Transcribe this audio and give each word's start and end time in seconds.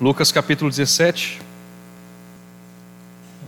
Lucas 0.00 0.32
capítulo 0.32 0.70
17. 0.70 1.42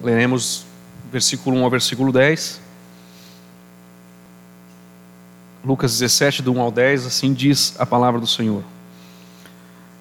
Leremos 0.02 0.66
versículo 1.10 1.56
1 1.56 1.64
ao 1.64 1.70
versículo 1.70 2.12
10. 2.12 2.60
Lucas 5.64 5.92
17, 5.92 6.42
do 6.42 6.52
1 6.52 6.60
ao 6.60 6.70
10, 6.70 7.06
assim 7.06 7.32
diz 7.32 7.74
a 7.78 7.86
palavra 7.86 8.20
do 8.20 8.26
Senhor. 8.26 8.62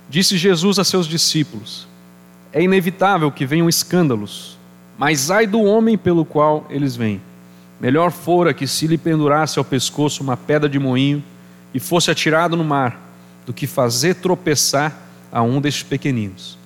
Disse 0.09 0.37
Jesus 0.37 0.77
a 0.77 0.83
seus 0.83 1.07
discípulos: 1.07 1.87
É 2.51 2.61
inevitável 2.61 3.31
que 3.31 3.45
venham 3.45 3.69
escândalos, 3.69 4.57
mas 4.97 5.31
ai 5.31 5.47
do 5.47 5.61
homem 5.61 5.97
pelo 5.97 6.25
qual 6.25 6.67
eles 6.69 6.97
vêm. 6.97 7.21
Melhor 7.79 8.11
fora 8.11 8.53
que 8.53 8.67
se 8.67 8.87
lhe 8.87 8.97
pendurasse 8.97 9.57
ao 9.57 9.63
pescoço 9.63 10.21
uma 10.21 10.35
pedra 10.35 10.67
de 10.67 10.77
moinho 10.77 11.23
e 11.73 11.79
fosse 11.79 12.11
atirado 12.11 12.57
no 12.57 12.65
mar, 12.65 12.99
do 13.45 13.53
que 13.53 13.65
fazer 13.65 14.15
tropeçar 14.15 15.10
a 15.31 15.41
um 15.41 15.61
destes 15.61 15.83
pequeninos. 15.83 16.57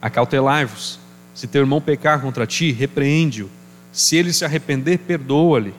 Acautelai-vos, 0.00 0.98
se 1.34 1.46
teu 1.46 1.62
irmão 1.62 1.80
pecar 1.80 2.20
contra 2.20 2.46
ti, 2.46 2.70
repreende-o. 2.70 3.50
Se 3.92 4.16
ele 4.16 4.32
se 4.32 4.44
arrepender, 4.44 4.98
perdoa-lhe. 4.98 5.74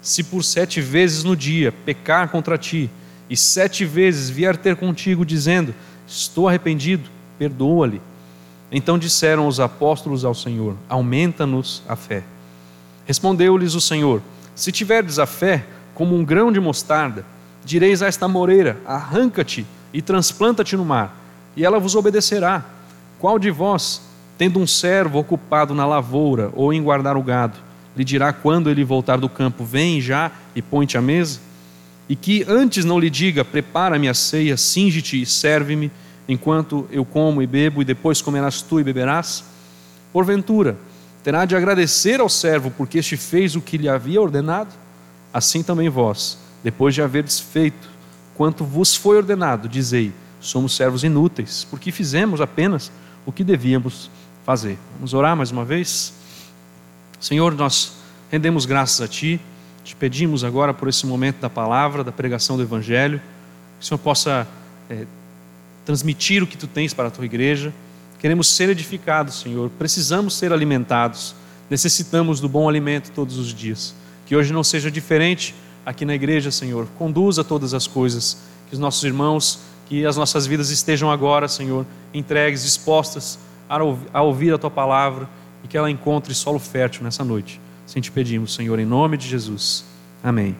Se 0.00 0.22
por 0.22 0.42
sete 0.44 0.80
vezes 0.80 1.24
no 1.24 1.36
dia 1.36 1.72
pecar 1.72 2.28
contra 2.28 2.56
ti, 2.56 2.88
e 3.28 3.36
sete 3.36 3.84
vezes 3.84 4.30
vier 4.30 4.56
ter 4.56 4.76
contigo, 4.76 5.24
dizendo: 5.24 5.74
Estou 6.06 6.48
arrependido, 6.48 7.10
perdoa-lhe. 7.38 8.00
Então 8.70 8.98
disseram 8.98 9.46
os 9.46 9.58
apóstolos 9.60 10.24
ao 10.24 10.34
Senhor: 10.34 10.76
Aumenta-nos 10.88 11.82
a 11.88 11.96
fé. 11.96 12.22
Respondeu-lhes 13.04 13.74
o 13.74 13.80
Senhor: 13.80 14.22
Se 14.54 14.70
tiverdes 14.70 15.18
a 15.18 15.26
fé 15.26 15.64
como 15.94 16.16
um 16.16 16.24
grão 16.24 16.52
de 16.52 16.60
mostarda, 16.60 17.24
direis 17.64 18.02
a 18.02 18.06
esta 18.06 18.28
moreira: 18.28 18.78
Arranca-te 18.86 19.66
e 19.92 20.00
transplanta-te 20.00 20.76
no 20.76 20.84
mar, 20.84 21.25
e 21.56 21.64
ela 21.64 21.80
vos 21.80 21.94
obedecerá. 21.94 22.64
Qual 23.18 23.38
de 23.38 23.50
vós, 23.50 24.02
tendo 24.36 24.60
um 24.60 24.66
servo 24.66 25.18
ocupado 25.18 25.74
na 25.74 25.86
lavoura 25.86 26.50
ou 26.54 26.72
em 26.72 26.82
guardar 26.82 27.16
o 27.16 27.22
gado, 27.22 27.58
lhe 27.96 28.04
dirá 28.04 28.32
quando 28.32 28.68
ele 28.68 28.84
voltar 28.84 29.16
do 29.16 29.28
campo: 29.28 29.64
Vem 29.64 30.00
já 30.00 30.30
e 30.54 30.60
põe-te 30.60 30.98
à 30.98 31.02
mesa? 31.02 31.40
E 32.08 32.14
que 32.14 32.44
antes 32.46 32.84
não 32.84 32.98
lhe 32.98 33.08
diga: 33.08 33.44
Prepara-me 33.44 34.08
a 34.08 34.14
ceia, 34.14 34.56
singe-te 34.56 35.20
e 35.20 35.26
serve-me, 35.26 35.90
enquanto 36.28 36.86
eu 36.90 37.04
como 37.04 37.40
e 37.40 37.46
bebo, 37.46 37.80
e 37.80 37.84
depois 37.84 38.20
comerás 38.20 38.60
tu 38.60 38.78
e 38.78 38.84
beberás? 38.84 39.42
Porventura, 40.12 40.76
terá 41.24 41.44
de 41.44 41.56
agradecer 41.56 42.20
ao 42.20 42.28
servo, 42.28 42.70
porque 42.70 42.98
este 42.98 43.16
fez 43.16 43.56
o 43.56 43.60
que 43.60 43.78
lhe 43.78 43.88
havia 43.88 44.20
ordenado? 44.20 44.72
Assim 45.32 45.62
também 45.62 45.88
vós, 45.88 46.38
depois 46.62 46.94
de 46.94 47.02
haverdes 47.02 47.40
feito 47.40 47.88
quanto 48.34 48.64
vos 48.64 48.94
foi 48.94 49.16
ordenado, 49.16 49.68
dizei: 49.68 50.12
somos 50.46 50.74
servos 50.74 51.04
inúteis, 51.04 51.66
porque 51.70 51.90
fizemos 51.90 52.40
apenas 52.40 52.90
o 53.24 53.32
que 53.32 53.42
devíamos 53.42 54.10
fazer. 54.44 54.78
Vamos 54.96 55.12
orar 55.12 55.36
mais 55.36 55.50
uma 55.50 55.64
vez? 55.64 56.14
Senhor, 57.18 57.54
nós 57.54 57.94
rendemos 58.30 58.66
graças 58.66 59.00
a 59.00 59.08
Ti, 59.08 59.40
te 59.82 59.96
pedimos 59.96 60.44
agora 60.44 60.72
por 60.72 60.88
esse 60.88 61.06
momento 61.06 61.40
da 61.40 61.50
palavra, 61.50 62.04
da 62.04 62.12
pregação 62.12 62.56
do 62.56 62.62
Evangelho, 62.62 63.20
que 63.78 63.84
o 63.84 63.86
Senhor 63.86 63.98
possa 63.98 64.46
é, 64.88 65.04
transmitir 65.84 66.42
o 66.42 66.46
que 66.46 66.56
Tu 66.56 66.66
tens 66.66 66.94
para 66.94 67.08
a 67.08 67.10
Tua 67.10 67.24
igreja. 67.24 67.72
Queremos 68.18 68.48
ser 68.48 68.68
edificados, 68.68 69.40
Senhor, 69.40 69.70
precisamos 69.78 70.34
ser 70.34 70.52
alimentados, 70.52 71.34
necessitamos 71.68 72.40
do 72.40 72.48
bom 72.48 72.68
alimento 72.68 73.10
todos 73.12 73.38
os 73.38 73.52
dias. 73.52 73.94
Que 74.26 74.36
hoje 74.36 74.52
não 74.52 74.64
seja 74.64 74.90
diferente 74.90 75.54
aqui 75.84 76.04
na 76.04 76.14
igreja, 76.14 76.50
Senhor. 76.50 76.86
Conduza 76.98 77.44
todas 77.44 77.74
as 77.74 77.86
coisas, 77.86 78.38
que 78.68 78.74
os 78.74 78.78
nossos 78.78 79.04
irmãos, 79.04 79.60
que 79.86 80.04
as 80.04 80.16
nossas 80.16 80.46
vidas 80.46 80.70
estejam 80.70 81.10
agora, 81.10 81.48
Senhor, 81.48 81.86
entregues, 82.12 82.62
dispostas 82.62 83.38
a 83.68 84.22
ouvir 84.22 84.52
a 84.52 84.58
tua 84.58 84.70
palavra 84.70 85.28
e 85.64 85.68
que 85.68 85.76
ela 85.76 85.90
encontre 85.90 86.34
solo 86.34 86.58
fértil 86.58 87.02
nessa 87.02 87.24
noite. 87.24 87.60
Assim 87.86 88.00
te 88.00 88.10
pedimos, 88.10 88.54
Senhor, 88.54 88.78
em 88.78 88.84
nome 88.84 89.16
de 89.16 89.28
Jesus. 89.28 89.84
Amém. 90.22 90.56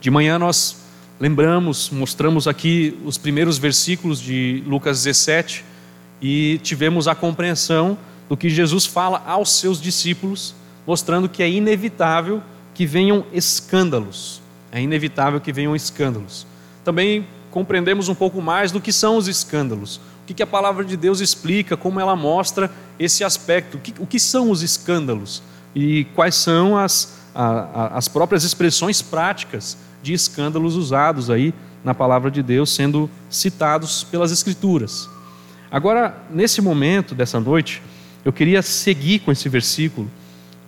De 0.00 0.10
manhã 0.10 0.38
nós 0.38 0.84
lembramos, 1.18 1.90
mostramos 1.90 2.46
aqui 2.46 2.98
os 3.04 3.16
primeiros 3.16 3.58
versículos 3.58 4.20
de 4.20 4.62
Lucas 4.66 5.02
17 5.02 5.64
e 6.20 6.60
tivemos 6.62 7.08
a 7.08 7.14
compreensão 7.14 7.96
do 8.28 8.36
que 8.36 8.50
Jesus 8.50 8.84
fala 8.84 9.22
aos 9.26 9.52
seus 9.52 9.80
discípulos, 9.80 10.54
mostrando 10.86 11.28
que 11.28 11.42
é 11.42 11.48
inevitável 11.48 12.42
que 12.74 12.84
venham 12.84 13.24
escândalos. 13.32 14.42
É 14.70 14.80
inevitável 14.80 15.40
que 15.40 15.52
venham 15.52 15.74
escândalos. 15.74 16.46
Também 16.84 17.26
compreendemos 17.56 18.10
um 18.10 18.14
pouco 18.14 18.42
mais 18.42 18.70
do 18.70 18.82
que 18.82 18.92
são 18.92 19.16
os 19.16 19.28
escândalos. 19.28 19.98
O 20.28 20.34
que 20.34 20.42
a 20.42 20.46
palavra 20.46 20.84
de 20.84 20.94
Deus 20.94 21.20
explica, 21.20 21.74
como 21.74 21.98
ela 21.98 22.14
mostra 22.14 22.70
esse 22.98 23.24
aspecto. 23.24 23.80
O 23.98 24.06
que 24.06 24.20
são 24.20 24.50
os 24.50 24.60
escândalos? 24.60 25.42
E 25.74 26.04
quais 26.14 26.34
são 26.34 26.76
as, 26.76 27.16
as 27.34 28.08
próprias 28.08 28.44
expressões 28.44 29.00
práticas 29.00 29.74
de 30.02 30.12
escândalos 30.12 30.76
usados 30.76 31.30
aí 31.30 31.54
na 31.82 31.94
palavra 31.94 32.30
de 32.30 32.42
Deus, 32.42 32.74
sendo 32.74 33.08
citados 33.30 34.04
pelas 34.04 34.30
Escrituras. 34.30 35.08
Agora, 35.70 36.14
nesse 36.30 36.60
momento 36.60 37.14
dessa 37.14 37.40
noite, 37.40 37.82
eu 38.22 38.34
queria 38.34 38.60
seguir 38.60 39.20
com 39.20 39.32
esse 39.32 39.48
versículo 39.48 40.10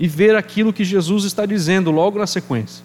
e 0.01 0.09
ver 0.09 0.35
aquilo 0.35 0.73
que 0.73 0.85
Jesus 0.85 1.25
está 1.25 1.45
dizendo 1.45 1.91
logo 1.91 2.19
na 2.19 2.27
sequência. 2.27 2.83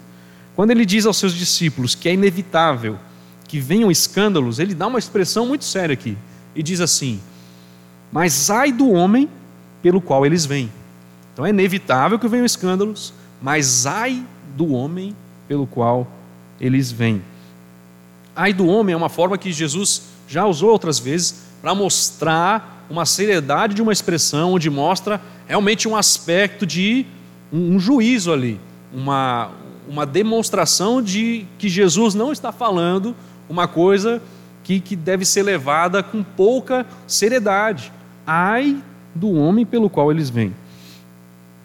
Quando 0.54 0.72
ele 0.72 0.84
diz 0.84 1.06
aos 1.06 1.16
seus 1.16 1.32
discípulos 1.32 1.94
que 1.94 2.06
é 2.06 2.12
inevitável 2.12 2.98
que 3.46 3.60
venham 3.60 3.90
escândalos, 3.90 4.58
ele 4.58 4.74
dá 4.74 4.86
uma 4.86 4.98
expressão 4.98 5.46
muito 5.46 5.64
séria 5.64 5.94
aqui 5.94 6.16
e 6.54 6.62
diz 6.62 6.80
assim: 6.80 7.20
Mas 8.10 8.50
ai 8.50 8.72
do 8.72 8.90
homem 8.90 9.28
pelo 9.82 10.00
qual 10.00 10.24
eles 10.24 10.46
vêm. 10.46 10.70
Então 11.32 11.44
é 11.44 11.50
inevitável 11.50 12.18
que 12.18 12.28
venham 12.28 12.46
escândalos, 12.46 13.12
mas 13.42 13.86
ai 13.86 14.22
do 14.56 14.72
homem 14.72 15.14
pelo 15.48 15.66
qual 15.66 16.06
eles 16.60 16.90
vêm. 16.90 17.22
Ai 18.34 18.52
do 18.52 18.66
homem 18.66 18.94
é 18.94 18.96
uma 18.96 19.08
forma 19.08 19.36
que 19.36 19.52
Jesus 19.52 20.02
já 20.28 20.46
usou 20.46 20.70
outras 20.70 20.98
vezes 20.98 21.44
para 21.60 21.74
mostrar 21.74 22.86
uma 22.90 23.06
seriedade 23.06 23.74
de 23.74 23.82
uma 23.82 23.92
expressão 23.92 24.52
onde 24.52 24.68
mostra 24.68 25.20
realmente 25.46 25.88
um 25.88 25.96
aspecto 25.96 26.66
de 26.66 27.06
um, 27.52 27.78
juízo 27.78 28.32
ali, 28.32 28.60
uma, 28.92 29.50
uma 29.88 30.04
demonstração 30.04 31.02
de 31.02 31.46
que 31.58 31.68
Jesus 31.68 32.14
não 32.14 32.32
está 32.32 32.50
falando 32.52 33.14
uma 33.48 33.68
coisa 33.68 34.22
que, 34.62 34.80
que 34.80 34.96
deve 34.96 35.24
ser 35.24 35.42
levada 35.42 36.02
com 36.02 36.22
pouca 36.22 36.86
seriedade. 37.06 37.92
Ai 38.26 38.82
do 39.14 39.32
homem 39.32 39.64
pelo 39.64 39.88
qual 39.88 40.10
eles 40.10 40.30
vêm. 40.30 40.54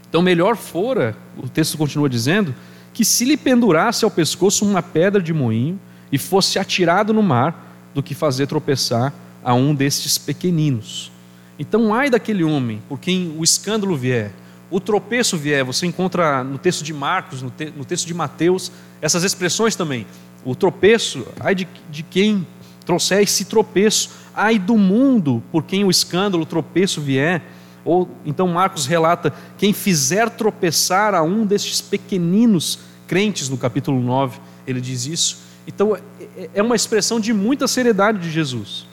Então, 0.08 0.22
melhor 0.22 0.56
fora, 0.56 1.16
o 1.38 1.48
texto 1.48 1.78
continua 1.78 2.10
dizendo, 2.10 2.54
que 2.94 3.06
se 3.06 3.24
lhe 3.24 3.38
pendurasse 3.38 4.04
ao 4.04 4.12
pescoço 4.12 4.66
uma 4.66 4.82
pedra 4.82 5.22
de 5.22 5.34
moinho 5.34 5.80
e 6.12 6.18
fosse 6.18 6.60
atirado 6.60 7.14
no 7.14 7.24
mar, 7.24 7.68
do 7.94 8.04
que 8.04 8.14
fazer 8.14 8.48
tropeçar 8.48 9.14
a 9.44 9.54
um 9.54 9.74
destes 9.74 10.18
pequeninos. 10.18 11.12
Então, 11.58 11.94
ai 11.94 12.10
daquele 12.10 12.44
homem 12.44 12.82
por 12.88 13.00
quem 13.00 13.34
o 13.38 13.44
escândalo 13.44 13.96
vier, 13.96 14.32
o 14.72 14.80
tropeço 14.80 15.38
vier, 15.38 15.64
você 15.64 15.88
encontra 15.88 16.44
no 16.44 16.58
texto 16.58 16.84
de 16.84 16.94
Marcos, 16.94 17.42
no, 17.42 17.50
te, 17.50 17.74
no 17.76 17.84
texto 17.84 18.06
de 18.06 18.14
Mateus, 18.14 18.72
essas 19.02 19.24
expressões 19.24 19.76
também. 19.76 20.06
O 20.46 20.56
tropeço, 20.56 21.26
ai 21.40 21.54
de, 21.54 21.68
de 21.90 22.04
quem 22.04 22.46
trouxer 22.86 23.22
esse 23.22 23.46
tropeço, 23.46 24.12
ai 24.34 24.58
do 24.58 24.78
mundo 24.78 25.44
por 25.52 25.64
quem 25.64 25.84
o 25.84 25.92
escândalo, 25.92 26.44
o 26.44 26.46
tropeço 26.46 27.02
vier. 27.02 27.42
Ou 27.86 28.10
então 28.26 28.48
Marcos 28.48 28.86
relata: 28.86 29.34
quem 29.58 29.74
fizer 29.74 30.30
tropeçar 30.30 31.14
a 31.14 31.22
um 31.22 31.46
destes 31.46 31.82
pequeninos 31.82 32.80
crentes, 33.08 33.50
no 33.50 33.58
capítulo 33.58 34.00
9, 34.00 34.40
ele 34.66 34.80
diz 34.80 35.06
isso. 35.06 35.38
Então 35.68 35.96
é, 35.96 36.50
é 36.56 36.62
uma 36.62 36.76
expressão 36.76 37.20
de 37.20 37.34
muita 37.34 37.68
seriedade 37.68 38.20
de 38.20 38.32
Jesus. 38.32 38.88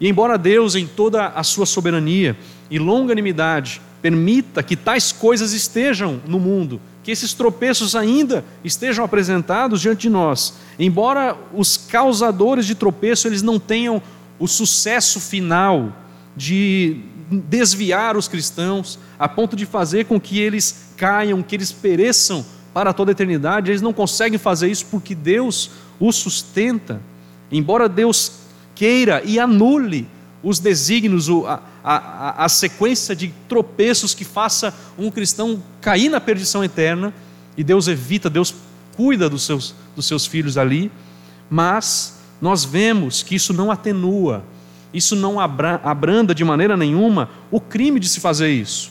E 0.00 0.08
embora 0.08 0.38
Deus, 0.38 0.74
em 0.74 0.86
toda 0.86 1.26
a 1.26 1.42
sua 1.42 1.66
soberania 1.66 2.36
e 2.70 2.78
longanimidade, 2.78 3.82
permita 4.00 4.62
que 4.62 4.74
tais 4.74 5.12
coisas 5.12 5.52
estejam 5.52 6.20
no 6.26 6.40
mundo, 6.40 6.80
que 7.02 7.10
esses 7.10 7.32
tropeços 7.32 7.94
ainda 7.96 8.44
estejam 8.62 9.04
apresentados 9.04 9.80
diante 9.80 10.02
de 10.02 10.10
nós, 10.10 10.54
embora 10.78 11.36
os 11.54 11.76
causadores 11.76 12.66
de 12.66 12.74
tropeço 12.74 13.26
eles 13.26 13.42
não 13.42 13.58
tenham 13.58 14.02
o 14.38 14.46
sucesso 14.46 15.20
final 15.20 15.92
de 16.36 17.00
desviar 17.30 18.16
os 18.16 18.26
cristãos 18.28 18.98
a 19.18 19.28
ponto 19.28 19.54
de 19.54 19.64
fazer 19.64 20.06
com 20.06 20.20
que 20.20 20.38
eles 20.38 20.92
caiam, 20.96 21.42
que 21.42 21.54
eles 21.54 21.70
pereçam 21.70 22.44
para 22.72 22.92
toda 22.92 23.10
a 23.10 23.12
eternidade, 23.12 23.70
eles 23.70 23.82
não 23.82 23.92
conseguem 23.92 24.38
fazer 24.38 24.70
isso 24.70 24.86
porque 24.90 25.14
Deus 25.14 25.70
os 25.98 26.16
sustenta. 26.16 27.00
Embora 27.50 27.88
Deus 27.88 28.32
queira 28.74 29.22
e 29.24 29.38
anule 29.38 30.08
os 30.42 30.58
desígnios, 30.58 31.28
a, 31.28 31.60
a, 31.84 32.44
a, 32.44 32.48
sequência 32.48 33.14
de 33.14 33.32
tropeços 33.48 34.14
que 34.14 34.24
faça 34.24 34.74
um 34.98 35.10
cristão 35.10 35.62
cair 35.80 36.08
na 36.08 36.20
perdição 36.20 36.64
eterna, 36.64 37.12
e 37.56 37.64
Deus 37.64 37.88
evita, 37.88 38.30
Deus 38.30 38.54
cuida 38.96 39.28
dos 39.28 39.44
seus, 39.44 39.74
dos 39.94 40.06
seus 40.06 40.26
filhos 40.26 40.56
ali, 40.56 40.90
mas 41.50 42.20
nós 42.40 42.64
vemos 42.64 43.22
que 43.22 43.34
isso 43.34 43.52
não 43.52 43.70
atenua 43.70 44.42
isso 44.92 45.14
não 45.14 45.38
abranda 45.38 46.34
de 46.34 46.44
maneira 46.44 46.76
nenhuma 46.76 47.30
o 47.50 47.60
crime 47.60 48.00
de 48.00 48.08
se 48.08 48.20
fazer 48.20 48.50
isso, 48.50 48.90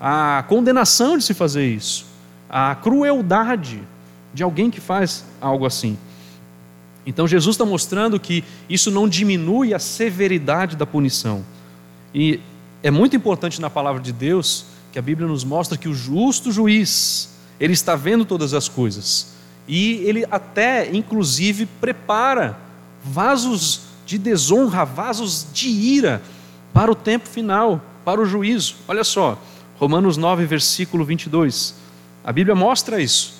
a 0.00 0.44
condenação 0.48 1.18
de 1.18 1.24
se 1.24 1.34
fazer 1.34 1.66
isso, 1.66 2.06
a 2.48 2.74
crueldade 2.74 3.82
de 4.32 4.42
alguém 4.42 4.70
que 4.70 4.80
faz 4.80 5.24
algo 5.40 5.66
assim. 5.66 5.98
Então 7.06 7.28
Jesus 7.28 7.54
está 7.54 7.64
mostrando 7.64 8.18
que 8.18 8.42
isso 8.68 8.90
não 8.90 9.08
diminui 9.08 9.74
a 9.74 9.78
severidade 9.78 10.76
da 10.76 10.86
punição. 10.86 11.44
E 12.14 12.40
é 12.82 12.90
muito 12.90 13.16
importante 13.16 13.60
na 13.60 13.68
palavra 13.68 14.00
de 14.00 14.12
Deus 14.12 14.66
que 14.92 14.98
a 14.98 15.02
Bíblia 15.02 15.26
nos 15.26 15.44
mostra 15.44 15.76
que 15.76 15.88
o 15.88 15.94
justo 15.94 16.52
juiz, 16.52 17.30
ele 17.58 17.72
está 17.72 17.96
vendo 17.96 18.24
todas 18.24 18.54
as 18.54 18.68
coisas. 18.68 19.34
E 19.66 19.96
ele 20.04 20.24
até, 20.30 20.94
inclusive, 20.94 21.66
prepara 21.66 22.56
vasos 23.02 23.82
de 24.06 24.18
desonra, 24.18 24.84
vasos 24.84 25.46
de 25.52 25.68
ira 25.68 26.22
para 26.72 26.92
o 26.92 26.94
tempo 26.94 27.28
final, 27.28 27.82
para 28.04 28.20
o 28.20 28.26
juízo. 28.26 28.76
Olha 28.86 29.04
só, 29.04 29.40
Romanos 29.78 30.16
9, 30.16 30.46
versículo 30.46 31.04
22. 31.04 31.74
A 32.22 32.32
Bíblia 32.32 32.54
mostra 32.54 33.00
isso. 33.00 33.33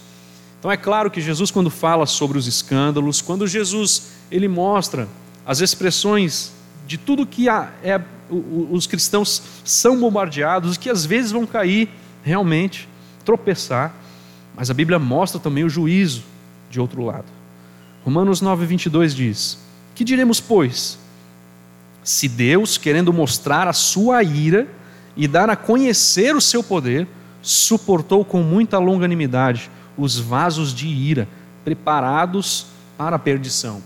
Então 0.64 0.72
é 0.72 0.78
claro 0.78 1.11
que 1.11 1.20
Jesus 1.20 1.50
quando 1.50 1.69
fala 1.69 2.06
sobre 2.06 2.38
os 2.38 2.46
escândalos, 2.46 3.20
quando 3.20 3.46
Jesus 3.46 4.12
ele 4.31 4.49
mostra 4.49 5.06
as 5.44 5.61
expressões 5.61 6.52
de 6.87 6.96
tudo 6.96 7.26
que 7.26 7.50
é, 7.50 8.00
os 8.70 8.87
cristãos 8.87 9.43
são 9.62 10.00
bombardeados, 10.00 10.78
que 10.78 10.88
às 10.88 11.05
vezes 11.05 11.32
vão 11.32 11.46
cair 11.46 11.90
realmente, 12.22 12.88
tropeçar, 13.26 13.94
mas 14.56 14.70
a 14.70 14.72
Bíblia 14.72 14.99
mostra 14.99 15.38
também 15.38 15.64
o 15.64 15.69
juízo 15.69 16.22
de 16.70 16.81
outro 16.81 17.05
lado. 17.05 17.26
Romanos 18.02 18.40
9, 18.40 18.64
22 18.64 19.14
diz: 19.14 19.58
Que 19.94 20.02
diremos, 20.02 20.40
pois? 20.40 20.99
Se 22.02 22.26
Deus, 22.26 22.78
querendo 22.78 23.12
mostrar 23.12 23.69
a 23.69 23.75
sua 23.75 24.22
ira 24.22 24.67
e 25.14 25.28
dar 25.28 25.50
a 25.50 25.56
conhecer 25.56 26.34
o 26.34 26.40
seu 26.40 26.64
poder, 26.64 27.06
suportou 27.43 28.25
com 28.25 28.43
muita 28.43 28.78
longanimidade 28.78 29.70
os 29.96 30.19
vasos 30.19 30.75
de 30.75 30.87
ira 30.87 31.29
preparados 31.64 32.67
para 32.96 33.17
a 33.17 33.19
perdição. 33.19 33.82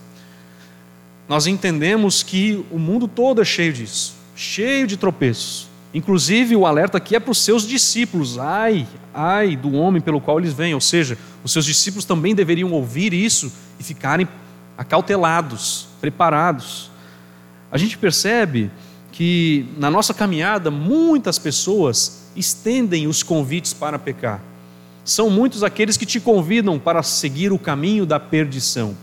Nós 1.29 1.47
entendemos 1.47 2.23
que 2.23 2.65
o 2.71 2.79
mundo 2.79 3.07
todo 3.07 3.43
é 3.43 3.45
cheio 3.45 3.73
disso, 3.73 4.15
cheio 4.35 4.87
de 4.87 4.97
tropeços. 4.97 5.69
Inclusive, 5.93 6.57
o 6.57 6.67
alerta 6.67 6.99
aqui 6.99 7.17
é 7.17 7.21
para 7.21 7.31
os 7.31 7.39
seus 7.39 7.67
discípulos: 7.67 8.39
ai, 8.39 8.87
ai 9.13 9.57
do 9.57 9.73
homem 9.73 10.01
pelo 10.01 10.21
qual 10.21 10.39
eles 10.39 10.53
vêm. 10.53 10.75
Ou 10.75 10.81
seja, 10.81 11.17
os 11.43 11.53
seus 11.53 11.65
discípulos 11.65 12.05
também 12.05 12.35
deveriam 12.35 12.73
ouvir 12.73 13.13
isso 13.13 13.53
e 13.79 13.83
ficarem 13.83 14.29
acautelados, 14.77 15.89
preparados. 16.01 16.91
A 17.71 17.77
gente 17.77 17.99
percebe 17.99 18.71
que 19.13 19.67
na 19.77 19.91
nossa 19.91 20.15
caminhada 20.15 20.71
muitas 20.71 21.39
pessoas 21.39 22.31
estendem 22.37 23.07
os 23.07 23.23
convites 23.23 23.73
para 23.73 23.99
pecar 23.99 24.41
são 25.09 25.31
muitos 25.31 25.65
aqueles 25.65 25.97
que 25.97 26.05
te 26.05 26.21
convidam 26.21 26.79
para 26.79 27.03
seguir 27.03 27.51
o 27.51 27.59
caminho 27.59 28.05
da 28.05 28.21
perdição. 28.21 28.95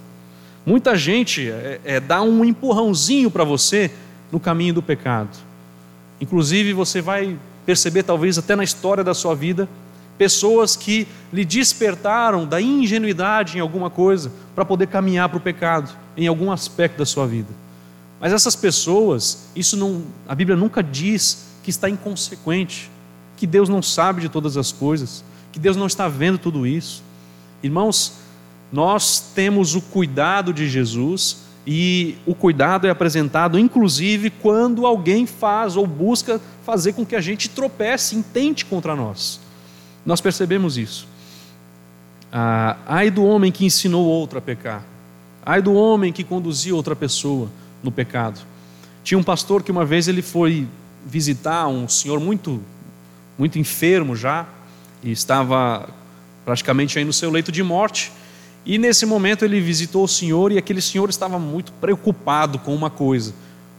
Muita 0.63 0.95
gente 0.95 1.49
é, 1.49 1.81
é, 1.83 1.99
dá 1.99 2.21
um 2.21 2.45
empurrãozinho 2.45 3.31
para 3.31 3.43
você 3.43 3.89
no 4.31 4.39
caminho 4.39 4.75
do 4.75 4.83
pecado. 4.83 5.35
Inclusive, 6.21 6.73
você 6.73 7.01
vai 7.01 7.35
perceber, 7.65 8.03
talvez 8.03 8.37
até 8.37 8.55
na 8.55 8.63
história 8.63 9.03
da 9.03 9.15
sua 9.15 9.33
vida, 9.33 9.67
pessoas 10.15 10.75
que 10.75 11.07
lhe 11.33 11.43
despertaram 11.43 12.45
da 12.45 12.61
ingenuidade 12.61 13.57
em 13.57 13.59
alguma 13.59 13.89
coisa 13.89 14.31
para 14.53 14.63
poder 14.63 14.87
caminhar 14.87 15.27
para 15.27 15.39
o 15.39 15.41
pecado, 15.41 15.91
em 16.15 16.27
algum 16.27 16.51
aspecto 16.51 16.99
da 16.99 17.05
sua 17.05 17.25
vida. 17.25 17.49
Mas 18.19 18.31
essas 18.31 18.55
pessoas, 18.55 19.49
isso 19.55 19.75
não, 19.75 20.03
a 20.27 20.35
Bíblia 20.35 20.55
nunca 20.55 20.83
diz 20.83 21.47
que 21.63 21.71
está 21.71 21.89
inconsequente, 21.89 22.91
que 23.35 23.47
Deus 23.47 23.67
não 23.67 23.81
sabe 23.81 24.21
de 24.21 24.29
todas 24.29 24.55
as 24.55 24.71
coisas 24.71 25.23
que 25.55 25.59
Deus 25.59 25.77
não 25.77 25.87
está 25.87 26.09
vendo 26.09 26.37
tudo 26.37 26.67
isso. 26.67 27.01
Irmãos, 27.63 28.17
nós 28.73 29.31
temos 29.33 29.73
o 29.73 29.79
cuidado 29.79 30.53
de 30.53 30.67
Jesus 30.67 31.45
e 31.65 32.17
o 32.25 32.35
cuidado 32.35 32.85
é 32.85 32.89
apresentado 32.89 33.57
inclusive 33.57 34.29
quando 34.29 34.85
alguém 34.85 35.25
faz 35.25 35.77
ou 35.77 35.87
busca 35.87 36.41
fazer 36.65 36.91
com 36.91 37.05
que 37.05 37.15
a 37.15 37.21
gente 37.21 37.47
tropece, 37.47 38.17
intente 38.17 38.65
contra 38.65 38.97
nós. 38.97 39.39
Nós 40.05 40.19
percebemos 40.19 40.77
isso. 40.77 41.07
Ah, 42.33 42.75
ai 42.85 43.09
do 43.09 43.23
homem 43.23 43.49
que 43.49 43.63
ensinou 43.63 44.05
outro 44.05 44.37
a 44.37 44.41
pecar. 44.41 44.83
Ai 45.45 45.61
do 45.61 45.73
homem 45.73 46.11
que 46.11 46.25
conduziu 46.25 46.75
outra 46.75 46.97
pessoa 46.97 47.47
no 47.81 47.93
pecado. 47.93 48.41
Tinha 49.05 49.17
um 49.17 49.23
pastor 49.23 49.63
que 49.63 49.71
uma 49.71 49.85
vez 49.85 50.09
ele 50.09 50.21
foi 50.21 50.67
visitar 51.05 51.65
um 51.69 51.87
senhor 51.87 52.19
muito 52.19 52.61
muito 53.37 53.57
enfermo 53.57 54.17
já, 54.17 54.45
e 55.05 55.11
estava 55.11 55.87
praticamente 56.43 56.97
aí 56.97 57.05
no 57.05 57.13
seu 57.13 57.29
leito 57.29 57.51
de 57.51 57.63
morte. 57.63 58.11
E 58.65 58.77
nesse 58.79 59.05
momento 59.05 59.45
ele 59.45 59.61
visitou 59.61 60.03
o 60.03 60.07
senhor 60.07 60.51
e 60.51 60.57
aquele 60.57 60.81
senhor 60.81 61.07
estava 61.09 61.37
muito 61.37 61.71
preocupado 61.73 62.57
com 62.57 62.73
uma 62.73 62.89
coisa. 62.89 63.33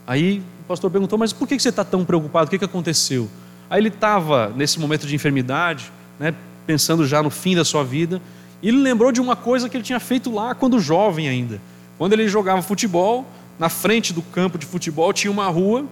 Aí 0.06 0.40
o 0.60 0.64
pastor 0.68 0.90
perguntou: 0.90 1.18
Mas 1.18 1.32
por 1.32 1.48
que 1.48 1.58
você 1.58 1.70
está 1.70 1.84
tão 1.84 2.04
preocupado? 2.04 2.46
O 2.46 2.58
que, 2.58 2.64
aconteceu? 2.64 3.28
Aí 3.68 3.80
ele 3.80 3.88
estava 3.88 4.52
nesse 4.54 4.78
momento 4.78 5.06
de 5.06 5.14
enfermidade, 5.14 5.90
né, 6.20 6.32
pensando 6.64 7.04
já 7.04 7.20
no 7.20 7.30
fim 7.30 7.56
da 7.56 7.64
sua 7.64 7.82
vida, 7.82 8.22
e 8.62 8.68
ele 8.68 8.78
lembrou 8.78 9.10
de 9.10 9.20
uma 9.20 9.34
coisa 9.34 9.68
que 9.68 9.76
ele 9.76 9.84
tinha 9.84 9.98
feito 9.98 10.32
lá 10.32 10.54
quando 10.54 10.78
jovem 10.78 11.28
ainda. 11.28 11.60
Quando 11.98 12.12
ele 12.12 12.28
jogava 12.28 12.62
futebol, 12.62 13.26
na 13.58 13.68
frente 13.68 14.12
do 14.12 14.22
campo 14.22 14.56
de 14.56 14.66
futebol 14.66 15.12
tinha 15.12 15.30
uma 15.30 15.48
rua, 15.48 15.84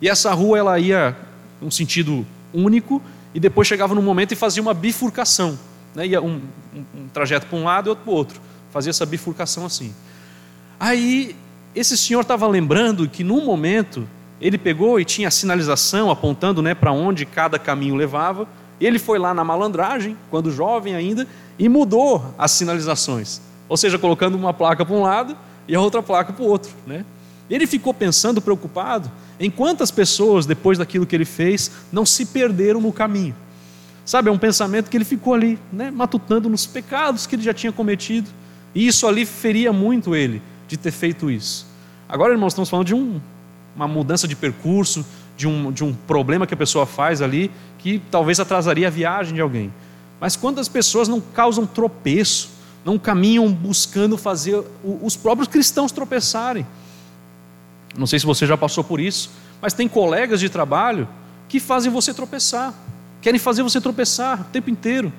e 0.00 0.08
essa 0.08 0.34
rua 0.34 0.58
ela 0.58 0.78
ia 0.78 1.16
um 1.62 1.70
sentido 1.70 2.26
único, 2.52 3.00
e 3.34 3.40
depois 3.40 3.66
chegava 3.66 3.94
num 3.94 4.02
momento 4.02 4.32
e 4.32 4.36
fazia 4.36 4.62
uma 4.62 4.74
bifurcação. 4.74 5.58
Né? 5.94 6.08
Ia 6.08 6.22
um, 6.22 6.40
um, 6.74 6.84
um 7.02 7.08
trajeto 7.08 7.46
para 7.46 7.58
um 7.58 7.64
lado 7.64 7.86
e 7.86 7.90
outro 7.90 8.04
para 8.04 8.12
o 8.12 8.16
outro. 8.16 8.40
Fazia 8.70 8.90
essa 8.90 9.06
bifurcação 9.06 9.66
assim. 9.66 9.94
Aí, 10.78 11.36
esse 11.74 11.96
senhor 11.96 12.20
estava 12.20 12.46
lembrando 12.46 13.08
que 13.08 13.22
num 13.22 13.44
momento 13.44 14.06
ele 14.40 14.58
pegou 14.58 14.98
e 14.98 15.04
tinha 15.04 15.28
a 15.28 15.30
sinalização 15.30 16.10
apontando 16.10 16.60
né, 16.60 16.74
para 16.74 16.92
onde 16.92 17.24
cada 17.24 17.58
caminho 17.58 17.94
levava. 17.94 18.48
Ele 18.80 18.98
foi 18.98 19.18
lá 19.18 19.32
na 19.32 19.44
malandragem, 19.44 20.16
quando 20.30 20.50
jovem 20.50 20.96
ainda, 20.96 21.26
e 21.58 21.68
mudou 21.68 22.34
as 22.36 22.50
sinalizações. 22.50 23.40
Ou 23.68 23.76
seja, 23.76 23.98
colocando 23.98 24.34
uma 24.34 24.52
placa 24.52 24.84
para 24.84 24.94
um 24.94 25.02
lado 25.02 25.36
e 25.68 25.74
a 25.74 25.80
outra 25.80 26.02
placa 26.02 26.32
para 26.32 26.44
o 26.44 26.48
outro. 26.48 26.72
Né? 26.86 27.04
Ele 27.50 27.66
ficou 27.66 27.92
pensando, 27.92 28.40
preocupado, 28.40 29.10
em 29.38 29.50
quantas 29.50 29.90
pessoas, 29.90 30.46
depois 30.46 30.78
daquilo 30.78 31.06
que 31.06 31.14
ele 31.14 31.24
fez, 31.24 31.70
não 31.90 32.06
se 32.06 32.26
perderam 32.26 32.80
no 32.80 32.92
caminho. 32.92 33.34
Sabe, 34.04 34.28
é 34.28 34.32
um 34.32 34.38
pensamento 34.38 34.90
que 34.90 34.96
ele 34.96 35.04
ficou 35.04 35.34
ali, 35.34 35.58
né, 35.72 35.90
matutando 35.90 36.48
nos 36.48 36.66
pecados 36.66 37.26
que 37.26 37.36
ele 37.36 37.42
já 37.42 37.54
tinha 37.54 37.72
cometido. 37.72 38.28
E 38.74 38.86
isso 38.86 39.06
ali 39.06 39.24
feria 39.24 39.72
muito 39.72 40.14
ele 40.14 40.42
de 40.66 40.76
ter 40.76 40.90
feito 40.90 41.30
isso. 41.30 41.66
Agora, 42.08 42.32
irmãos, 42.32 42.52
estamos 42.52 42.68
falando 42.68 42.86
de 42.86 42.94
um, 42.94 43.20
uma 43.76 43.86
mudança 43.86 44.26
de 44.26 44.34
percurso, 44.34 45.04
de 45.36 45.46
um, 45.46 45.72
de 45.72 45.84
um 45.84 45.92
problema 45.94 46.46
que 46.46 46.54
a 46.54 46.56
pessoa 46.56 46.86
faz 46.86 47.22
ali, 47.22 47.50
que 47.78 48.02
talvez 48.10 48.38
atrasaria 48.40 48.86
a 48.86 48.90
viagem 48.90 49.34
de 49.34 49.40
alguém. 49.40 49.72
Mas 50.20 50.36
quantas 50.36 50.68
pessoas 50.68 51.08
não 51.08 51.20
causam 51.20 51.66
tropeço, 51.66 52.50
não 52.84 52.98
caminham 52.98 53.50
buscando 53.50 54.16
fazer 54.16 54.62
os 55.02 55.16
próprios 55.16 55.48
cristãos 55.48 55.90
tropeçarem? 55.92 56.66
Não 57.96 58.06
sei 58.06 58.18
se 58.18 58.26
você 58.26 58.46
já 58.46 58.56
passou 58.56 58.82
por 58.82 59.00
isso, 59.00 59.30
mas 59.60 59.72
tem 59.72 59.88
colegas 59.88 60.40
de 60.40 60.48
trabalho 60.48 61.08
que 61.48 61.60
fazem 61.60 61.92
você 61.92 62.14
tropeçar, 62.14 62.74
querem 63.20 63.38
fazer 63.38 63.62
você 63.62 63.80
tropeçar 63.80 64.40
o 64.40 64.44
tempo 64.44 64.70
inteiro. 64.70 65.12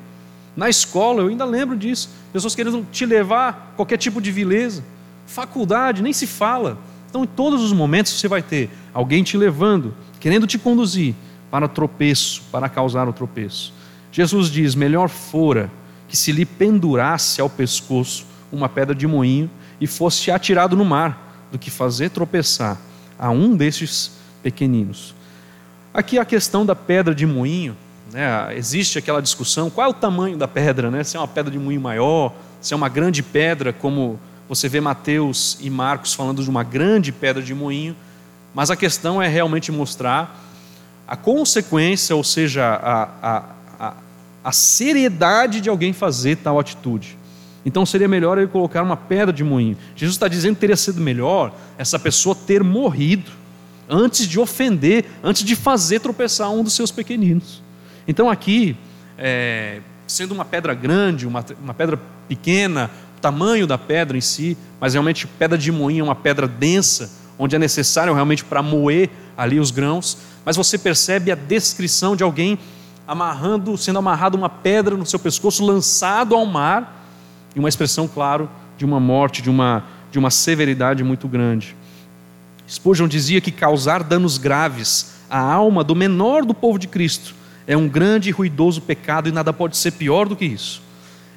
Na 0.55 0.69
escola, 0.69 1.21
eu 1.21 1.27
ainda 1.27 1.45
lembro 1.45 1.75
disso, 1.75 2.09
pessoas 2.31 2.55
querendo 2.55 2.85
te 2.91 3.05
levar 3.05 3.49
a 3.49 3.53
qualquer 3.75 3.97
tipo 3.97 4.21
de 4.21 4.31
vileza. 4.31 4.83
Faculdade, 5.25 6.01
nem 6.01 6.13
se 6.13 6.27
fala. 6.27 6.77
Então, 7.09 7.23
em 7.23 7.27
todos 7.27 7.61
os 7.61 7.71
momentos, 7.71 8.13
você 8.13 8.27
vai 8.27 8.41
ter 8.41 8.69
alguém 8.93 9.23
te 9.23 9.37
levando, 9.37 9.93
querendo 10.19 10.45
te 10.47 10.57
conduzir 10.57 11.15
para 11.49 11.67
tropeço, 11.67 12.43
para 12.51 12.67
causar 12.67 13.07
o 13.07 13.13
tropeço. 13.13 13.73
Jesus 14.11 14.49
diz: 14.49 14.75
melhor 14.75 15.09
fora 15.09 15.71
que 16.07 16.17
se 16.17 16.31
lhe 16.31 16.45
pendurasse 16.45 17.41
ao 17.41 17.49
pescoço 17.49 18.25
uma 18.51 18.69
pedra 18.69 18.93
de 18.93 19.07
moinho 19.07 19.49
e 19.81 19.87
fosse 19.87 20.29
atirado 20.29 20.75
no 20.75 20.85
mar 20.85 21.32
do 21.53 21.59
que 21.59 21.69
fazer 21.69 22.09
tropeçar 22.09 22.79
a 23.17 23.29
um 23.29 23.55
destes 23.55 24.13
pequeninos. 24.41 25.13
Aqui 25.93 26.17
a 26.17 26.25
questão 26.25 26.65
da 26.65 26.75
pedra 26.75 27.13
de 27.13 27.27
moinho, 27.27 27.77
né? 28.11 28.57
existe 28.57 28.97
aquela 28.97 29.21
discussão: 29.21 29.69
qual 29.69 29.85
é 29.85 29.89
o 29.91 29.93
tamanho 29.93 30.35
da 30.35 30.47
pedra? 30.47 30.89
Né? 30.89 31.03
Se 31.03 31.15
é 31.15 31.19
uma 31.19 31.27
pedra 31.27 31.51
de 31.51 31.59
moinho 31.59 31.79
maior, 31.79 32.33
se 32.59 32.73
é 32.73 32.75
uma 32.75 32.89
grande 32.89 33.21
pedra, 33.21 33.71
como 33.71 34.19
você 34.49 34.67
vê 34.67 34.81
Mateus 34.81 35.55
e 35.61 35.69
Marcos 35.69 36.15
falando 36.15 36.43
de 36.43 36.49
uma 36.49 36.63
grande 36.63 37.11
pedra 37.11 37.41
de 37.41 37.53
moinho, 37.53 37.95
mas 38.51 38.71
a 38.71 38.75
questão 38.75 39.21
é 39.21 39.27
realmente 39.27 39.71
mostrar 39.71 40.43
a 41.07 41.15
consequência, 41.15 42.15
ou 42.15 42.23
seja, 42.23 42.65
a, 42.65 43.03
a, 43.21 43.43
a, 43.79 43.93
a 44.43 44.51
seriedade 44.51 45.61
de 45.61 45.69
alguém 45.69 45.93
fazer 45.93 46.37
tal 46.37 46.59
atitude. 46.59 47.15
Então 47.65 47.85
seria 47.85 48.07
melhor 48.07 48.37
ele 48.37 48.47
colocar 48.47 48.83
uma 48.83 48.97
pedra 48.97 49.33
de 49.33 49.43
moinho. 49.43 49.77
Jesus 49.95 50.15
está 50.15 50.27
dizendo 50.27 50.55
que 50.55 50.61
teria 50.61 50.75
sido 50.75 50.99
melhor 50.99 51.53
essa 51.77 51.97
pessoa 51.97 52.35
ter 52.35 52.63
morrido 52.63 53.31
antes 53.89 54.27
de 54.27 54.39
ofender, 54.39 55.05
antes 55.23 55.43
de 55.43 55.55
fazer 55.55 55.99
tropeçar 55.99 56.49
um 56.51 56.63
dos 56.63 56.73
seus 56.73 56.91
pequeninos. 56.91 57.61
Então 58.07 58.29
aqui, 58.29 58.75
é, 59.17 59.81
sendo 60.07 60.33
uma 60.33 60.45
pedra 60.45 60.73
grande, 60.73 61.27
uma, 61.27 61.43
uma 61.61 61.73
pedra 61.73 61.99
pequena, 62.27 62.89
o 63.17 63.21
tamanho 63.21 63.65
da 63.65 63.77
pedra 63.77 64.17
em 64.17 64.21
si, 64.21 64.57
mas 64.79 64.93
realmente 64.93 65.25
pedra 65.27 65.57
de 65.57 65.71
moinho 65.71 66.01
é 66.01 66.03
uma 66.03 66.15
pedra 66.15 66.47
densa, 66.47 67.11
onde 67.37 67.55
é 67.55 67.59
necessário 67.59 68.13
realmente 68.13 68.43
para 68.43 68.61
moer 68.61 69.09
ali 69.37 69.59
os 69.59 69.71
grãos, 69.71 70.17
mas 70.45 70.55
você 70.55 70.77
percebe 70.77 71.31
a 71.31 71.35
descrição 71.35 72.15
de 72.15 72.23
alguém 72.23 72.59
amarrando, 73.07 73.77
sendo 73.77 73.99
amarrado 73.99 74.37
uma 74.37 74.49
pedra 74.49 74.95
no 74.95 75.05
seu 75.05 75.19
pescoço, 75.19 75.65
lançado 75.65 76.35
ao 76.35 76.45
mar, 76.45 77.02
e 77.55 77.59
uma 77.59 77.69
expressão, 77.69 78.07
claro, 78.07 78.49
de 78.77 78.85
uma 78.85 78.99
morte, 78.99 79.41
de 79.41 79.49
uma, 79.49 79.83
de 80.11 80.19
uma 80.19 80.29
severidade 80.29 81.03
muito 81.03 81.27
grande. 81.27 81.75
Spurgeon 82.67 83.07
dizia 83.07 83.41
que 83.41 83.51
causar 83.51 84.03
danos 84.03 84.37
graves 84.37 85.13
à 85.29 85.39
alma 85.39 85.83
do 85.83 85.95
menor 85.95 86.45
do 86.45 86.53
povo 86.53 86.79
de 86.79 86.87
Cristo 86.87 87.35
é 87.65 87.77
um 87.77 87.87
grande 87.87 88.29
e 88.29 88.31
ruidoso 88.31 88.81
pecado 88.81 89.29
e 89.29 89.31
nada 89.31 89.53
pode 89.53 89.77
ser 89.77 89.91
pior 89.91 90.27
do 90.27 90.35
que 90.35 90.45
isso. 90.45 90.81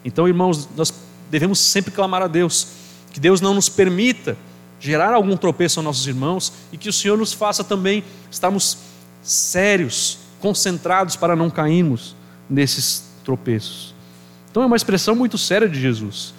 Então, 0.05 0.27
irmãos, 0.27 0.69
nós 0.77 0.93
devemos 1.31 1.59
sempre 1.59 1.91
clamar 1.91 2.23
a 2.23 2.27
Deus, 2.27 2.69
que 3.13 3.21
Deus 3.21 3.41
não 3.41 3.55
nos 3.55 3.69
permita 3.69 4.37
gerar 4.79 5.15
algum 5.15 5.37
tropeço 5.37 5.81
aos 5.81 5.85
nossos 5.85 6.07
irmãos 6.07 6.53
e 6.73 6.77
que 6.77 6.89
o 6.89 6.93
Senhor 6.93 7.17
nos 7.17 7.33
faça 7.33 7.65
também 7.65 8.05
estarmos 8.31 8.79
sérios, 9.23 10.19
concentrados 10.41 11.17
para 11.17 11.35
não 11.35 11.51
cairmos 11.51 12.15
nesses 12.49 13.05
tropeços. 13.25 13.96
Então 14.57 14.63
é 14.63 14.67
uma 14.69 14.77
expressão 14.77 15.15
muito 15.15 15.37
séria 15.37 15.69
de 15.69 15.79
Jesus. 15.79 16.33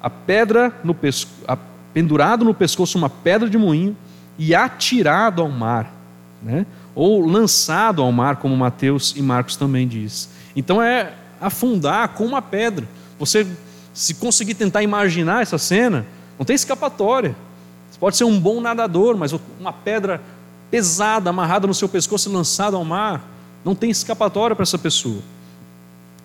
A 0.00 0.08
pedra 0.08 0.72
no 0.84 0.94
pesco, 0.94 1.28
a, 1.48 1.58
pendurado 1.92 2.44
no 2.44 2.54
pescoço 2.54 2.96
uma 2.96 3.10
pedra 3.10 3.50
de 3.50 3.58
moinho 3.58 3.96
e 4.38 4.54
atirado 4.54 5.42
ao 5.42 5.48
mar, 5.48 5.92
né? 6.40 6.64
ou 6.94 7.26
lançado 7.26 8.00
ao 8.00 8.12
mar, 8.12 8.36
como 8.36 8.56
Mateus 8.56 9.12
e 9.16 9.20
Marcos 9.20 9.56
também 9.56 9.88
diz. 9.88 10.28
Então 10.54 10.80
é 10.80 11.14
afundar 11.40 12.10
com 12.10 12.24
uma 12.24 12.40
pedra. 12.40 12.86
Você, 13.18 13.44
se 13.92 14.14
conseguir 14.14 14.54
tentar 14.54 14.84
imaginar 14.84 15.42
essa 15.42 15.58
cena, 15.58 16.06
não 16.38 16.46
tem 16.46 16.54
escapatória. 16.54 17.34
Você 17.90 17.98
pode 17.98 18.16
ser 18.16 18.22
um 18.22 18.38
bom 18.38 18.60
nadador, 18.60 19.16
mas 19.16 19.34
uma 19.58 19.72
pedra 19.72 20.22
pesada 20.70 21.30
amarrada 21.30 21.66
no 21.66 21.74
seu 21.74 21.88
pescoço 21.88 22.30
e 22.30 22.32
lançada 22.32 22.76
ao 22.76 22.84
mar, 22.84 23.20
não 23.64 23.74
tem 23.74 23.90
escapatória 23.90 24.54
para 24.54 24.62
essa 24.62 24.78
pessoa. 24.78 25.22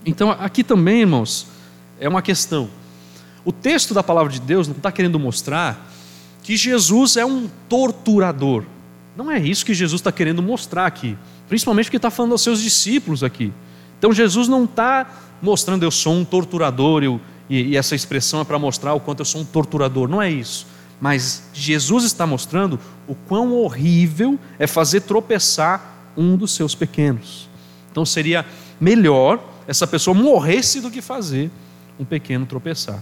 Então 0.08 0.32
aqui 0.32 0.64
também, 0.64 1.02
irmãos, 1.02 1.48
é 2.00 2.08
uma 2.08 2.22
questão. 2.22 2.70
O 3.44 3.52
texto 3.52 3.94
da 3.94 4.02
palavra 4.02 4.32
de 4.32 4.40
Deus 4.40 4.66
não 4.66 4.76
está 4.76 4.90
querendo 4.90 5.20
mostrar 5.20 5.92
que 6.42 6.56
Jesus 6.56 7.18
é 7.18 7.26
um 7.26 7.50
torturador. 7.68 8.64
Não 9.18 9.30
é 9.30 9.38
isso 9.38 9.66
que 9.66 9.74
Jesus 9.74 10.00
está 10.00 10.12
querendo 10.12 10.42
mostrar 10.42 10.86
aqui. 10.86 11.18
Principalmente 11.50 11.88
porque 11.88 11.98
está 11.98 12.10
falando 12.10 12.32
aos 12.32 12.42
seus 12.42 12.62
discípulos 12.62 13.22
aqui. 13.22 13.52
Então 14.00 14.14
Jesus 14.14 14.48
não 14.48 14.64
está 14.64 15.12
mostrando 15.42 15.84
eu 15.84 15.92
sou 15.92 16.14
um 16.14 16.24
torturador 16.24 17.04
eu, 17.04 17.20
e, 17.50 17.72
e 17.72 17.78
essa 17.78 17.94
expressão 17.94 18.40
é 18.40 18.46
para 18.46 18.58
mostrar 18.58 18.94
o 18.94 19.02
quanto 19.02 19.20
eu 19.20 19.26
sou 19.26 19.42
um 19.42 19.46
torturador. 19.46 20.08
Não 20.08 20.22
é 20.22 20.32
isso. 20.32 20.68
Mas 21.02 21.50
Jesus 21.54 22.06
está 22.06 22.26
mostrando 22.26 22.80
o 23.08 23.14
quão 23.14 23.54
horrível 23.54 24.40
é 24.58 24.68
fazer 24.68 25.02
tropeçar 25.02 26.14
um 26.16 26.38
dos 26.38 26.52
seus 26.52 26.74
pequenos. 26.74 27.50
Então 27.92 28.06
seria 28.06 28.46
melhor 28.80 29.57
essa 29.68 29.86
pessoa 29.86 30.14
morresse 30.14 30.80
do 30.80 30.90
que 30.90 31.02
fazer 31.02 31.52
um 32.00 32.06
pequeno 32.06 32.46
tropeçar. 32.46 33.02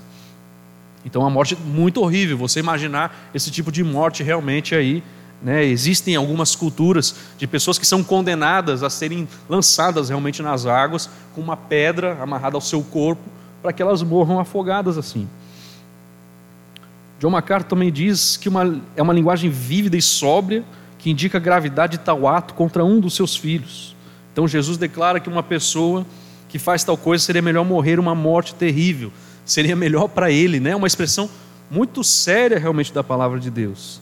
Então, 1.05 1.21
uma 1.21 1.29
morte 1.29 1.55
muito 1.55 2.01
horrível. 2.01 2.37
Você 2.39 2.59
imaginar 2.59 3.29
esse 3.33 3.51
tipo 3.51 3.71
de 3.71 3.83
morte 3.83 4.23
realmente 4.23 4.73
aí 4.73 5.03
né? 5.41 5.63
Existem 5.63 6.15
algumas 6.15 6.55
culturas 6.55 7.15
de 7.37 7.45
pessoas 7.45 7.77
que 7.77 7.85
são 7.85 8.03
condenadas 8.03 8.83
a 8.83 8.89
serem 8.89 9.27
lançadas 9.47 10.09
realmente 10.09 10.41
nas 10.41 10.65
águas 10.65 11.09
com 11.33 11.41
uma 11.41 11.57
pedra 11.57 12.17
amarrada 12.21 12.57
ao 12.57 12.61
seu 12.61 12.81
corpo 12.81 13.21
para 13.61 13.73
que 13.73 13.81
elas 13.81 14.01
morram 14.01 14.39
afogadas 14.39 14.97
assim. 14.97 15.27
John 17.19 17.29
MacArthur 17.29 17.69
também 17.69 17.91
diz 17.91 18.37
que 18.37 18.49
uma, 18.49 18.81
é 18.95 19.01
uma 19.01 19.13
linguagem 19.13 19.49
vívida 19.49 19.95
e 19.95 20.01
sóbria 20.01 20.63
que 20.97 21.09
indica 21.09 21.37
a 21.37 21.41
gravidade 21.41 21.97
de 21.97 22.03
tal 22.03 22.27
ato 22.27 22.53
contra 22.53 22.83
um 22.83 22.99
dos 22.99 23.15
seus 23.15 23.35
filhos. 23.35 23.95
Então 24.33 24.47
Jesus 24.47 24.77
declara 24.77 25.19
que 25.19 25.29
uma 25.29 25.43
pessoa 25.43 26.05
que 26.49 26.59
faz 26.59 26.83
tal 26.83 26.97
coisa 26.97 27.23
seria 27.23 27.41
melhor 27.41 27.65
morrer 27.65 27.99
uma 27.99 28.15
morte 28.15 28.55
terrível, 28.55 29.11
seria 29.45 29.75
melhor 29.75 30.07
para 30.07 30.31
ele, 30.31 30.59
né? 30.59 30.75
Uma 30.75 30.87
expressão 30.87 31.29
muito 31.69 32.03
séria 32.03 32.59
realmente 32.59 32.93
da 32.93 33.03
palavra 33.03 33.39
de 33.39 33.49
Deus. 33.49 34.01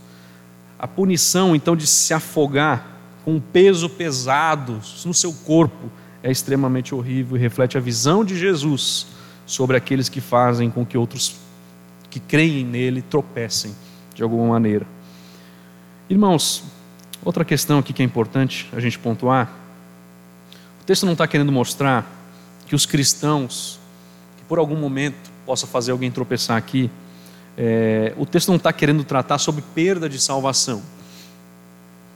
A 0.77 0.87
punição, 0.87 1.55
então, 1.55 1.75
de 1.75 1.87
se 1.87 2.13
afogar 2.13 2.85
com 3.23 3.35
um 3.35 3.39
peso 3.39 3.89
pesado 3.89 4.81
no 5.05 5.13
seu 5.13 5.33
corpo 5.33 5.89
é 6.21 6.31
extremamente 6.31 6.95
horrível 6.95 7.37
e 7.37 7.39
reflete 7.39 7.77
a 7.77 7.81
visão 7.81 8.23
de 8.23 8.37
Jesus 8.37 9.07
sobre 9.45 9.75
aqueles 9.75 10.07
que 10.07 10.21
fazem 10.21 10.69
com 10.69 10.85
que 10.85 10.97
outros 10.97 11.35
que 12.09 12.19
creem 12.19 12.63
nele 12.63 13.01
tropecem 13.01 13.75
de 14.13 14.23
alguma 14.23 14.47
maneira. 14.47 14.85
Irmãos, 16.09 16.63
outra 17.23 17.43
questão 17.43 17.79
aqui 17.79 17.91
que 17.91 18.01
é 18.01 18.05
importante 18.05 18.69
a 18.71 18.79
gente 18.79 18.99
pontuar: 18.99 19.51
o 20.81 20.85
texto 20.85 21.05
não 21.05 21.13
está 21.13 21.27
querendo 21.27 21.51
mostrar 21.51 22.05
que 22.73 22.75
os 22.75 22.87
cristãos, 22.87 23.79
que 24.35 24.43
por 24.45 24.57
algum 24.57 24.75
momento 24.75 25.29
possa 25.45 25.67
fazer 25.67 25.91
alguém 25.91 26.09
tropeçar 26.09 26.57
aqui, 26.57 26.89
é, 27.55 28.15
o 28.17 28.25
texto 28.25 28.47
não 28.47 28.55
está 28.55 28.73
querendo 28.73 29.03
tratar 29.03 29.37
sobre 29.37 29.63
perda 29.75 30.09
de 30.09 30.17
salvação. 30.17 30.81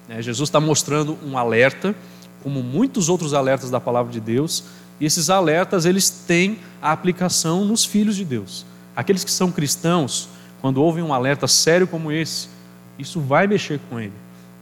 É, 0.09 0.19
Jesus 0.19 0.49
está 0.49 0.59
mostrando 0.59 1.15
um 1.23 1.37
alerta, 1.37 1.93
como 2.41 2.63
muitos 2.63 3.07
outros 3.07 3.35
alertas 3.35 3.69
da 3.69 3.79
palavra 3.79 4.11
de 4.11 4.19
Deus, 4.19 4.63
e 4.99 5.05
esses 5.05 5.29
alertas 5.29 5.85
eles 5.85 6.09
têm 6.09 6.57
a 6.81 6.91
aplicação 6.91 7.63
nos 7.63 7.85
filhos 7.85 8.15
de 8.15 8.25
Deus. 8.25 8.65
Aqueles 8.95 9.23
que 9.23 9.29
são 9.29 9.51
cristãos, 9.51 10.27
quando 10.59 10.81
ouvem 10.81 11.03
um 11.03 11.13
alerta 11.13 11.47
sério 11.47 11.85
como 11.85 12.11
esse, 12.11 12.47
isso 12.97 13.21
vai 13.21 13.45
mexer 13.45 13.79
com 13.91 13.99
ele, 13.99 14.13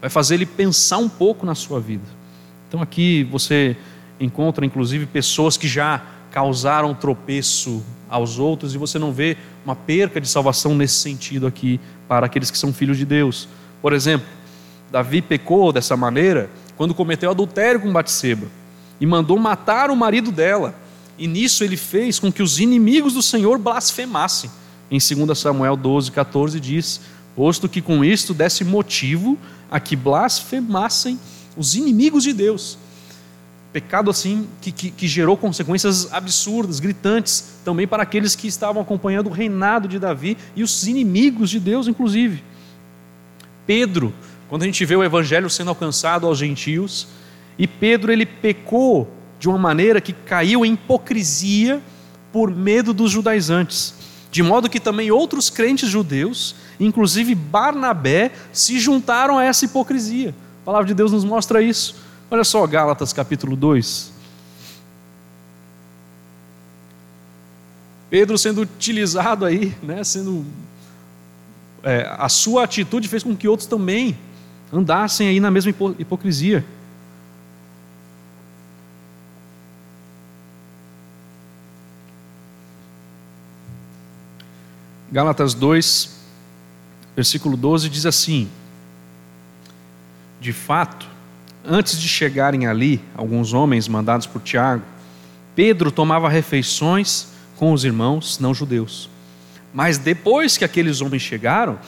vai 0.02 0.10
fazer 0.10 0.34
ele 0.34 0.46
pensar 0.46 0.98
um 0.98 1.08
pouco 1.08 1.46
na 1.46 1.56
sua 1.56 1.80
vida. 1.80 2.04
Então 2.68 2.82
aqui 2.82 3.24
você 3.32 3.78
encontra 4.20 4.66
inclusive 4.66 5.06
pessoas 5.06 5.58
que 5.58 5.68
já 5.68 6.02
causaram 6.32 6.94
tropeço 6.94 7.84
aos 8.10 8.40
outros 8.40 8.76
e 8.76 8.78
você 8.78 9.00
não 9.00 9.12
vê 9.12 9.38
uma 9.64 9.76
perca 9.76 10.20
de 10.22 10.28
salvação 10.28 10.76
nesse 10.76 10.96
sentido 10.96 11.48
aqui 11.48 11.80
para 12.08 12.26
aqueles 12.26 12.52
que 12.52 12.58
são 12.58 12.74
filhos 12.74 12.98
de 12.98 13.06
Deus. 13.06 13.48
Por 13.82 13.94
exemplo, 13.94 14.28
Davi 14.92 15.22
pecou 15.22 15.72
dessa 15.72 15.98
maneira 15.98 16.50
quando 16.76 16.94
cometeu 16.94 17.32
adultério 17.32 17.80
com 17.80 17.92
Batseba 17.92 18.48
e 19.00 19.06
mandou 19.06 19.38
matar 19.38 19.90
o 19.90 19.96
marido 19.96 20.32
dela. 20.32 20.76
E 21.18 21.28
nisso 21.28 21.64
ele 21.64 21.78
fez 21.78 22.20
com 22.20 22.32
que 22.32 22.44
os 22.44 22.60
inimigos 22.60 23.14
do 23.14 23.22
Senhor 23.22 23.58
blasfemassem. 23.58 24.50
Em 24.92 25.00
2 25.00 25.38
Samuel 25.38 25.76
12, 25.76 26.12
14 26.12 26.60
diz: 26.60 27.02
Posto 27.36 27.70
que 27.70 27.82
com 27.82 28.04
isto 28.04 28.34
desse 28.34 28.64
motivo 28.64 29.38
a 29.72 29.80
que 29.80 29.96
blasfemassem 29.96 31.20
os 31.58 31.76
inimigos 31.76 32.24
de 32.24 32.34
Deus. 32.34 32.78
Pecado 33.76 34.10
assim 34.10 34.48
que, 34.62 34.72
que, 34.72 34.90
que, 34.90 35.06
gerou 35.06 35.36
consequências 35.36 36.14
absurdas, 36.14 36.80
gritantes, 36.80 37.58
também 37.66 37.86
para 37.86 38.04
aqueles 38.04 38.34
que 38.34 38.48
estavam 38.48 38.82
acompanhando 38.82 39.28
o 39.28 39.34
reinado 39.34 39.86
de 39.86 40.00
Davi 40.00 40.38
e 40.56 40.64
os 40.64 40.88
inimigos 40.88 41.50
de 41.50 41.60
Deus, 41.60 41.86
inclusive. 41.86 42.42
Pedro, 43.68 44.14
quando 44.48 44.62
a 44.62 44.66
gente 44.66 44.86
vê 44.86 44.96
o 44.96 45.04
evangelho 45.04 45.50
sendo 45.50 45.72
alcançado 45.72 46.26
aos 46.26 46.38
gentios, 46.38 47.10
e 47.60 47.68
Pedro 47.68 48.14
ele 48.14 48.26
pecou 48.26 49.10
de 49.42 49.50
uma 49.50 49.58
maneira 49.58 50.00
que 50.00 50.14
caiu 50.14 50.66
em 50.66 50.72
hipocrisia 50.72 51.82
por 52.32 52.56
medo 52.56 52.94
dos 52.94 53.12
judaizantes, 53.12 53.94
de 54.32 54.42
modo 54.42 54.70
que 54.70 54.80
também 54.80 55.12
outros 55.12 55.50
crentes 55.50 55.90
judeus, 55.90 56.56
inclusive 56.80 57.36
Barnabé, 57.36 58.32
se 58.54 58.80
juntaram 58.80 59.38
a 59.38 59.44
essa 59.44 59.66
hipocrisia. 59.66 60.34
A 60.62 60.66
palavra 60.66 60.88
de 60.88 60.94
Deus 60.94 61.12
nos 61.12 61.26
mostra 61.26 61.62
isso. 61.62 62.05
Olha 62.30 62.44
só 62.44 62.66
Gálatas 62.66 63.14
capítulo 63.14 63.56
2. 63.56 64.12
Pedro 68.10 68.38
sendo 68.38 68.62
utilizado 68.62 69.46
aí, 69.46 69.76
né, 69.84 70.04
sendo 70.04 70.46
é, 71.84 72.08
a 72.18 72.28
sua 72.30 72.64
atitude 72.64 73.08
fez 73.08 73.22
com 73.22 73.36
que 73.36 73.48
outros 73.48 73.68
também 73.68 74.18
andassem 74.74 75.28
aí 75.28 75.40
na 75.40 75.52
mesma 75.52 75.72
hipocrisia. 76.00 76.66
Gálatas 85.12 85.54
2, 85.54 86.16
versículo 87.16 87.56
12 87.56 87.88
diz 87.88 88.06
assim: 88.06 88.50
De 90.42 90.52
fato, 90.52 91.15
Antes 91.68 92.00
de 92.00 92.08
chegarem 92.08 92.68
ali, 92.68 93.02
alguns 93.16 93.52
homens 93.52 93.88
mandados 93.88 94.28
por 94.28 94.42
Tiago, 94.42 94.84
Pedro 95.56 95.92
tomava 95.92 96.30
refeições 96.30 97.28
com 97.56 97.74
os 97.74 97.84
irmãos 97.84 98.38
não 98.40 98.54
judeus. 98.54 99.10
Mas 99.74 99.98
depois 99.98 100.58
que 100.58 100.64
aqueles 100.64 101.02
homens 101.02 101.22
chegaram, 101.22 101.80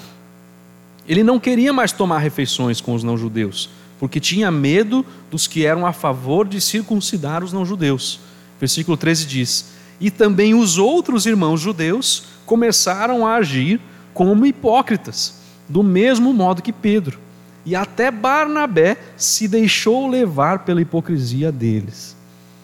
Ele 1.07 1.23
não 1.23 1.39
queria 1.39 1.71
mais 1.71 1.91
tomar 1.91 2.17
refeições 2.17 2.81
com 2.81 2.93
os 2.93 3.03
não-judeus, 3.03 3.69
porque 3.99 4.19
tinha 4.19 4.51
medo 4.51 5.05
dos 5.31 5.47
que 5.47 5.65
eram 5.65 5.85
a 5.85 5.93
favor 5.93 6.47
de 6.47 6.59
circuncidar 6.59 7.43
os 7.43 7.53
não-judeus. 7.53 8.19
Versículo 8.59 8.97
13 8.97 9.25
diz: 9.25 9.65
E 10.01 10.09
também 10.09 10.53
os 10.53 10.77
outros 10.77 11.25
irmãos 11.25 11.61
judeus 11.61 12.23
começaram 12.45 13.25
a 13.25 13.35
agir 13.35 13.79
como 14.13 14.45
hipócritas, 14.45 15.35
do 15.69 15.83
mesmo 15.83 16.33
modo 16.33 16.61
que 16.61 16.73
Pedro. 16.73 17.26
E 17.67 17.75
até 17.75 18.09
Barnabé 18.09 18.95
se 19.17 19.45
deixou 19.45 20.07
levar 20.07 20.59
pela 20.59 20.81
hipocrisia 20.81 21.51
deles. 21.51 22.15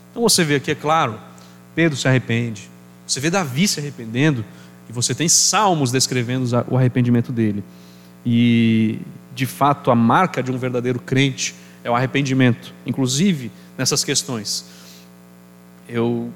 Então 0.10 0.24
você 0.24 0.45
vê 0.45 0.55
aqui, 0.55 0.72
é 0.72 0.75
claro, 0.75 1.19
Pedro 1.75 1.98
se 1.98 2.07
arrepende, 2.07 2.69
você 3.05 3.19
vê 3.19 3.29
Davi 3.29 3.67
se 3.67 3.81
arrependendo, 3.81 4.45
e 4.89 4.93
você 4.93 5.13
tem 5.13 5.27
salmos 5.27 5.91
descrevendo 5.91 6.48
o 6.69 6.77
arrependimento 6.77 7.33
dele. 7.33 7.65
E, 8.25 9.01
de 9.36 9.45
fato, 9.45 9.91
a 9.91 9.95
marca 9.95 10.41
de 10.41 10.53
um 10.53 10.57
verdadeiro 10.57 11.00
crente 11.00 11.53
é 11.83 11.91
o 11.91 11.95
arrependimento, 11.95 12.74
inclusive 12.86 13.51
nessas 13.77 14.05
questões. 14.05 14.63
Eu 15.86 16.31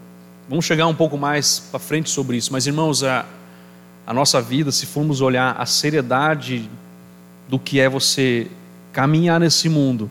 vamos 0.50 0.66
chegar 0.66 0.88
um 0.88 0.96
pouco 0.96 1.18
mais 1.18 1.58
para 1.58 1.80
frente 1.80 2.10
sobre 2.10 2.36
isso, 2.36 2.52
mas 2.52 2.68
irmãos, 2.68 3.02
a, 3.02 3.26
a 4.06 4.14
nossa 4.14 4.42
vida, 4.42 4.74
se 4.74 4.86
formos 4.86 5.22
olhar 5.22 5.56
a 5.58 5.66
seriedade 5.66 6.70
do 7.48 7.58
que 7.58 7.80
é 7.80 7.88
você 7.88 8.48
caminhar 8.92 9.40
nesse 9.40 9.70
mundo 9.70 10.10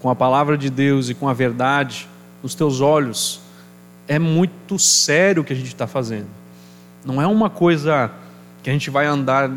com 0.00 0.08
a 0.08 0.14
palavra 0.14 0.56
de 0.56 0.70
Deus 0.70 1.08
e 1.08 1.14
com 1.14 1.28
a 1.28 1.32
verdade 1.32 2.08
nos 2.42 2.54
teus 2.54 2.80
olhos, 2.80 3.40
é 4.06 4.18
muito 4.18 4.78
sério 4.78 5.42
o 5.42 5.44
que 5.44 5.52
a 5.52 5.56
gente 5.56 5.68
está 5.68 5.86
fazendo. 5.86 6.28
Não 7.04 7.20
é 7.20 7.26
uma 7.26 7.50
coisa 7.50 8.10
que 8.62 8.70
a 8.70 8.72
gente 8.72 8.90
vai 8.90 9.06
andar 9.06 9.50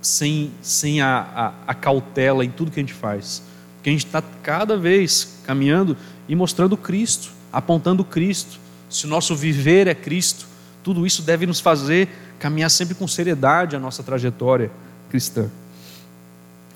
sem, 0.00 0.50
sem 0.62 1.00
a, 1.00 1.54
a, 1.66 1.70
a 1.70 1.74
cautela 1.74 2.44
em 2.44 2.50
tudo 2.50 2.70
que 2.70 2.80
a 2.80 2.82
gente 2.82 2.92
faz. 2.92 3.42
Porque 3.76 3.90
a 3.90 3.92
gente 3.92 4.06
está 4.06 4.22
cada 4.42 4.76
vez 4.76 5.40
caminhando 5.44 5.96
e 6.28 6.34
mostrando 6.34 6.76
Cristo, 6.76 7.30
apontando 7.52 8.04
Cristo. 8.04 8.58
Se 8.90 9.06
o 9.06 9.08
nosso 9.08 9.34
viver 9.34 9.86
é 9.86 9.94
Cristo, 9.94 10.46
tudo 10.82 11.06
isso 11.06 11.22
deve 11.22 11.46
nos 11.46 11.60
fazer 11.60 12.08
caminhar 12.38 12.70
sempre 12.70 12.94
com 12.94 13.06
seriedade 13.06 13.76
a 13.76 13.78
nossa 13.78 14.02
trajetória 14.02 14.70
cristã. 15.10 15.50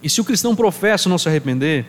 E 0.02 0.10
se 0.10 0.20
o 0.20 0.24
cristão 0.24 0.56
professa 0.56 1.08
não 1.08 1.18
se 1.18 1.28
arrepender, 1.28 1.86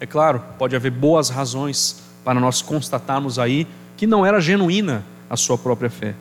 é 0.00 0.06
claro, 0.06 0.42
pode 0.58 0.74
haver 0.74 0.90
boas 0.90 1.30
razões 1.30 2.02
para 2.24 2.40
nós 2.40 2.60
constatarmos 2.60 3.38
aí 3.38 3.66
que 3.96 4.06
não 4.06 4.26
era 4.26 4.40
genuína 4.40 5.04
a 5.30 5.36
sua 5.36 5.56
própria 5.56 5.88
fé. 5.88 6.14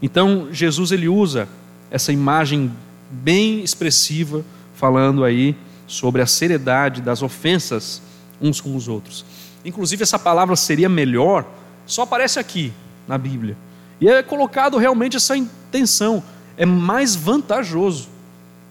Então, 0.00 0.48
Jesus 0.50 0.92
ele 0.92 1.08
usa 1.08 1.48
essa 1.90 2.12
imagem 2.12 2.72
bem 3.10 3.60
expressiva, 3.62 4.44
falando 4.74 5.24
aí 5.24 5.54
sobre 5.86 6.22
a 6.22 6.26
seriedade 6.26 7.02
das 7.02 7.22
ofensas 7.22 8.00
uns 8.40 8.60
com 8.60 8.74
os 8.74 8.88
outros. 8.88 9.24
Inclusive, 9.64 10.02
essa 10.02 10.18
palavra 10.18 10.56
seria 10.56 10.88
melhor, 10.88 11.44
só 11.86 12.02
aparece 12.02 12.38
aqui 12.38 12.72
na 13.06 13.18
Bíblia. 13.18 13.56
E 14.00 14.08
é 14.08 14.22
colocado 14.22 14.78
realmente 14.78 15.16
essa 15.16 15.36
intenção. 15.36 16.22
É 16.56 16.66
mais 16.66 17.14
vantajoso. 17.14 18.08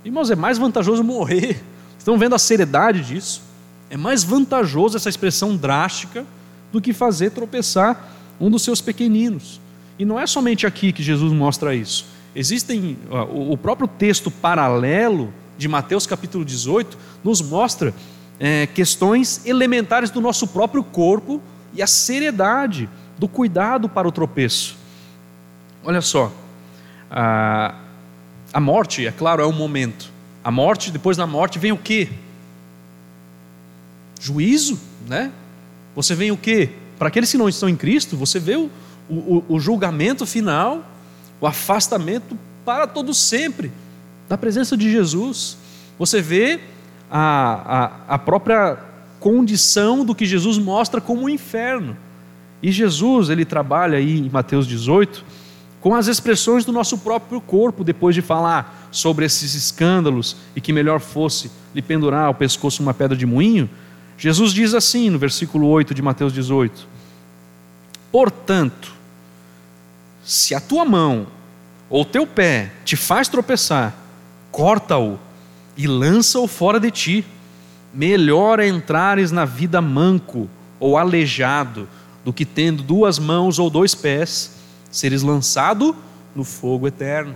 Irmãos, 0.04 0.30
é 0.30 0.36
mais 0.36 0.58
vantajoso 0.58 1.04
morrer. 1.04 1.64
Estão 2.02 2.18
vendo 2.18 2.34
a 2.34 2.40
seriedade 2.40 3.04
disso? 3.04 3.44
É 3.88 3.96
mais 3.96 4.24
vantajoso 4.24 4.98
essa 4.98 5.08
expressão 5.08 5.56
drástica 5.56 6.26
do 6.72 6.82
que 6.82 6.94
fazer 6.94 7.30
tropeçar 7.30 8.16
um 8.40 8.50
dos 8.50 8.64
seus 8.64 8.82
pequeninos. 8.82 9.62
E 10.00 10.04
não 10.04 10.20
é 10.20 10.26
somente 10.26 10.66
aqui 10.66 10.92
que 10.92 11.04
Jesus 11.04 11.32
mostra 11.32 11.76
isso. 11.76 12.08
Existem 12.36 12.98
o 13.32 13.56
próprio 13.56 13.88
texto 13.88 14.32
paralelo 14.32 15.32
de 15.60 15.68
Mateus 15.68 16.08
capítulo 16.08 16.44
18 16.44 16.98
nos 17.24 17.40
mostra 17.40 17.94
é, 18.40 18.66
questões 18.66 19.46
elementares 19.46 20.10
do 20.10 20.20
nosso 20.20 20.48
próprio 20.48 20.84
corpo 20.84 21.40
e 21.72 21.84
a 21.84 21.88
seriedade 21.88 22.90
do 23.20 23.28
cuidado 23.28 23.88
para 23.88 24.08
o 24.08 24.12
tropeço. 24.12 24.76
Olha 25.84 26.02
só, 26.02 26.32
a, 27.12 27.76
a 28.52 28.60
morte, 28.60 29.06
é 29.06 29.12
claro, 29.12 29.44
é 29.44 29.46
um 29.46 29.54
momento. 29.54 30.12
A 30.44 30.52
morte, 30.52 30.92
depois 30.92 31.18
da 31.18 31.28
morte 31.28 31.60
vem 31.60 31.72
o 31.72 31.78
quê? 31.78 32.10
Juízo, 34.20 34.80
né? 35.08 35.32
Você 35.96 36.16
vem 36.16 36.32
o 36.32 36.38
quê? 36.38 36.70
Para 36.98 37.08
aqueles 37.08 37.32
que 37.32 37.38
não 37.38 37.50
estão 37.50 37.68
em 37.68 37.76
Cristo, 37.76 38.16
você 38.16 38.40
vê 38.40 38.56
o, 38.56 38.70
o, 39.10 39.44
o 39.50 39.60
julgamento 39.60 40.26
final 40.26 40.86
o 41.42 41.48
afastamento 41.48 42.38
para 42.64 42.86
todo 42.86 43.14
sempre 43.14 43.72
da 44.30 44.38
presença 44.38 44.78
de 44.78 44.90
Jesus. 44.90 45.58
Você 45.98 46.22
vê 46.22 46.62
a, 47.10 47.96
a, 48.08 48.16
a 48.16 48.18
própria 48.20 48.78
condição 49.20 50.06
do 50.06 50.14
que 50.14 50.26
Jesus 50.26 50.60
mostra 50.60 51.02
como 51.02 51.26
o 51.26 51.30
inferno. 51.30 51.98
E 52.62 52.72
Jesus, 52.72 53.30
ele 53.30 53.44
trabalha 53.44 53.98
aí 53.98 54.20
em 54.20 54.30
Mateus 54.30 54.68
18 54.68 55.26
com 55.82 55.96
as 55.96 56.08
expressões 56.08 56.64
do 56.64 56.72
nosso 56.72 57.00
próprio 57.00 57.42
corpo, 57.42 57.84
depois 57.84 58.14
de 58.14 58.22
falar 58.22 58.88
sobre 58.92 59.26
esses 59.26 59.56
escândalos 59.56 60.38
e 60.56 60.62
que 60.62 60.72
melhor 60.72 61.00
fosse 61.00 61.52
lhe 61.74 61.82
pendurar 61.82 62.26
ao 62.26 62.36
pescoço 62.36 62.84
uma 62.84 62.94
pedra 62.94 63.18
de 63.18 63.26
moinho. 63.26 63.70
Jesus 64.18 64.54
diz 64.54 64.76
assim 64.76 65.10
no 65.10 65.18
versículo 65.18 65.68
8 65.68 65.96
de 65.96 66.02
Mateus 66.02 66.32
18: 66.32 66.88
Portanto, 68.12 68.94
se 70.24 70.54
a 70.54 70.62
tua 70.62 70.86
mão 70.86 71.26
ou 71.90 72.06
teu 72.06 72.28
pé 72.28 72.72
te 72.86 72.96
faz 72.96 73.28
tropeçar, 73.28 73.96
corta-o 74.52 75.20
e 75.76 75.88
lança-o 75.88 76.48
fora 76.48 76.80
de 76.80 76.92
ti. 76.92 77.26
Melhor 77.94 78.60
é 78.60 78.68
entrares 78.68 79.32
na 79.32 79.44
vida 79.44 79.82
manco 79.82 80.48
ou 80.80 80.98
aleijado 80.98 81.90
do 82.24 82.32
que 82.32 82.46
tendo 82.46 82.84
duas 82.84 83.18
mãos 83.20 83.60
ou 83.60 83.70
dois 83.70 83.96
pés, 83.96 84.61
seres 84.92 85.22
lançado 85.22 85.96
no 86.36 86.44
fogo 86.44 86.88
eterno. 86.88 87.34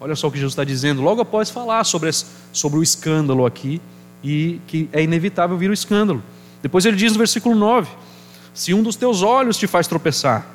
Olha 0.00 0.14
só 0.14 0.28
o 0.28 0.30
que 0.30 0.38
Jesus 0.38 0.52
está 0.52 0.64
dizendo, 0.64 1.02
logo 1.02 1.20
após 1.20 1.50
falar 1.50 1.82
sobre, 1.84 2.10
sobre 2.52 2.78
o 2.78 2.82
escândalo 2.82 3.44
aqui, 3.44 3.80
e 4.22 4.60
que 4.66 4.88
é 4.92 5.02
inevitável 5.02 5.56
vir 5.56 5.70
o 5.70 5.74
escândalo. 5.74 6.22
Depois 6.62 6.84
ele 6.84 6.96
diz 6.96 7.12
no 7.12 7.18
versículo 7.18 7.54
9: 7.54 7.88
Se 8.52 8.74
um 8.74 8.82
dos 8.82 8.96
teus 8.96 9.22
olhos 9.22 9.56
te 9.56 9.66
faz 9.66 9.86
tropeçar, 9.86 10.46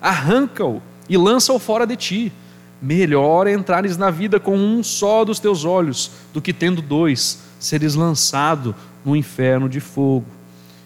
arranca-o 0.00 0.82
e 1.08 1.16
lança-o 1.16 1.58
fora 1.58 1.86
de 1.86 1.96
ti. 1.96 2.32
Melhor 2.80 3.46
é 3.46 3.52
entrares 3.52 3.98
na 3.98 4.10
vida 4.10 4.40
com 4.40 4.56
um 4.56 4.82
só 4.82 5.22
dos 5.24 5.38
teus 5.38 5.64
olhos, 5.64 6.10
do 6.32 6.40
que 6.40 6.52
tendo 6.52 6.80
dois, 6.80 7.40
seres 7.58 7.94
lançado 7.94 8.74
no 9.04 9.14
inferno 9.14 9.68
de 9.68 9.80
fogo. 9.80 10.24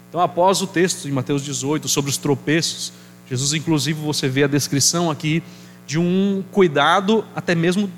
Então, 0.09 0.19
após 0.19 0.61
o 0.61 0.67
texto 0.67 1.07
em 1.07 1.11
Mateus 1.11 1.43
18 1.43 1.87
sobre 1.87 2.11
os 2.11 2.17
tropeços, 2.17 2.91
Jesus, 3.29 3.53
inclusive, 3.53 3.99
você 3.99 4.27
vê 4.27 4.43
a 4.43 4.47
descrição 4.47 5.09
aqui 5.09 5.41
de 5.87 5.99
um 5.99 6.43
cuidado 6.51 7.25
até 7.35 7.55
mesmo 7.55 7.91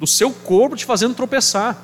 do 0.00 0.06
seu 0.06 0.30
corpo 0.30 0.76
te 0.76 0.84
fazendo 0.84 1.14
tropeçar. 1.14 1.76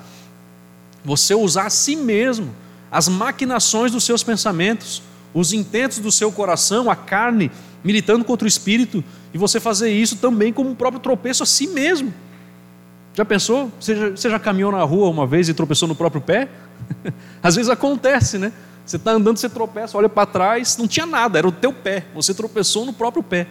Você 1.05 1.35
usar 1.35 1.66
a 1.66 1.70
si 1.70 1.96
mesmo, 1.96 2.55
as 2.90 3.09
maquinações 3.09 3.92
dos 3.92 4.05
seus 4.05 4.22
pensamentos, 4.22 5.03
os 5.33 5.53
intentos 5.53 5.98
do 5.98 6.11
seu 6.11 6.33
coração, 6.33 6.90
a 6.90 6.96
carne 6.96 7.51
militando 7.85 8.24
contra 8.24 8.44
o 8.44 8.48
espírito, 8.48 9.05
e 9.33 9.38
você 9.38 9.61
fazer 9.61 9.90
isso 9.90 10.16
também 10.16 10.53
como 10.53 10.70
um 10.70 10.74
próprio 10.74 11.01
tropeço 11.01 11.42
a 11.42 11.46
si 11.46 11.66
mesmo. 11.68 12.12
Já 13.14 13.24
pensou? 13.24 13.70
Você 13.81 13.96
já, 13.96 14.11
você 14.11 14.31
já 14.31 14.38
caminhou 14.38 14.72
na 14.72 14.83
rua 14.83 15.09
uma 15.09 15.27
vez 15.27 15.48
e 15.48 15.55
tropeçou 15.55 15.88
no 15.88 15.94
próprio 15.94 16.20
pé? 16.20 16.48
Às 17.42 17.57
vezes 17.57 17.70
acontece, 17.70 18.38
né? 18.38 18.53
Você 18.88 18.96
está 18.96 19.11
andando, 19.11 19.37
você 19.37 19.51
tropeça, 19.51 19.98
olha 19.98 20.09
para 20.09 20.24
trás, 20.24 20.79
não 20.79 20.88
tinha 20.88 21.05
nada, 21.05 21.38
era 21.38 21.46
o 21.46 21.53
teu 21.53 21.74
pé, 21.74 22.07
você 22.14 22.33
tropeçou 22.33 22.87
no 22.87 22.92
próprio 22.94 23.22
pé. 23.22 23.46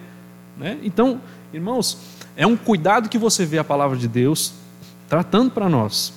Né? 0.56 0.80
Então, 0.82 1.20
irmãos, 1.52 1.96
é 2.36 2.44
um 2.44 2.56
cuidado 2.56 3.08
que 3.08 3.16
você 3.16 3.46
vê 3.46 3.56
a 3.56 3.62
palavra 3.62 3.96
de 3.96 4.08
Deus 4.08 4.52
tratando 5.08 5.52
para 5.52 5.68
nós. 5.68 6.12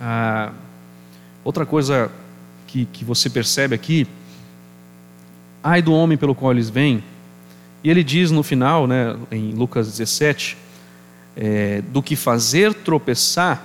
Ah, 0.00 0.50
outra 1.44 1.66
coisa 1.66 2.10
que, 2.66 2.86
que 2.86 3.04
você 3.04 3.28
percebe 3.28 3.74
aqui, 3.74 4.06
ai 5.62 5.82
do 5.82 5.92
homem 5.92 6.16
pelo 6.16 6.34
qual 6.34 6.52
eles 6.52 6.70
vêm, 6.70 7.04
e 7.84 7.90
ele 7.90 8.02
diz 8.02 8.30
no 8.30 8.42
final, 8.42 8.86
né, 8.86 9.14
em 9.30 9.52
Lucas 9.52 9.88
17, 9.88 10.56
é, 11.36 11.82
do 11.82 12.02
que 12.02 12.16
fazer 12.16 12.72
tropeçar 12.72 13.62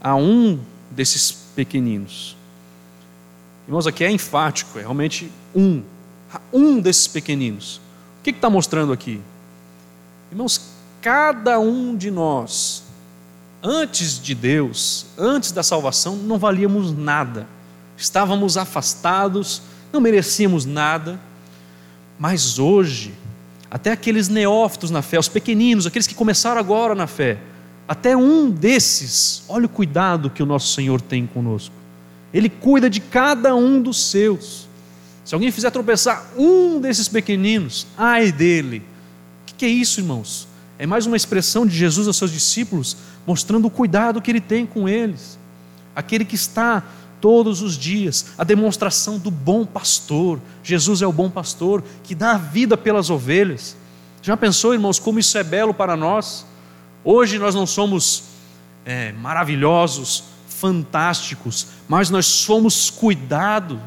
a 0.00 0.16
um 0.16 0.58
desses 0.90 1.30
pequeninos. 1.54 2.37
Irmãos, 3.68 3.86
aqui 3.86 4.02
é 4.02 4.10
enfático, 4.10 4.78
é 4.78 4.80
realmente 4.80 5.30
um, 5.54 5.82
um 6.50 6.80
desses 6.80 7.06
pequeninos. 7.06 7.82
O 8.18 8.22
que 8.24 8.30
está 8.30 8.48
mostrando 8.48 8.94
aqui? 8.94 9.20
Irmãos, 10.32 10.70
cada 11.02 11.60
um 11.60 11.94
de 11.94 12.10
nós, 12.10 12.82
antes 13.62 14.18
de 14.18 14.34
Deus, 14.34 15.04
antes 15.18 15.52
da 15.52 15.62
salvação, 15.62 16.16
não 16.16 16.38
valíamos 16.38 16.96
nada, 16.96 17.46
estávamos 17.94 18.56
afastados, 18.56 19.60
não 19.92 20.00
merecíamos 20.00 20.64
nada, 20.64 21.20
mas 22.18 22.58
hoje, 22.58 23.12
até 23.70 23.92
aqueles 23.92 24.30
neófitos 24.30 24.90
na 24.90 25.02
fé, 25.02 25.18
os 25.18 25.28
pequeninos, 25.28 25.86
aqueles 25.86 26.06
que 26.06 26.14
começaram 26.14 26.58
agora 26.58 26.94
na 26.94 27.06
fé, 27.06 27.36
até 27.86 28.16
um 28.16 28.50
desses, 28.50 29.42
olha 29.46 29.66
o 29.66 29.68
cuidado 29.68 30.30
que 30.30 30.42
o 30.42 30.46
nosso 30.46 30.72
Senhor 30.72 31.02
tem 31.02 31.26
conosco. 31.26 31.77
Ele 32.32 32.48
cuida 32.48 32.90
de 32.90 33.00
cada 33.00 33.54
um 33.54 33.80
dos 33.80 34.10
seus. 34.10 34.68
Se 35.24 35.34
alguém 35.34 35.50
fizer 35.50 35.70
tropeçar 35.70 36.26
um 36.36 36.80
desses 36.80 37.08
pequeninos, 37.08 37.86
ai 37.96 38.32
dele. 38.32 38.82
O 39.50 39.54
que 39.54 39.66
é 39.66 39.68
isso, 39.68 40.00
irmãos? 40.00 40.48
É 40.78 40.86
mais 40.86 41.06
uma 41.06 41.16
expressão 41.16 41.66
de 41.66 41.76
Jesus 41.76 42.06
aos 42.06 42.16
seus 42.16 42.30
discípulos, 42.30 42.96
mostrando 43.26 43.66
o 43.66 43.70
cuidado 43.70 44.22
que 44.22 44.30
ele 44.30 44.40
tem 44.40 44.64
com 44.64 44.88
eles. 44.88 45.38
Aquele 45.94 46.24
que 46.24 46.36
está 46.36 46.82
todos 47.20 47.62
os 47.62 47.76
dias, 47.76 48.26
a 48.38 48.44
demonstração 48.44 49.18
do 49.18 49.30
bom 49.30 49.66
pastor. 49.66 50.40
Jesus 50.62 51.02
é 51.02 51.06
o 51.06 51.12
bom 51.12 51.28
pastor 51.28 51.82
que 52.04 52.14
dá 52.14 52.32
a 52.32 52.38
vida 52.38 52.76
pelas 52.76 53.10
ovelhas. 53.10 53.76
Já 54.22 54.36
pensou, 54.36 54.72
irmãos, 54.72 54.98
como 54.98 55.18
isso 55.18 55.36
é 55.36 55.42
belo 55.42 55.74
para 55.74 55.96
nós? 55.96 56.46
Hoje 57.04 57.38
nós 57.38 57.54
não 57.54 57.66
somos 57.66 58.24
é, 58.84 59.12
maravilhosos, 59.12 60.24
fantásticos, 60.58 61.68
mas 61.88 62.10
nós 62.10 62.26
somos 62.26 62.90
cuidado 62.90 63.80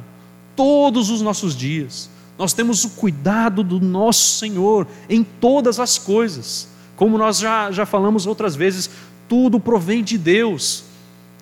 todos 0.56 1.10
os 1.10 1.22
nossos 1.22 1.56
dias. 1.56 2.10
Nós 2.38 2.54
temos 2.54 2.86
o 2.86 2.92
cuidado 2.92 3.62
do 3.64 3.80
nosso 3.80 4.40
Senhor 4.40 4.88
em 5.10 5.24
todas 5.24 5.80
as 5.80 5.98
coisas. 5.98 6.68
Como 6.96 7.18
nós 7.18 7.40
já, 7.40 7.72
já 7.72 7.86
falamos 7.86 8.26
outras 8.26 8.56
vezes, 8.56 8.90
tudo 9.28 9.60
provém 9.60 10.04
de 10.04 10.18
Deus, 10.18 10.84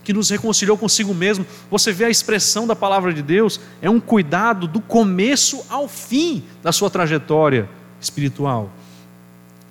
que 0.04 0.14
nos 0.14 0.30
reconciliou 0.30 0.78
consigo 0.78 1.14
mesmo. 1.14 1.46
Você 1.70 1.92
vê 1.92 2.06
a 2.06 2.10
expressão 2.10 2.66
da 2.66 2.76
palavra 2.76 3.14
de 3.14 3.22
Deus, 3.22 3.60
é 3.82 3.90
um 3.90 4.00
cuidado 4.00 4.68
do 4.68 4.82
começo 4.82 5.64
ao 5.70 5.88
fim 5.88 6.44
da 6.64 6.72
sua 6.72 6.90
trajetória 6.90 7.70
espiritual. 8.02 8.72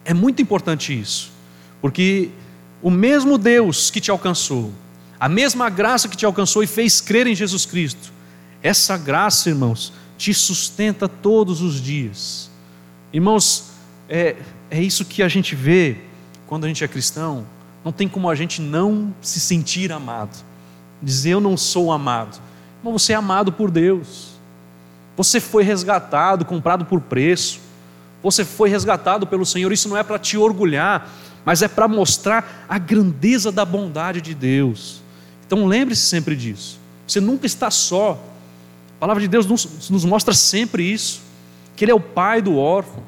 É 0.05 0.15
muito 0.15 0.41
importante 0.41 0.99
isso, 0.99 1.33
porque 1.81 2.31
o 2.81 2.91
mesmo 2.91 3.37
Deus 3.37 3.91
que 3.91 4.01
te 4.01 4.11
alcançou, 4.11 4.73
a 5.21 5.29
mesma 5.29 5.69
graça 5.69 6.09
que 6.09 6.17
te 6.17 6.25
alcançou 6.25 6.63
e 6.63 6.67
fez 6.67 7.01
crer 7.01 7.27
em 7.27 7.35
Jesus 7.35 7.67
Cristo, 7.67 8.13
essa 8.63 8.97
graça, 8.97 9.49
irmãos, 9.49 9.93
te 10.17 10.33
sustenta 10.33 11.09
todos 11.09 11.61
os 11.61 11.81
dias. 11.81 12.51
Irmãos, 13.13 13.71
é, 14.09 14.37
é 14.71 14.83
isso 14.83 15.05
que 15.05 15.23
a 15.23 15.29
gente 15.29 15.55
vê 15.55 15.97
quando 16.47 16.65
a 16.65 16.69
gente 16.69 16.85
é 16.85 16.89
cristão. 16.89 17.47
Não 17.85 17.93
tem 17.93 18.09
como 18.09 18.29
a 18.29 18.35
gente 18.35 18.61
não 18.61 19.15
se 19.21 19.41
sentir 19.41 19.93
amado. 19.93 20.37
Dizer 21.03 21.31
eu 21.31 21.41
não 21.41 21.57
sou 21.57 21.93
amado. 21.93 22.41
Mas 22.83 22.93
você 22.93 23.13
é 23.13 23.17
amado 23.17 23.53
por 23.53 23.71
Deus. 23.71 24.31
Você 25.17 25.41
foi 25.41 25.63
resgatado, 25.63 26.45
comprado 26.45 26.85
por 26.85 27.01
preço. 27.01 27.61
Você 28.23 28.45
foi 28.45 28.69
resgatado 28.69 29.27
pelo 29.27 29.47
Senhor. 29.47 29.73
Isso 29.73 29.89
não 29.89 29.97
é 29.97 30.03
para 30.03 30.19
te 30.19 30.37
orgulhar, 30.37 31.09
mas 31.45 31.63
é 31.63 31.69
para 31.69 31.89
mostrar 31.89 32.67
a 32.69 32.79
grandeza 32.79 33.51
da 33.51 33.65
bondade 33.65 34.21
de 34.21 34.35
Deus. 34.35 35.01
Então 35.49 35.67
lembre-se 35.67 36.03
sempre 36.03 36.37
disso. 36.37 36.79
Você 37.07 37.21
nunca 37.21 37.47
está 37.47 37.71
só. 37.71 38.23
A 38.97 39.01
palavra 39.01 39.23
de 39.23 39.29
Deus 39.29 39.47
nos, 39.47 39.89
nos 39.89 40.05
mostra 40.05 40.35
sempre 40.35 40.85
isso: 40.85 41.23
que 41.75 41.85
Ele 41.85 41.91
é 41.91 41.95
o 41.95 42.01
pai 42.01 42.43
do 42.43 42.59
órfão, 42.59 43.03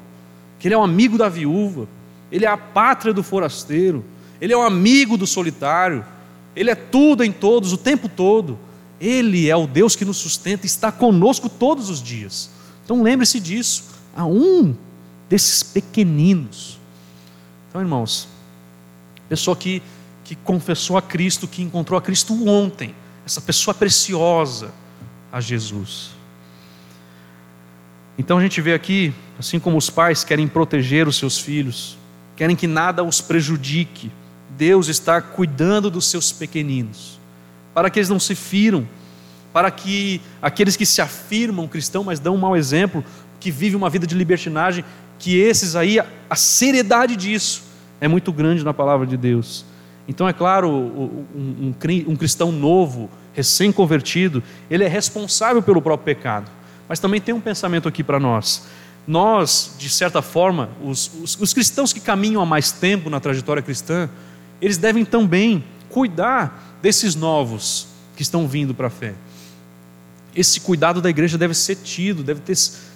que 0.59 0.67
Ele 0.67 0.73
é 0.73 0.77
o 0.77 0.81
amigo 0.81 1.19
da 1.19 1.29
viúva, 1.29 1.87
Ele 2.31 2.45
é 2.45 2.49
a 2.49 2.57
pátria 2.57 3.13
do 3.13 3.21
forasteiro, 3.21 4.03
Ele 4.41 4.53
é 4.53 4.57
o 4.57 4.63
amigo 4.63 5.17
do 5.17 5.27
solitário, 5.27 6.03
Ele 6.55 6.71
é 6.71 6.75
tudo 6.75 7.23
em 7.23 7.31
todos, 7.31 7.71
o 7.71 7.77
tempo 7.77 8.09
todo. 8.09 8.57
Ele 8.99 9.49
é 9.49 9.55
o 9.55 9.67
Deus 9.67 9.95
que 9.95 10.05
nos 10.05 10.17
sustenta, 10.17 10.65
está 10.65 10.91
conosco 10.91 11.47
todos 11.47 11.89
os 11.89 12.01
dias. 12.01 12.49
Então 12.83 13.01
lembre-se 13.01 13.39
disso. 13.39 13.85
A 14.15 14.25
um 14.25 14.75
desses 15.29 15.63
pequeninos. 15.63 16.77
Então, 17.69 17.79
irmãos, 17.79 18.27
pessoa 19.29 19.55
que, 19.55 19.81
que 20.31 20.35
confessou 20.45 20.97
a 20.97 21.01
Cristo, 21.01 21.45
que 21.45 21.61
encontrou 21.61 21.97
a 21.97 22.01
Cristo 22.01 22.47
ontem, 22.47 22.95
essa 23.25 23.41
pessoa 23.41 23.73
preciosa, 23.73 24.71
a 25.29 25.41
Jesus. 25.41 26.11
Então 28.17 28.37
a 28.37 28.41
gente 28.41 28.61
vê 28.61 28.73
aqui, 28.73 29.13
assim 29.37 29.59
como 29.59 29.75
os 29.75 29.89
pais 29.89 30.23
querem 30.23 30.47
proteger 30.47 31.05
os 31.05 31.17
seus 31.17 31.37
filhos, 31.37 31.97
querem 32.37 32.55
que 32.55 32.65
nada 32.65 33.03
os 33.03 33.19
prejudique, 33.19 34.09
Deus 34.51 34.87
está 34.87 35.21
cuidando 35.21 35.91
dos 35.91 36.05
seus 36.05 36.31
pequeninos, 36.31 37.19
para 37.73 37.89
que 37.89 37.99
eles 37.99 38.07
não 38.07 38.19
se 38.19 38.33
firam, 38.33 38.87
para 39.51 39.69
que 39.69 40.21
aqueles 40.41 40.77
que 40.77 40.85
se 40.85 41.01
afirmam 41.01 41.67
cristão, 41.67 42.05
mas 42.05 42.21
dão 42.21 42.35
um 42.35 42.39
mau 42.39 42.55
exemplo, 42.55 43.03
que 43.37 43.51
vivem 43.51 43.75
uma 43.75 43.89
vida 43.89 44.07
de 44.07 44.15
libertinagem, 44.15 44.85
que 45.19 45.37
esses 45.37 45.75
aí, 45.75 45.99
a 45.99 46.35
seriedade 46.37 47.17
disso 47.17 47.63
é 47.99 48.07
muito 48.07 48.31
grande 48.31 48.63
na 48.63 48.73
palavra 48.73 49.05
de 49.05 49.17
Deus. 49.17 49.69
Então, 50.07 50.27
é 50.27 50.33
claro, 50.33 50.69
um, 50.69 52.15
cristão 52.17 52.51
novo, 52.51 53.09
recém-convertido, 53.33 54.43
ele 54.69 54.83
é 54.83 54.87
responsável 54.87 55.61
pelo 55.61 55.81
próprio 55.81 56.15
pecado. 56.15 56.49
Mas 56.87 56.99
também 56.99 57.21
tem 57.21 57.33
um 57.33 57.39
pensamento 57.39 57.87
aqui 57.87 58.03
para 58.03 58.19
nós. 58.19 58.65
Nós, 59.07 59.75
de 59.79 59.89
certa 59.89 60.21
forma, 60.21 60.69
os, 60.83 61.11
os, 61.23 61.39
os 61.39 61.53
cristãos 61.53 61.93
que 61.93 61.99
caminham 61.99 62.41
há 62.41 62.45
mais 62.45 62.71
tempo 62.71 63.09
na 63.09 63.19
trajetória 63.19 63.61
cristã, 63.61 64.09
eles 64.61 64.77
devem 64.77 65.05
também 65.05 65.63
cuidar 65.89 66.77
desses 66.81 67.15
novos 67.15 67.87
que 68.15 68.21
estão 68.21 68.47
vindo 68.47 68.73
para 68.73 68.87
a 68.87 68.89
fé. 68.89 69.13
Esse 70.35 70.59
cuidado 70.59 71.01
da 71.01 71.09
igreja 71.09 71.37
deve 71.37 71.53
ser 71.53 71.75
tido, 71.75 72.23
deve, 72.23 72.41
ter, 72.41 72.55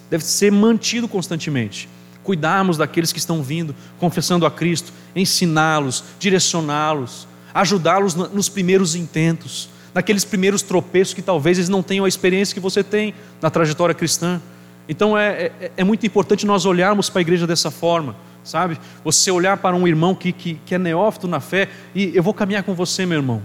deve 0.09 0.23
ser 0.23 0.51
mantido 0.51 1.07
constantemente. 1.07 1.89
Cuidarmos 2.23 2.77
daqueles 2.77 3.11
que 3.11 3.19
estão 3.19 3.43
vindo, 3.43 3.75
confessando 3.99 4.45
a 4.45 4.51
Cristo, 4.51 4.93
ensiná-los, 5.15 6.03
direcioná-los, 6.19 7.27
ajudá-los 7.53 8.15
nos 8.15 8.49
primeiros 8.49 8.95
intentos, 8.95 9.69
naqueles 9.93 10.25
primeiros 10.25 10.61
tropeços 10.61 11.13
que 11.13 11.21
talvez 11.21 11.57
eles 11.57 11.69
não 11.69 11.81
tenham 11.81 12.03
a 12.03 12.07
experiência 12.07 12.53
que 12.53 12.59
você 12.59 12.83
tem 12.83 13.13
na 13.41 13.49
trajetória 13.49 13.95
cristã. 13.95 14.41
Então 14.89 15.17
é, 15.17 15.51
é, 15.59 15.71
é 15.77 15.83
muito 15.83 16.05
importante 16.05 16.45
nós 16.45 16.65
olharmos 16.65 17.09
para 17.09 17.19
a 17.19 17.23
igreja 17.23 17.47
dessa 17.47 17.71
forma, 17.71 18.15
sabe? 18.43 18.77
Você 19.03 19.31
olhar 19.31 19.57
para 19.57 19.75
um 19.75 19.87
irmão 19.87 20.13
que, 20.13 20.33
que, 20.33 20.59
que 20.65 20.75
é 20.75 20.77
neófito 20.77 21.27
na 21.27 21.39
fé 21.39 21.69
e 21.95 22.11
eu 22.13 22.21
vou 22.21 22.33
caminhar 22.33 22.63
com 22.63 22.75
você, 22.75 23.05
meu 23.05 23.19
irmão. 23.19 23.41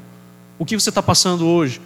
O 0.59 0.65
que 0.65 0.79
você 0.79 0.89
está 0.89 1.03
passando 1.03 1.47
hoje? 1.47 1.81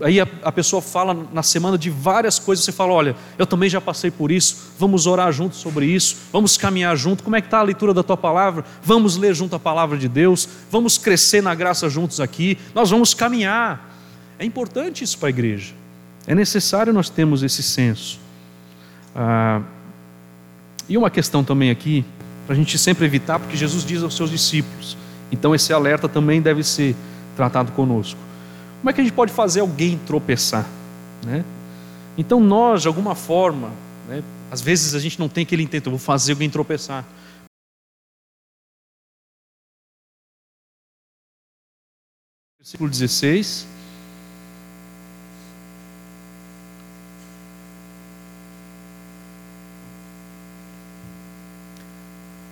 Aí 0.00 0.18
a, 0.18 0.26
a, 0.42 0.50
pessoa 0.50 0.80
fala 0.80 1.14
na 1.34 1.42
semana 1.42 1.76
de 1.76 1.90
várias 1.90 2.38
coisas, 2.38 2.64
você 2.64 2.72
fala: 2.72 2.94
olha, 2.94 3.14
eu 3.38 3.46
também 3.46 3.68
já 3.68 3.78
passei 3.78 4.10
por 4.10 4.30
isso, 4.30 4.72
vamos 4.78 5.06
orar 5.06 5.30
juntos 5.32 5.58
sobre 5.58 5.84
isso, 5.84 6.16
vamos 6.32 6.56
caminhar 6.56 6.96
junto. 6.96 7.22
Como 7.22 7.36
é 7.36 7.42
que 7.42 7.46
está 7.46 7.58
a 7.58 7.62
leitura 7.62 7.92
da 7.92 8.02
tua 8.02 8.16
palavra? 8.16 8.64
Vamos 8.82 9.18
ler 9.18 9.34
junto 9.34 9.54
a 9.54 9.58
palavra 9.58 9.98
de 9.98 10.08
Deus, 10.08 10.48
vamos 10.70 10.96
crescer 10.96 11.42
na 11.42 11.54
graça 11.54 11.90
juntos 11.90 12.20
aqui, 12.20 12.56
nós 12.74 12.88
vamos 12.88 13.12
caminhar. 13.12 13.94
É 14.38 14.46
importante 14.46 15.04
isso 15.04 15.18
para 15.18 15.28
a 15.28 15.30
igreja, 15.30 15.74
é 16.26 16.34
necessário 16.34 16.90
nós 16.90 17.10
termos 17.10 17.42
esse 17.42 17.62
senso. 17.62 18.18
Ah, 19.14 19.60
e 20.88 20.96
uma 20.96 21.10
questão 21.10 21.44
também 21.44 21.70
aqui, 21.70 22.02
para 22.46 22.54
a 22.54 22.56
gente 22.56 22.78
sempre 22.78 23.04
evitar, 23.04 23.38
porque 23.38 23.58
Jesus 23.58 23.84
diz 23.84 24.02
aos 24.02 24.16
seus 24.16 24.30
discípulos, 24.30 24.96
então 25.30 25.54
esse 25.54 25.70
alerta 25.70 26.08
também 26.08 26.40
deve 26.40 26.64
ser 26.64 26.96
tratado 27.36 27.72
conosco 27.72 28.29
como 28.80 28.88
é 28.88 28.92
que 28.94 29.00
a 29.00 29.04
gente 29.04 29.12
pode 29.12 29.30
fazer 29.30 29.60
alguém 29.60 29.98
tropeçar? 30.06 30.66
Né? 31.24 31.44
Então, 32.16 32.40
nós, 32.40 32.82
de 32.82 32.88
alguma 32.88 33.14
forma, 33.14 33.70
né, 34.08 34.22
às 34.50 34.62
vezes 34.62 34.94
a 34.94 34.98
gente 34.98 35.20
não 35.20 35.28
tem 35.28 35.42
aquele 35.42 35.62
intento, 35.62 35.90
vou 35.90 35.98
fazer 35.98 36.32
alguém 36.32 36.48
tropeçar. 36.48 37.04
Versículo 42.58 42.88
16. 42.88 43.66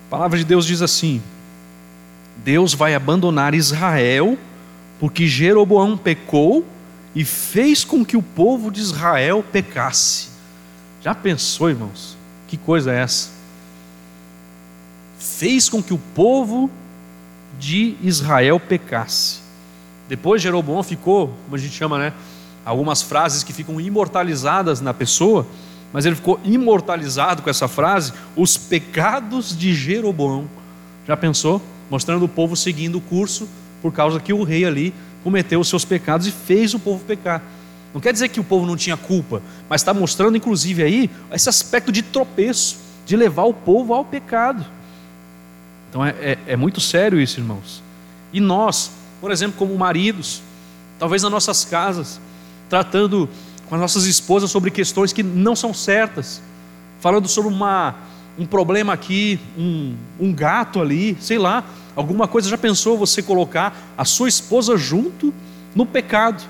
A 0.07 0.11
palavra 0.11 0.39
de 0.39 0.45
Deus 0.45 0.67
diz 0.67 0.83
assim: 0.83 1.23
Deus 2.37 2.75
vai 2.75 2.95
abandonar 2.95 3.55
Israel 3.55 4.39
porque 4.99 5.27
Jeroboão 5.27 5.97
pecou 5.97 6.65
e 7.15 7.25
fez 7.25 7.85
com 7.85 8.05
que 8.05 8.17
o 8.17 8.23
povo 8.23 8.71
de 8.71 8.81
Israel 8.81 9.45
pecasse. 9.53 10.29
Já 11.03 11.15
pensou, 11.15 11.71
irmãos? 11.71 12.17
Que 12.47 12.57
coisa 12.57 12.93
é 12.93 13.01
essa? 13.01 13.31
Fez 15.19 15.69
com 15.69 15.83
que 15.83 15.95
o 15.95 15.99
povo 16.15 16.71
de 17.59 17.97
Israel 18.03 18.59
pecasse. 18.61 19.41
Depois 20.09 20.43
Jeroboão 20.43 20.83
ficou, 20.83 21.35
como 21.45 21.57
a 21.57 21.59
gente 21.59 21.75
chama, 21.75 21.99
né? 21.99 22.13
Algumas 22.65 23.03
frases 23.03 23.43
que 23.43 23.53
ficam 23.53 23.81
imortalizadas 23.81 24.81
na 24.81 24.93
pessoa, 24.93 25.47
mas 25.93 26.05
ele 26.07 26.17
ficou 26.17 26.39
imortalizado 26.45 27.43
com 27.43 27.51
essa 27.51 27.69
frase: 27.69 28.13
os 28.37 28.57
pecados 28.57 29.57
de 29.57 29.75
Jeroboão. 29.75 30.49
Já 31.07 31.17
pensou? 31.17 31.63
Mostrando 31.91 32.25
o 32.25 32.29
povo 32.29 32.55
seguindo 32.57 32.99
o 32.99 33.01
curso 33.01 33.49
por 33.81 33.93
causa 33.93 34.21
que 34.21 34.33
o 34.33 34.43
rei 34.43 34.65
ali 34.65 34.95
cometeu 35.23 35.61
os 35.61 35.69
seus 35.69 35.85
pecados 35.85 36.27
e 36.27 36.33
fez 36.33 36.75
o 36.75 36.79
povo 36.79 37.05
pecar. 37.05 37.43
Não 37.93 38.01
quer 38.01 38.13
dizer 38.13 38.29
que 38.29 38.41
o 38.41 38.45
povo 38.45 38.67
não 38.67 38.77
tinha 38.77 38.97
culpa, 38.97 39.43
mas 39.69 39.81
está 39.81 39.95
mostrando, 39.95 40.37
inclusive, 40.37 40.83
aí 40.83 41.11
esse 41.33 41.49
aspecto 41.49 41.91
de 41.91 42.03
tropeço, 42.03 42.79
de 43.07 43.17
levar 43.17 43.45
o 43.45 43.55
povo 43.55 43.95
ao 43.95 44.05
pecado. 44.05 44.65
Então 45.89 46.05
é, 46.05 46.11
é, 46.21 46.39
é 46.49 46.57
muito 46.57 46.81
sério 46.81 47.21
isso, 47.21 47.41
irmãos. 47.41 47.83
E 48.33 48.41
nós, 48.41 48.91
por 49.21 49.31
exemplo, 49.31 49.57
como 49.59 49.77
maridos, 49.77 50.43
talvez 50.99 51.23
nas 51.23 51.33
nossas 51.33 51.65
casas, 51.65 52.21
tratando 52.69 53.29
com 53.69 53.75
as 53.75 53.81
nossas 53.81 54.05
esposas 54.05 54.51
sobre 54.51 54.71
questões 54.71 55.13
que 55.13 55.23
não 55.23 55.57
são 55.57 55.73
certas, 55.73 56.43
falando 57.01 57.29
sobre 57.29 57.53
uma, 57.53 57.95
um 58.39 58.47
problema 58.47 58.93
aqui, 58.93 59.41
um, 59.57 59.95
um 60.21 60.33
gato 60.33 60.81
ali, 60.81 61.17
sei 61.21 61.39
lá, 61.39 61.65
alguma 61.99 62.29
coisa. 62.29 62.49
Já 62.49 62.57
pensou 62.57 62.97
você 62.97 63.23
colocar 63.23 63.77
a 63.97 64.05
sua 64.05 64.29
esposa 64.29 64.77
junto 64.77 65.35
no 65.75 65.85
pecado, 65.85 66.43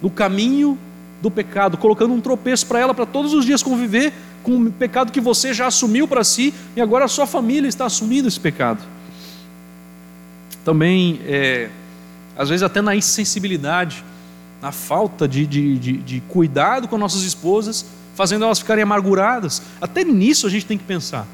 no 0.00 0.08
caminho 0.08 0.78
do 1.20 1.30
pecado, 1.30 1.76
colocando 1.76 2.14
um 2.14 2.20
tropeço 2.20 2.64
para 2.66 2.78
ela 2.78 2.94
para 2.94 3.04
todos 3.04 3.34
os 3.34 3.44
dias 3.44 3.62
conviver 3.62 4.12
com 4.42 4.56
o 4.56 4.70
pecado 4.70 5.10
que 5.10 5.20
você 5.20 5.52
já 5.52 5.66
assumiu 5.66 6.06
para 6.06 6.22
si 6.22 6.54
e 6.76 6.80
agora 6.80 7.04
a 7.04 7.08
sua 7.08 7.26
família 7.26 7.68
está 7.68 7.86
assumindo 7.86 8.28
esse 8.28 8.38
pecado. 8.38 8.80
Também, 10.64 11.20
é, 11.26 11.70
às 12.36 12.48
vezes, 12.48 12.62
até 12.62 12.80
na 12.80 12.94
insensibilidade, 12.94 14.04
na 14.62 14.70
falta 14.70 15.26
de, 15.26 15.44
de, 15.44 15.78
de, 15.78 15.96
de 15.96 16.20
cuidado 16.28 16.86
com 16.86 16.96
nossas 16.96 17.22
esposas, 17.22 17.84
fazendo 18.14 18.44
elas 18.44 18.60
ficarem 18.60 18.82
amarguradas. 18.82 19.60
Até 19.80 20.04
nisso 20.04 20.46
a 20.46 20.50
gente 20.50 20.66
tem 20.66 20.78
que 20.78 20.84
pensar. 20.84 21.26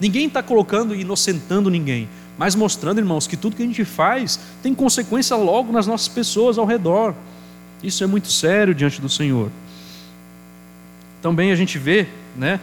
Ninguém 0.00 0.26
está 0.26 0.42
colocando 0.42 0.94
e 0.94 1.00
inocentando 1.02 1.70
ninguém, 1.70 2.08
mas 2.38 2.54
mostrando, 2.54 2.98
irmãos, 2.98 3.26
que 3.26 3.36
tudo 3.36 3.56
que 3.56 3.62
a 3.62 3.66
gente 3.66 3.84
faz 3.84 4.38
tem 4.62 4.72
consequência 4.72 5.36
logo 5.36 5.72
nas 5.72 5.88
nossas 5.88 6.06
pessoas 6.06 6.56
ao 6.56 6.64
redor. 6.64 7.12
Isso 7.82 8.02
é 8.04 8.06
muito 8.06 8.30
sério 8.30 8.72
diante 8.72 9.00
do 9.00 9.08
Senhor. 9.08 9.50
Também 11.20 11.50
a 11.50 11.56
gente 11.56 11.78
vê, 11.78 12.06
né, 12.36 12.60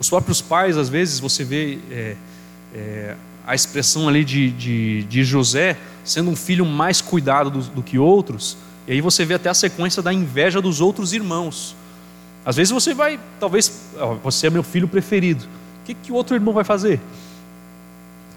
os 0.00 0.08
próprios 0.08 0.40
pais, 0.40 0.78
às 0.78 0.88
vezes, 0.88 1.20
você 1.20 1.44
vê 1.44 1.78
é, 1.90 2.16
é, 2.74 3.16
a 3.46 3.54
expressão 3.54 4.08
ali 4.08 4.24
de, 4.24 4.50
de, 4.52 5.02
de, 5.04 5.24
José 5.24 5.76
sendo 6.04 6.30
um 6.30 6.36
filho 6.36 6.64
mais 6.64 7.02
cuidado 7.02 7.50
do, 7.50 7.60
do 7.60 7.82
que 7.82 7.98
outros, 7.98 8.56
e 8.86 8.92
aí 8.92 9.00
você 9.02 9.24
vê 9.26 9.34
até 9.34 9.50
a 9.50 9.54
sequência 9.54 10.02
da 10.02 10.12
inveja 10.12 10.62
dos 10.62 10.80
outros 10.80 11.12
irmãos. 11.12 11.76
Às 12.46 12.56
vezes 12.56 12.70
você 12.70 12.94
vai, 12.94 13.20
talvez, 13.38 13.90
você 14.22 14.46
é 14.46 14.50
meu 14.50 14.62
filho 14.62 14.88
preferido. 14.88 15.44
O 15.44 15.86
que, 15.86 15.92
que 15.92 16.12
o 16.12 16.14
outro 16.14 16.34
irmão 16.34 16.54
vai 16.54 16.64
fazer? 16.64 16.98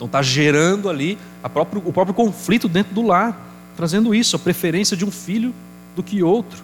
Então 0.02 0.08
está 0.08 0.24
gerando 0.24 0.90
ali 0.90 1.16
próprio, 1.54 1.80
o 1.86 1.94
próprio 1.94 2.16
conflito 2.16 2.68
dentro 2.68 2.92
do 2.92 3.04
lar, 3.04 3.40
trazendo 3.78 4.16
isso, 4.16 4.36
a 4.36 4.40
preferência 4.40 4.98
de 4.98 5.06
um 5.06 5.12
filho 5.12 5.54
do 5.96 6.02
que 6.02 6.24
outro. 6.24 6.64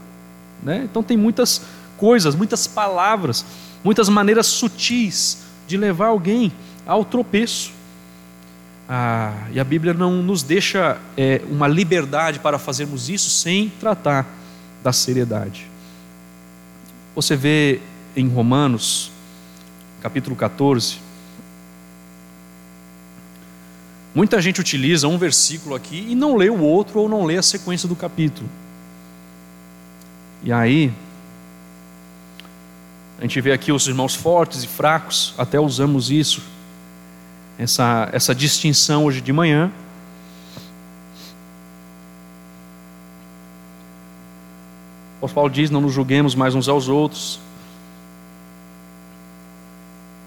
Né? 0.63 0.81
Então 0.89 1.03
tem 1.03 1.15
muitas 1.15 1.61
coisas, 1.97 2.33
muitas 2.33 2.65
palavras, 2.65 3.45
muitas 3.83 4.09
maneiras 4.09 4.47
sutis 4.47 5.43
de 5.67 5.77
levar 5.77 6.07
alguém 6.07 6.51
ao 6.83 7.05
tropeço. 7.05 7.73
Ah, 8.89 9.35
e 9.51 9.59
a 9.59 9.63
Bíblia 9.63 9.93
não 9.93 10.23
nos 10.23 10.41
deixa 10.41 10.97
é, 11.15 11.39
uma 11.47 11.67
liberdade 11.67 12.39
para 12.39 12.57
fazermos 12.57 13.07
isso 13.07 13.29
sem 13.29 13.69
tratar 13.79 14.25
da 14.83 14.91
seriedade. 14.91 15.67
Você 17.13 17.35
vê 17.35 17.81
em 18.15 18.27
Romanos, 18.27 19.11
capítulo 20.01 20.35
14, 20.35 21.05
muita 24.17 24.41
gente 24.41 24.59
utiliza 24.59 25.07
um 25.07 25.15
versículo 25.15 25.75
aqui 25.75 26.07
e 26.09 26.15
não 26.15 26.35
lê 26.35 26.49
o 26.49 26.59
outro 26.59 27.01
ou 27.01 27.07
não 27.07 27.23
lê 27.23 27.37
a 27.37 27.43
sequência 27.43 27.87
do 27.87 27.95
capítulo. 27.95 28.49
E 30.41 30.51
aí, 30.51 30.91
a 33.19 33.21
gente 33.21 33.39
vê 33.39 33.51
aqui 33.51 33.71
os 33.71 33.87
irmãos 33.87 34.15
fortes 34.15 34.63
e 34.63 34.67
fracos, 34.67 35.35
até 35.37 35.59
usamos 35.59 36.09
isso, 36.09 36.41
essa, 37.59 38.09
essa 38.11 38.33
distinção 38.33 39.05
hoje 39.05 39.21
de 39.21 39.31
manhã. 39.31 39.71
O 45.21 45.29
Paulo 45.29 45.51
diz: 45.51 45.69
não 45.69 45.81
nos 45.81 45.93
julguemos 45.93 46.33
mais 46.33 46.55
uns 46.55 46.67
aos 46.67 46.87
outros. 46.87 47.39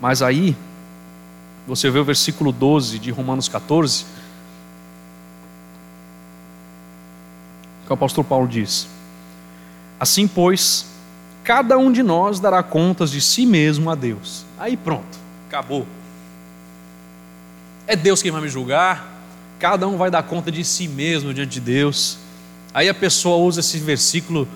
Mas 0.00 0.22
aí, 0.22 0.56
você 1.70 1.88
vê 1.88 2.00
o 2.00 2.04
versículo 2.04 2.50
12 2.50 2.98
de 2.98 3.12
Romanos 3.12 3.48
14, 3.48 4.04
que 7.86 7.90
o 7.90 7.94
apóstolo 7.94 8.26
Paulo 8.26 8.48
diz: 8.48 8.88
Assim, 9.98 10.26
pois, 10.26 10.86
cada 11.44 11.78
um 11.78 11.92
de 11.92 12.02
nós 12.02 12.40
dará 12.40 12.60
contas 12.60 13.12
de 13.12 13.20
si 13.20 13.46
mesmo 13.46 13.88
a 13.88 13.94
Deus. 13.94 14.44
Aí 14.58 14.76
pronto, 14.76 15.16
acabou. 15.48 15.86
É 17.86 17.94
Deus 17.94 18.20
quem 18.20 18.32
vai 18.32 18.40
me 18.40 18.48
julgar, 18.48 19.08
cada 19.60 19.86
um 19.86 19.96
vai 19.96 20.10
dar 20.10 20.24
conta 20.24 20.50
de 20.50 20.64
si 20.64 20.88
mesmo 20.88 21.32
diante 21.32 21.52
de 21.52 21.60
Deus. 21.60 22.18
Aí 22.74 22.88
a 22.88 22.94
pessoa 22.94 23.36
usa 23.36 23.60
esse 23.60 23.78
versículo 23.78 24.48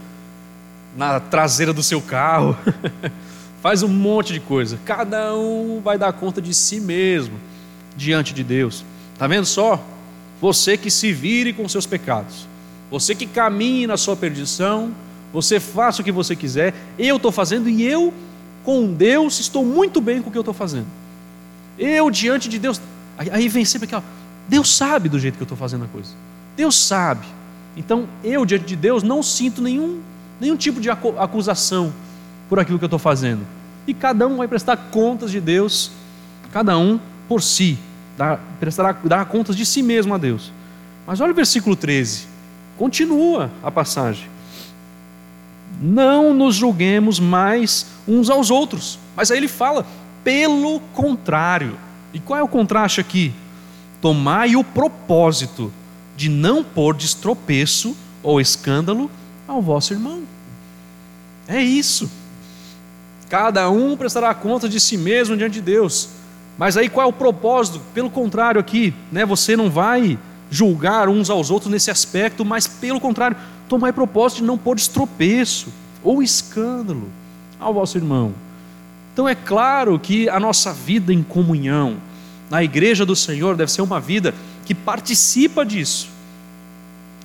na 0.97 1.21
traseira 1.21 1.73
do 1.73 1.83
seu 1.83 2.03
carro, 2.03 2.57
faz 3.65 3.83
um 3.83 3.89
monte 3.89 4.35
de 4.35 4.41
coisa. 4.41 4.79
Cada 4.85 5.35
um 5.35 5.81
vai 5.83 5.97
dar 5.97 6.13
conta 6.13 6.43
de 6.43 6.53
si 6.53 6.79
mesmo 6.79 7.41
diante 7.97 8.35
de 8.35 8.45
Deus. 8.45 8.85
Está 9.15 9.27
vendo 9.27 9.47
só? 9.47 9.83
Você 10.39 10.77
que 10.77 10.91
se 10.91 11.15
vire 11.15 11.51
com 11.55 11.67
seus 11.67 11.87
pecados, 11.87 12.47
você 12.91 13.15
que 13.15 13.27
caminhe 13.27 13.87
na 13.87 13.97
sua 13.97 14.15
perdição, 14.17 14.95
você 15.33 15.59
faça 15.59 16.03
o 16.03 16.05
que 16.05 16.13
você 16.13 16.37
quiser, 16.37 16.75
eu 16.99 17.17
estou 17.17 17.33
fazendo 17.33 17.67
e 17.71 17.83
eu, 17.83 18.13
com 18.63 18.93
Deus, 18.93 19.41
estou 19.41 19.65
muito 19.65 19.99
bem 19.99 20.21
com 20.21 20.29
o 20.29 20.31
que 20.31 20.37
eu 20.37 20.43
estou 20.43 20.53
fazendo. 20.53 20.87
Eu, 21.79 22.11
diante 22.11 22.51
de 22.51 22.59
Deus, 22.59 22.79
aí 23.17 23.49
vem 23.49 23.65
sempre 23.65 23.87
aquela, 23.87 24.05
Deus 24.47 24.77
sabe 24.77 25.09
do 25.09 25.19
jeito 25.19 25.37
que 25.37 25.43
eu 25.43 25.47
estou 25.47 25.57
fazendo 25.57 25.87
a 25.87 25.89
coisa, 25.89 26.11
Deus 26.55 26.77
sabe. 26.77 27.27
Então, 27.79 28.07
eu, 28.23 28.45
diante 28.45 28.67
de 28.67 28.77
Deus, 28.77 29.03
não 29.03 29.23
sinto 29.23 29.63
nenhum, 29.63 30.01
nenhum 30.39 30.55
tipo 30.55 30.83
de 30.83 30.91
acusação 30.91 31.95
por 32.47 32.59
aquilo 32.59 32.79
que 32.79 32.85
eu 32.85 32.89
estou 32.89 32.99
fazendo. 32.99 33.54
E 33.87 33.95
cada 33.95 34.27
um 34.27 34.37
vai 34.37 34.49
prestar 34.49 34.77
contas 34.77 35.31
de 35.31 35.41
Deus, 35.41 35.91
cada 36.53 36.79
um 36.79 36.99
por 37.29 37.43
si, 37.43 37.79
dar, 38.17 38.41
prestará, 38.61 39.25
contas 39.25 39.57
de 39.57 39.67
si 39.67 39.83
mesmo 39.83 40.15
a 40.15 40.19
Deus. 40.19 40.53
Mas 41.07 41.21
olha 41.21 41.33
o 41.33 41.35
versículo 41.35 41.77
13, 41.77 42.27
continua 42.77 43.51
a 43.63 43.71
passagem 43.71 44.35
não 45.81 46.33
nos 46.33 46.55
julguemos 46.55 47.19
mais 47.19 47.87
uns 48.07 48.31
aos 48.31 48.51
outros. 48.51 48.99
Mas 49.17 49.31
aí 49.31 49.39
ele 49.39 49.49
fala, 49.49 49.87
pelo 50.23 50.81
contrário. 50.93 51.77
E 52.13 52.21
qual 52.21 52.39
é 52.39 52.43
o 52.43 52.49
contraste 52.49 53.01
aqui? 53.01 53.33
Tomai 54.01 54.57
o 54.57 54.65
propósito 54.65 55.73
de 56.17 56.29
não 56.29 56.63
pôr 56.63 56.95
destropeço 56.95 57.97
ou 58.23 58.41
escândalo 58.41 59.11
ao 59.49 59.61
vosso 59.61 59.93
irmão. 59.93 60.23
É 61.49 61.61
isso. 61.61 62.11
Cada 63.35 63.69
um 63.69 63.97
prestará 63.97 64.33
conta 64.33 64.69
de 64.69 64.79
si 64.79 64.97
mesmo 64.97 65.37
diante 65.37 65.55
de 65.55 65.61
Deus. 65.61 66.11
Mas 66.57 66.77
aí 66.77 66.89
qual 66.89 67.05
é 67.05 67.11
o 67.11 67.13
propósito? 67.13 67.81
Pelo 67.93 68.09
contrário 68.09 68.61
aqui, 68.61 68.95
né, 69.11 69.27
você 69.27 69.57
não 69.57 69.69
vai 69.69 70.17
julgar 70.49 71.09
uns 71.09 71.29
aos 71.29 71.51
outros 71.51 71.69
nesse 71.69 71.91
aspecto, 71.91 72.45
mas 72.45 72.69
pelo 72.69 73.01
contrário, 73.01 73.37
tomai 73.69 73.93
propósito 73.93 74.39
de 74.39 74.45
não 74.45 74.57
pôr 74.57 74.77
estropeço 74.77 75.67
ou 76.01 76.23
escândalo 76.23 77.09
ao 77.59 77.75
vosso 77.75 77.99
irmão. 77.99 78.33
Então 79.13 79.29
é 79.29 79.35
claro 79.35 79.99
que 79.99 80.29
a 80.29 80.39
nossa 80.39 80.73
vida 80.73 81.13
em 81.13 81.25
comunhão 81.25 81.97
na 82.49 82.63
igreja 82.63 83.05
do 83.05 83.17
Senhor 83.17 83.57
deve 83.57 83.73
ser 83.73 83.83
uma 83.83 83.99
vida 83.99 84.33
que 84.65 84.77
participa 84.77 85.67
disso, 85.67 86.09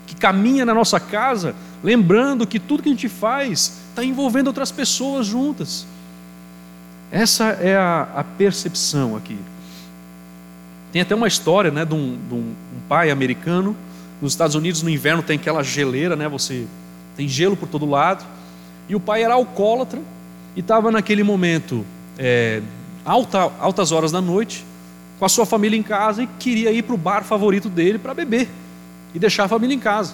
que 0.08 0.16
caminha 0.16 0.66
na 0.66 0.74
nossa 0.74 1.00
casa, 1.00 1.54
lembrando 1.84 2.48
que 2.48 2.60
tudo 2.60 2.82
que 2.82 2.90
a 2.90 2.94
gente 2.94 3.08
faz 3.08 3.78
está 3.92 4.04
envolvendo 4.04 4.48
outras 4.48 4.72
pessoas 4.72 5.28
juntas. 5.28 5.86
Essa 7.12 7.46
é 7.46 7.76
a, 7.76 8.08
a, 8.16 8.24
percepção 8.24 9.16
aqui. 9.16 9.38
Tem 10.92 11.02
até 11.02 11.16
uma 11.16 11.28
história 11.28 11.72
né, 11.72 11.84
de, 11.86 11.94
um, 11.94 12.18
de 12.28 12.34
um, 12.34 12.38
um 12.38 12.80
pai 12.88 13.10
americano 13.10 13.76
nos 14.22 14.34
Estados 14.34 14.56
Unidos, 14.56 14.84
no 14.84 14.90
inverno, 14.90 15.24
tem 15.24 15.38
aquela 15.38 15.64
geleira, 15.64 16.16
né? 16.16 16.28
Você 16.28 16.68
tem 17.16 17.28
gelo 17.28 17.56
por 17.56 17.68
todo 17.68 17.86
lado. 17.86 18.26
E 18.88 18.96
o 18.96 19.00
pai 19.00 19.24
era 19.24 19.34
alcoólatra 19.34 20.02
e 20.56 20.60
estava 20.60 20.92
naquele 20.92 21.24
momento, 21.24 21.86
é, 22.18 22.62
alta, 23.06 23.52
altas 23.60 23.92
horas 23.92 24.12
da 24.12 24.20
noite, 24.20 24.66
com 25.18 25.26
a 25.26 25.30
sua 25.30 25.46
família 25.46 25.78
em 25.78 25.84
casa 25.84 26.24
e 26.24 26.28
queria 26.40 26.72
ir 26.72 26.84
para 26.84 26.96
o 26.96 26.98
bar 26.98 27.24
favorito 27.24 27.70
dele 27.70 28.00
para 28.00 28.14
beber 28.14 28.48
e 29.14 29.20
deixar 29.20 29.46
a 29.46 29.48
família 29.48 29.76
em 29.76 29.80
casa. 29.80 30.14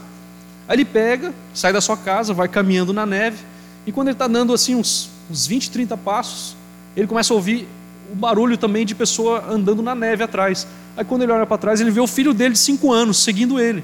Aí 0.67 0.75
ele 0.75 0.86
pega, 0.86 1.34
sai 1.53 1.71
da 1.71 1.79
sua 1.79 1.95
casa, 1.95 2.34
vai 2.34 2.47
caminhando 2.47 2.91
na 2.91 3.05
neve 3.05 3.38
e 3.86 3.91
quando 3.91 4.08
ele 4.08 4.15
está 4.15 4.27
dando 4.27 4.53
assim 4.53 4.75
uns, 4.75 5.10
uns 5.29 5.45
20, 5.45 5.69
30 5.69 5.97
passos, 5.97 6.55
ele 6.95 7.08
começa 7.08 7.34
a 7.34 7.36
ouvir 7.36 7.67
o 8.12 8.15
barulho 8.15 8.58
também 8.58 8.86
de 8.86 8.95
pessoa 8.95 9.43
andando 9.49 9.81
na 9.81 9.95
neve 9.95 10.23
atrás. 10.23 10.67
Aí 10.95 11.03
quando 11.03 11.23
ele 11.23 11.31
olha 11.31 11.45
para 11.45 11.58
trás, 11.58 11.81
ele 11.81 11.91
vê 11.91 11.99
o 11.99 12.08
filho 12.08 12.34
dele 12.34 12.53
de 12.53 12.60
5 12.60 12.91
anos 12.91 13.17
seguindo 13.23 13.60
ele. 13.60 13.84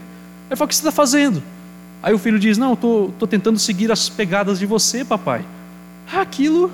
Ele 0.49 0.55
fala: 0.55 0.65
O 0.65 0.67
que 0.69 0.75
você 0.75 0.81
está 0.81 0.91
fazendo? 0.91 1.41
Aí 2.01 2.13
o 2.13 2.17
filho 2.17 2.39
diz: 2.39 2.57
Não, 2.57 2.73
estou 2.73 3.11
tentando 3.29 3.59
seguir 3.59 3.91
as 3.91 4.09
pegadas 4.09 4.59
de 4.59 4.65
você, 4.65 5.03
papai. 5.03 5.45
Aquilo 6.11 6.71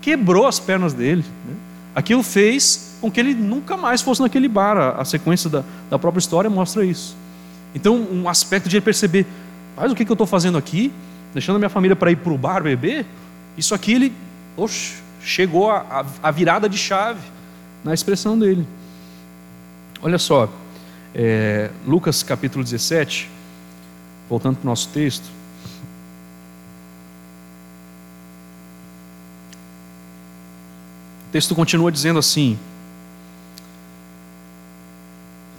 quebrou 0.00 0.46
as 0.46 0.58
pernas 0.58 0.92
dele. 0.92 1.24
Né? 1.46 1.54
Aquilo 1.94 2.22
fez 2.22 2.96
com 3.00 3.10
que 3.10 3.18
ele 3.18 3.34
nunca 3.34 3.76
mais 3.76 4.02
fosse 4.02 4.20
naquele 4.20 4.48
bar. 4.48 4.76
A, 4.76 5.00
a 5.00 5.04
sequência 5.04 5.48
da, 5.48 5.64
da 5.90 5.98
própria 5.98 6.20
história 6.20 6.50
mostra 6.50 6.84
isso. 6.84 7.16
Então, 7.74 7.96
um 7.96 8.28
aspecto 8.28 8.68
de 8.68 8.80
perceber, 8.80 9.26
mas 9.76 9.92
o 9.92 9.94
que, 9.94 10.04
que 10.04 10.10
eu 10.10 10.14
estou 10.14 10.26
fazendo 10.26 10.58
aqui? 10.58 10.92
Deixando 11.32 11.56
a 11.56 11.58
minha 11.58 11.68
família 11.68 11.94
para 11.94 12.10
ir 12.10 12.16
para 12.16 12.32
o 12.32 12.38
bar 12.38 12.62
beber? 12.62 13.04
Isso 13.56 13.74
aqui, 13.74 13.92
ele, 13.92 14.12
oxe, 14.56 14.94
chegou 15.20 15.70
a, 15.70 15.78
a, 16.22 16.28
a 16.28 16.30
virada 16.30 16.68
de 16.68 16.78
chave 16.78 17.20
na 17.84 17.94
expressão 17.94 18.38
dele. 18.38 18.66
Olha 20.00 20.18
só, 20.18 20.48
é, 21.14 21.70
Lucas 21.86 22.22
capítulo 22.22 22.62
17, 22.62 23.30
voltando 24.28 24.56
para 24.56 24.64
o 24.64 24.70
nosso 24.70 24.88
texto. 24.90 25.24
O 31.26 31.30
texto 31.30 31.54
continua 31.54 31.90
dizendo 31.90 32.18
assim: 32.18 32.58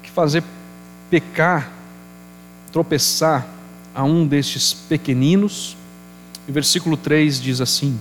que 0.01 0.09
fazer 0.09 0.43
pecar, 1.09 1.71
tropeçar 2.71 3.47
a 3.93 4.03
um 4.03 4.25
destes 4.25 4.73
pequeninos. 4.73 5.75
E 6.47 6.51
versículo 6.51 6.97
3 6.97 7.39
diz 7.39 7.61
assim: 7.61 7.99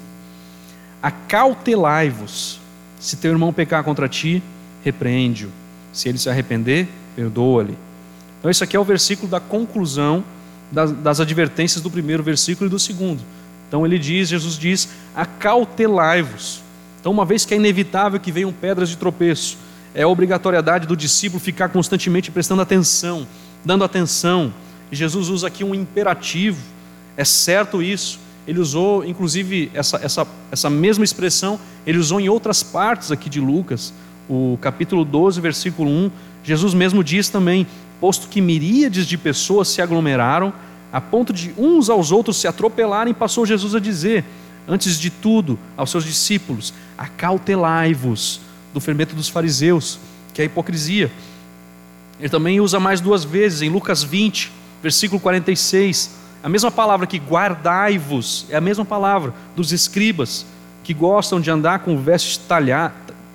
Acautelai-vos, 1.03 2.61
se 2.99 3.17
teu 3.17 3.31
irmão 3.31 3.53
pecar 3.53 3.85
contra 3.85 4.09
ti, 4.09 4.43
repreende-o. 4.85 5.51
Se 5.93 6.09
ele 6.09 6.19
se 6.19 6.29
arrepender, 6.29 6.89
perdoa-lhe. 7.15 7.77
Então, 8.39 8.51
esse 8.51 8.63
aqui 8.63 8.77
é 8.77 8.81
o 8.81 8.85
versículo 8.85 9.29
da 9.29 9.41
conclusão 9.41 10.25
das, 10.71 10.93
das 10.93 11.21
advertências 11.21 11.83
do 11.83 11.91
primeiro 11.91 12.23
versículo 12.23 12.69
e 12.69 12.71
do 12.71 12.79
segundo. 12.79 13.23
Então, 13.69 13.85
ele 13.85 13.99
diz: 13.99 14.29
Jesus 14.29 14.57
diz, 14.57 14.89
acautelai-vos. 15.15 16.63
Então, 17.01 17.13
uma 17.13 17.25
vez 17.25 17.45
que 17.45 17.55
é 17.55 17.57
inevitável 17.57 18.19
que 18.19 18.33
venham 18.33 18.53
pedras 18.53 18.89
de 18.89 18.97
tropeço, 18.97 19.57
é 19.95 20.03
a 20.03 20.09
obrigatoriedade 20.09 20.87
do 20.87 20.97
discípulo 20.97 21.41
ficar 21.41 21.69
constantemente 21.69 22.31
prestando 22.31 22.63
atenção, 22.63 23.27
dando 23.65 23.85
atenção. 23.85 24.53
E 24.91 24.97
Jesus 24.97 25.29
usa 25.29 25.47
aqui 25.47 25.65
um 25.65 25.75
imperativo, 25.75 26.61
é 27.17 27.25
certo 27.25 27.83
isso. 27.83 28.19
Ele 28.49 28.61
usou, 28.61 29.05
inclusive, 29.05 29.71
essa, 29.75 29.99
essa, 29.99 30.27
essa 30.51 30.71
mesma 30.71 31.05
expressão, 31.05 31.61
ele 31.87 31.99
usou 31.99 32.19
em 32.19 32.31
outras 32.31 32.63
partes 32.63 33.13
aqui 33.13 33.29
de 33.29 33.43
Lucas, 33.43 33.93
o 34.27 34.57
capítulo 34.63 35.05
12, 35.05 35.39
versículo 35.39 35.91
1. 35.91 36.11
Jesus 36.43 36.73
mesmo 36.73 37.05
diz 37.05 37.29
também: 37.29 37.67
posto 38.01 38.27
que 38.27 38.41
miríades 38.41 39.07
de 39.07 39.19
pessoas 39.19 39.69
se 39.69 39.83
aglomeraram, 39.83 40.51
a 40.91 40.99
ponto 40.99 41.31
de 41.31 41.53
uns 41.59 41.91
aos 41.91 42.11
outros 42.11 42.39
se 42.39 42.49
atropelarem, 42.49 43.13
passou 43.13 43.45
Jesus 43.45 43.75
a 43.75 43.79
dizer: 43.79 44.25
antes 44.67 44.99
de 44.99 45.11
tudo, 45.11 45.59
aos 45.77 45.91
seus 45.91 46.07
discípulos: 46.07 46.73
acautelai-vos 46.97 48.41
do 48.73 48.81
fermento 48.81 49.15
dos 49.15 49.29
fariseus, 49.29 49.99
que 50.33 50.41
é 50.41 50.45
a 50.45 50.47
hipocrisia. 50.47 51.13
Ele 52.19 52.31
também 52.31 52.63
usa 52.63 52.81
mais 52.81 52.99
duas 52.99 53.25
vezes, 53.25 53.61
em 53.61 53.69
Lucas 53.69 54.03
20, 54.03 54.51
versículo 54.83 55.21
46, 55.21 56.17
a 56.43 56.49
mesma 56.49 56.71
palavra 56.71 57.07
que 57.07 57.19
guardai-vos, 57.19 58.47
é 58.49 58.57
a 58.57 58.61
mesma 58.61 58.85
palavra 58.85 59.35
dos 59.57 59.73
escribas, 59.73 60.47
que 60.85 60.95
gostam 60.95 61.41
de 61.41 61.51
andar 61.51 61.81
com 61.81 61.99
vestes 61.99 62.41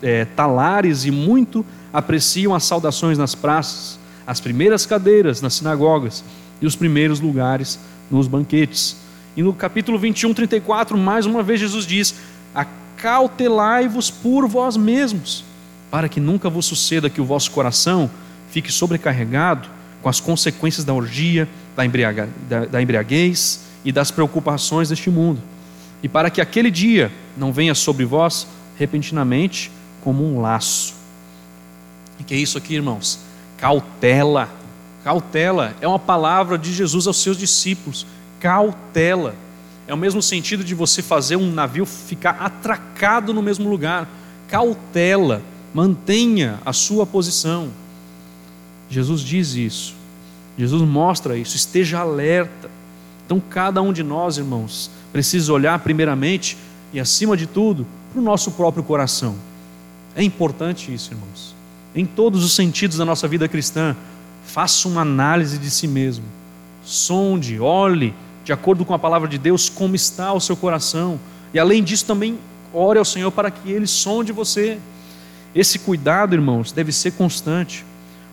é, 0.02 0.26
talares 0.26 1.06
e 1.06 1.12
muito 1.12 1.66
apreciam 1.92 2.56
as 2.56 2.64
saudações 2.64 3.18
nas 3.18 3.36
praças, 3.36 4.00
as 4.26 4.40
primeiras 4.40 4.86
cadeiras 4.86 5.42
nas 5.42 5.54
sinagogas 5.54 6.24
e 6.62 6.66
os 6.66 6.76
primeiros 6.76 7.20
lugares 7.20 7.78
nos 8.10 8.28
banquetes. 8.28 8.98
E 9.36 9.44
no 9.44 9.54
capítulo 9.54 10.00
21, 10.00 10.34
34, 10.34 10.98
mais 10.98 11.26
uma 11.26 11.44
vez 11.44 11.60
Jesus 11.60 11.86
diz: 11.86 12.16
Acautelai-vos 12.56 14.10
por 14.10 14.48
vós 14.48 14.78
mesmos, 14.78 15.44
para 15.92 16.08
que 16.08 16.20
nunca 16.20 16.50
vos 16.50 16.66
suceda 16.66 17.10
que 17.10 17.22
o 17.22 17.26
vosso 17.26 17.52
coração 17.52 18.10
fique 18.50 18.72
sobrecarregado 18.72 19.68
com 20.04 20.10
as 20.10 20.20
consequências 20.20 20.86
da 20.86 20.94
orgia, 20.94 21.48
da, 21.76 21.86
embriaga, 21.86 22.30
da, 22.48 22.66
da 22.66 22.82
embriaguez 22.82 23.62
e 23.84 23.92
das 23.92 24.12
preocupações 24.12 24.90
deste 24.90 25.10
mundo. 25.10 25.42
E 26.04 26.10
para 26.10 26.30
que 26.30 26.42
aquele 26.42 26.70
dia 26.70 27.10
não 27.36 27.52
venha 27.52 27.74
sobre 27.74 28.04
vós 28.04 28.46
repentinamente 28.78 29.72
como 30.04 30.24
um 30.24 30.42
laço. 30.42 30.94
O 32.20 32.24
que 32.24 32.34
é 32.34 32.38
isso 32.38 32.58
aqui, 32.58 32.76
irmãos? 32.76 33.20
Cautela. 33.58 34.50
Cautela 35.04 35.74
é 35.80 35.88
uma 35.88 36.00
palavra 36.00 36.58
de 36.58 36.74
Jesus 36.74 37.08
aos 37.08 37.22
seus 37.22 37.38
discípulos 37.38 38.06
cautela. 38.44 39.36
É 39.88 39.94
o 39.94 39.98
mesmo 39.98 40.22
sentido 40.22 40.66
de 40.66 40.76
você 40.76 41.02
fazer 41.02 41.38
um 41.38 41.50
navio 41.50 41.86
ficar 41.86 42.32
atracado 42.42 43.34
no 43.34 43.42
mesmo 43.42 43.70
lugar. 43.70 44.06
Cautela, 44.50 45.42
mantenha 45.74 46.60
a 46.66 46.74
sua 46.74 47.06
posição. 47.06 47.70
Jesus 48.94 49.22
diz 49.22 49.56
isso. 49.56 49.96
Jesus 50.58 50.82
mostra 50.84 51.36
isso. 51.36 51.56
Esteja 51.56 52.00
alerta. 52.00 52.70
Então, 53.26 53.42
cada 53.50 53.82
um 53.82 53.92
de 53.92 54.04
nós, 54.04 54.38
irmãos, 54.38 54.92
precisa 55.12 55.52
olhar 55.52 55.80
primeiramente 55.80 56.58
e, 56.94 57.00
acima 57.00 57.36
de 57.36 57.48
tudo, 57.48 57.88
para 58.12 58.22
o 58.22 58.24
nosso 58.24 58.52
próprio 58.52 58.84
coração. 58.84 59.36
É 60.16 60.22
importante 60.22 60.94
isso, 60.94 61.12
irmãos. 61.12 61.56
Em 61.96 62.06
todos 62.06 62.44
os 62.44 62.54
sentidos 62.54 62.98
da 62.98 63.06
nossa 63.06 63.28
vida 63.28 63.48
cristã, 63.48 63.96
faça 64.46 64.88
uma 64.88 65.02
análise 65.02 65.58
de 65.58 65.72
si 65.72 65.88
mesmo. 65.88 66.26
Sonde, 66.84 67.60
olhe 67.60 68.14
de 68.44 68.52
acordo 68.52 68.84
com 68.84 68.94
a 68.94 69.00
palavra 69.00 69.28
de 69.28 69.38
Deus, 69.38 69.70
como 69.70 69.96
está 69.96 70.34
o 70.34 70.40
seu 70.40 70.56
coração. 70.56 71.20
E 71.54 71.60
além 71.60 71.84
disso, 71.84 72.06
também 72.06 72.38
ore 72.74 73.00
ao 73.00 73.06
Senhor 73.06 73.32
para 73.32 73.50
que 73.50 73.72
Ele 73.72 73.88
sonde 73.88 74.32
você. 74.32 74.78
Esse 75.56 75.80
cuidado, 75.80 76.36
irmãos, 76.36 76.72
deve 76.72 76.92
ser 76.92 77.12
constante. 77.12 77.86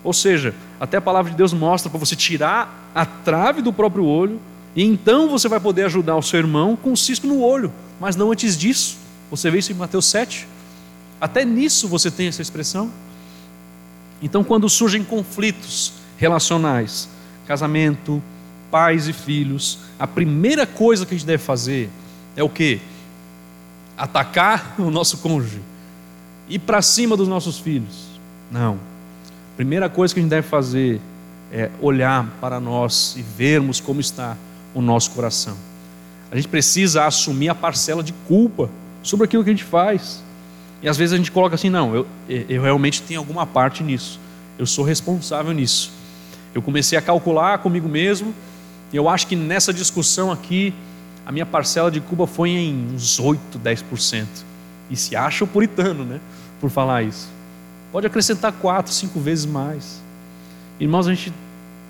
Ou 0.02 0.12
seja, 0.12 0.54
até 0.78 0.96
a 0.96 1.00
palavra 1.00 1.30
de 1.30 1.36
Deus 1.36 1.52
mostra 1.52 1.90
para 1.90 1.98
você 1.98 2.16
tirar 2.16 2.90
a 2.94 3.04
trave 3.04 3.60
do 3.60 3.72
próprio 3.72 4.04
olho, 4.04 4.40
e 4.74 4.84
então 4.84 5.28
você 5.28 5.48
vai 5.48 5.60
poder 5.60 5.84
ajudar 5.84 6.16
o 6.16 6.22
seu 6.22 6.38
irmão 6.38 6.76
com 6.76 6.92
um 6.92 6.96
cisco 6.96 7.26
no 7.26 7.40
olho, 7.40 7.72
mas 8.00 8.16
não 8.16 8.30
antes 8.30 8.56
disso. 8.56 8.96
Você 9.30 9.50
vê 9.50 9.58
isso 9.58 9.72
em 9.72 9.74
Mateus 9.74 10.06
7. 10.06 10.46
Até 11.20 11.44
nisso 11.44 11.86
você 11.86 12.10
tem 12.10 12.28
essa 12.28 12.40
expressão. 12.40 12.90
Então, 14.22 14.44
quando 14.44 14.68
surgem 14.68 15.02
conflitos 15.02 15.92
relacionais, 16.18 17.08
casamento, 17.46 18.22
pais 18.70 19.08
e 19.08 19.12
filhos, 19.12 19.78
a 19.98 20.06
primeira 20.06 20.66
coisa 20.66 21.04
que 21.04 21.14
a 21.14 21.18
gente 21.18 21.26
deve 21.26 21.42
fazer 21.42 21.90
é 22.36 22.42
o 22.42 22.48
que? 22.48 22.80
Atacar 23.96 24.74
o 24.78 24.90
nosso 24.90 25.18
cônjuge, 25.18 25.60
ir 26.48 26.58
para 26.60 26.80
cima 26.80 27.16
dos 27.16 27.28
nossos 27.28 27.58
filhos. 27.58 28.08
Não. 28.50 28.89
Primeira 29.60 29.90
coisa 29.90 30.14
que 30.14 30.18
a 30.18 30.22
gente 30.22 30.30
deve 30.30 30.48
fazer 30.48 30.98
é 31.52 31.68
olhar 31.82 32.26
para 32.40 32.58
nós 32.58 33.14
e 33.18 33.20
vermos 33.20 33.78
como 33.78 34.00
está 34.00 34.34
o 34.72 34.80
nosso 34.80 35.10
coração. 35.10 35.54
A 36.30 36.36
gente 36.36 36.48
precisa 36.48 37.04
assumir 37.04 37.50
a 37.50 37.54
parcela 37.54 38.02
de 38.02 38.14
culpa 38.26 38.70
sobre 39.02 39.26
aquilo 39.26 39.44
que 39.44 39.50
a 39.50 39.52
gente 39.52 39.64
faz. 39.64 40.24
E 40.82 40.88
às 40.88 40.96
vezes 40.96 41.12
a 41.12 41.18
gente 41.18 41.30
coloca 41.30 41.56
assim: 41.56 41.68
não, 41.68 41.94
eu, 41.94 42.06
eu 42.26 42.62
realmente 42.62 43.02
tenho 43.02 43.20
alguma 43.20 43.44
parte 43.44 43.82
nisso, 43.82 44.18
eu 44.58 44.64
sou 44.64 44.82
responsável 44.82 45.52
nisso. 45.52 45.92
Eu 46.54 46.62
comecei 46.62 46.96
a 46.98 47.02
calcular 47.02 47.58
comigo 47.58 47.86
mesmo 47.86 48.32
e 48.90 48.96
eu 48.96 49.10
acho 49.10 49.26
que 49.26 49.36
nessa 49.36 49.74
discussão 49.74 50.32
aqui, 50.32 50.72
a 51.26 51.30
minha 51.30 51.44
parcela 51.44 51.90
de 51.90 52.00
culpa 52.00 52.26
foi 52.26 52.48
em 52.48 52.94
uns 52.94 53.20
8, 53.20 53.58
10%. 53.58 54.26
E 54.88 54.96
se 54.96 55.14
acha 55.14 55.44
o 55.44 55.46
puritano, 55.46 56.02
né? 56.02 56.18
Por 56.62 56.70
falar 56.70 57.02
isso. 57.02 57.39
Pode 57.92 58.06
acrescentar 58.06 58.52
quatro, 58.52 58.92
cinco 58.92 59.18
vezes 59.18 59.46
mais. 59.46 60.00
Irmãos, 60.78 61.08
a 61.08 61.14
gente 61.14 61.32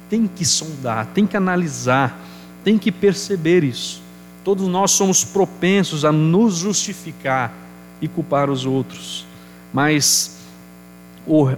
tem 0.09 0.27
que 0.27 0.45
sondar, 0.45 1.07
tem 1.07 1.27
que 1.27 1.37
analisar, 1.37 2.19
tem 2.65 2.79
que 2.79 2.91
perceber 2.91 3.63
isso. 3.63 4.03
Todos 4.43 4.67
nós 4.67 4.91
somos 4.93 5.23
propensos 5.23 6.05
a 6.05 6.11
nos 6.11 6.57
justificar 6.57 7.53
e 8.01 8.09
culpar 8.09 8.51
os 8.51 8.65
outros. 8.65 9.27
Mas 9.73 10.39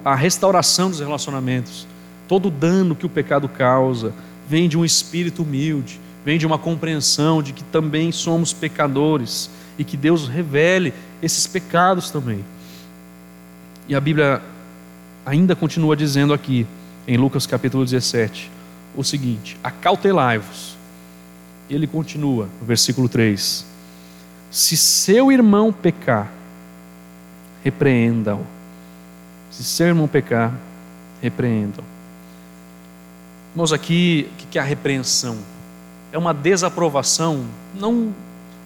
a 0.05 0.15
restauração 0.15 0.91
dos 0.91 0.99
relacionamentos, 0.99 1.87
todo 2.29 2.49
o 2.49 2.51
dano 2.51 2.95
que 2.97 3.07
o 3.07 3.09
pecado 3.09 3.49
causa, 3.49 4.13
vem 4.49 4.69
de 4.69 4.77
um 4.77 4.85
espírito 4.85 5.43
humilde, 5.43 6.01
vem 6.25 6.39
de 6.39 6.47
uma 6.47 6.59
compreensão 6.59 7.43
de 7.43 7.53
que 7.53 7.63
também 7.65 8.11
somos 8.13 8.53
pecadores 8.53 9.49
e 9.79 9.85
que 9.85 9.97
Deus 9.97 10.29
revele 10.29 10.93
esses 11.23 11.47
pecados 11.47 12.11
também. 12.11 12.45
E 13.89 13.95
a 13.95 14.01
Bíblia 14.01 14.41
ainda 15.27 15.57
continua 15.57 15.97
dizendo 15.97 16.33
aqui, 16.33 16.67
em 17.07 17.17
Lucas 17.17 17.47
capítulo 17.47 17.85
17, 17.85 18.51
o 18.95 19.03
seguinte: 19.03 19.57
Acautelai-vos. 19.63 20.77
Ele 21.69 21.87
continua, 21.87 22.49
no 22.61 22.67
versículo 22.67 23.09
3: 23.09 23.67
Se 24.51 24.77
seu 24.77 25.33
irmão 25.33 25.73
pecar, 25.73 26.31
repreenda-o. 27.65 28.45
Se 29.51 29.65
seu 29.65 29.89
irmão 29.89 30.07
pecar, 30.07 30.55
repreenda-o. 31.21 31.85
Irmãos, 33.53 33.73
aqui, 33.73 34.29
o 34.33 34.47
que 34.49 34.59
é 34.59 34.63
a 34.63 34.65
repreensão? 34.65 35.39
É 36.11 36.19
uma 36.19 36.33
desaprovação, 36.33 37.45
não 37.75 38.15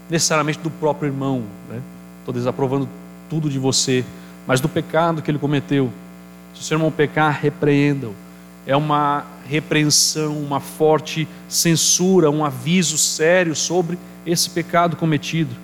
necessariamente 0.08 0.58
do 0.58 0.70
próprio 0.70 1.08
irmão, 1.08 1.42
né? 1.68 1.80
estou 2.20 2.32
desaprovando 2.32 2.88
tudo 3.28 3.50
de 3.50 3.58
você, 3.58 4.04
mas 4.46 4.60
do 4.60 4.68
pecado 4.68 5.22
que 5.22 5.30
ele 5.30 5.38
cometeu. 5.38 5.92
Se 6.54 6.60
o 6.60 6.64
seu 6.64 6.76
irmão 6.76 6.90
pecar, 6.90 7.38
repreenda-o. 7.40 8.14
é 8.66 8.76
uma 8.76 9.24
repreensão, 9.48 10.36
uma 10.38 10.58
forte 10.58 11.28
censura, 11.48 12.30
um 12.30 12.44
aviso 12.44 12.98
sério 12.98 13.54
sobre 13.54 13.98
esse 14.26 14.50
pecado 14.50 14.96
cometido. 14.96 15.54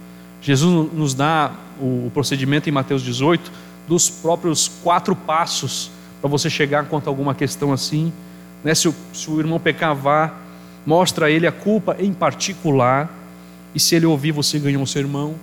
Jesus 0.40 0.92
nos 0.92 1.14
dá 1.14 1.52
o 1.80 2.10
procedimento 2.14 2.68
em 2.68 2.72
Mateus 2.72 3.02
18 3.02 3.50
dos 3.88 4.08
próprios 4.08 4.70
quatro 4.82 5.16
passos 5.16 5.90
para 6.20 6.30
você 6.30 6.48
chegar 6.48 6.84
quanto 6.86 7.08
a 7.08 7.10
alguma 7.10 7.34
questão 7.34 7.72
assim. 7.72 8.12
Né? 8.62 8.74
Se, 8.74 8.88
o, 8.88 8.94
se 9.12 9.28
o 9.28 9.40
irmão 9.40 9.58
pecar, 9.58 9.94
vá, 9.94 10.32
mostra 10.86 11.26
a 11.26 11.30
ele 11.30 11.46
a 11.46 11.52
culpa 11.52 11.96
em 11.98 12.12
particular, 12.12 13.10
e 13.74 13.80
se 13.80 13.94
ele 13.94 14.06
ouvir, 14.06 14.32
você 14.32 14.58
ganhou 14.58 14.82
o 14.82 14.86
seu 14.86 15.00
irmão. 15.00 15.34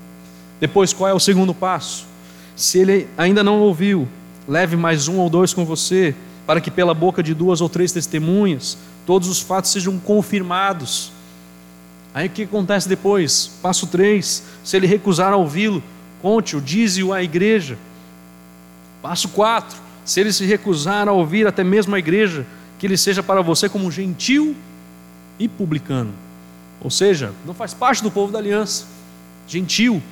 Depois, 0.59 0.93
qual 0.93 1.09
é 1.09 1.13
o 1.13 1.19
segundo 1.19 1.53
passo? 1.53 2.05
Se 2.59 2.77
ele 2.77 3.07
ainda 3.17 3.41
não 3.41 3.61
ouviu, 3.61 4.05
leve 4.45 4.75
mais 4.75 5.07
um 5.07 5.15
ou 5.15 5.29
dois 5.29 5.53
com 5.53 5.63
você, 5.63 6.13
para 6.45 6.59
que 6.59 6.69
pela 6.69 6.93
boca 6.93 7.23
de 7.23 7.33
duas 7.33 7.61
ou 7.61 7.69
três 7.69 7.93
testemunhas 7.93 8.77
todos 9.05 9.29
os 9.29 9.39
fatos 9.39 9.71
sejam 9.71 9.97
confirmados. 9.97 11.09
Aí 12.13 12.27
o 12.27 12.29
que 12.29 12.43
acontece 12.43 12.89
depois? 12.89 13.49
Passo 13.61 13.87
3: 13.87 14.43
se 14.61 14.75
ele 14.75 14.87
recusar 14.87 15.33
ouvi-lo, 15.33 15.81
conte-o, 16.21 16.59
dize-o 16.59 17.13
à 17.13 17.23
igreja. 17.23 17.77
Passo 19.01 19.29
4: 19.29 19.77
se 20.03 20.19
ele 20.19 20.33
se 20.33 20.45
recusar 20.45 21.07
a 21.07 21.13
ouvir 21.13 21.47
até 21.47 21.63
mesmo 21.63 21.95
a 21.95 21.99
igreja, 21.99 22.45
que 22.77 22.85
ele 22.85 22.97
seja 22.97 23.23
para 23.23 23.41
você 23.41 23.69
como 23.69 23.89
gentil 23.89 24.53
e 25.39 25.47
publicano. 25.47 26.11
Ou 26.81 26.91
seja, 26.91 27.31
não 27.45 27.53
faz 27.53 27.73
parte 27.73 28.03
do 28.03 28.11
povo 28.11 28.33
da 28.33 28.39
aliança. 28.39 28.85
Gentil, 29.47 30.03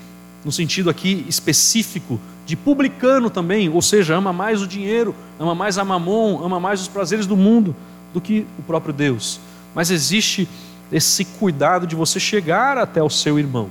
no 0.45 0.51
sentido 0.51 0.89
aqui 0.89 1.25
específico 1.27 2.17
de 2.47 2.55
publicano 2.55 3.29
também, 3.29 3.67
ou 3.67 3.81
seja, 3.81 4.15
ama 4.15 4.31
mais 4.31 4.61
o 4.61 4.67
dinheiro, 4.67 5.13
ama 5.37 5.53
mais 5.53 5.77
a 5.77 5.83
mamon, 5.83 6.41
ama 6.41 6.61
mais 6.61 6.79
os 6.79 6.87
prazeres 6.87 7.27
do 7.27 7.35
mundo 7.35 7.75
do 8.13 8.21
que 8.21 8.47
o 8.57 8.63
próprio 8.63 8.93
Deus. 8.93 9.37
Mas 9.75 9.91
existe 9.91 10.47
esse 10.89 11.25
cuidado 11.25 11.85
de 11.85 11.93
você 11.93 12.21
chegar 12.21 12.77
até 12.77 13.03
o 13.03 13.09
seu 13.09 13.37
irmão. 13.37 13.69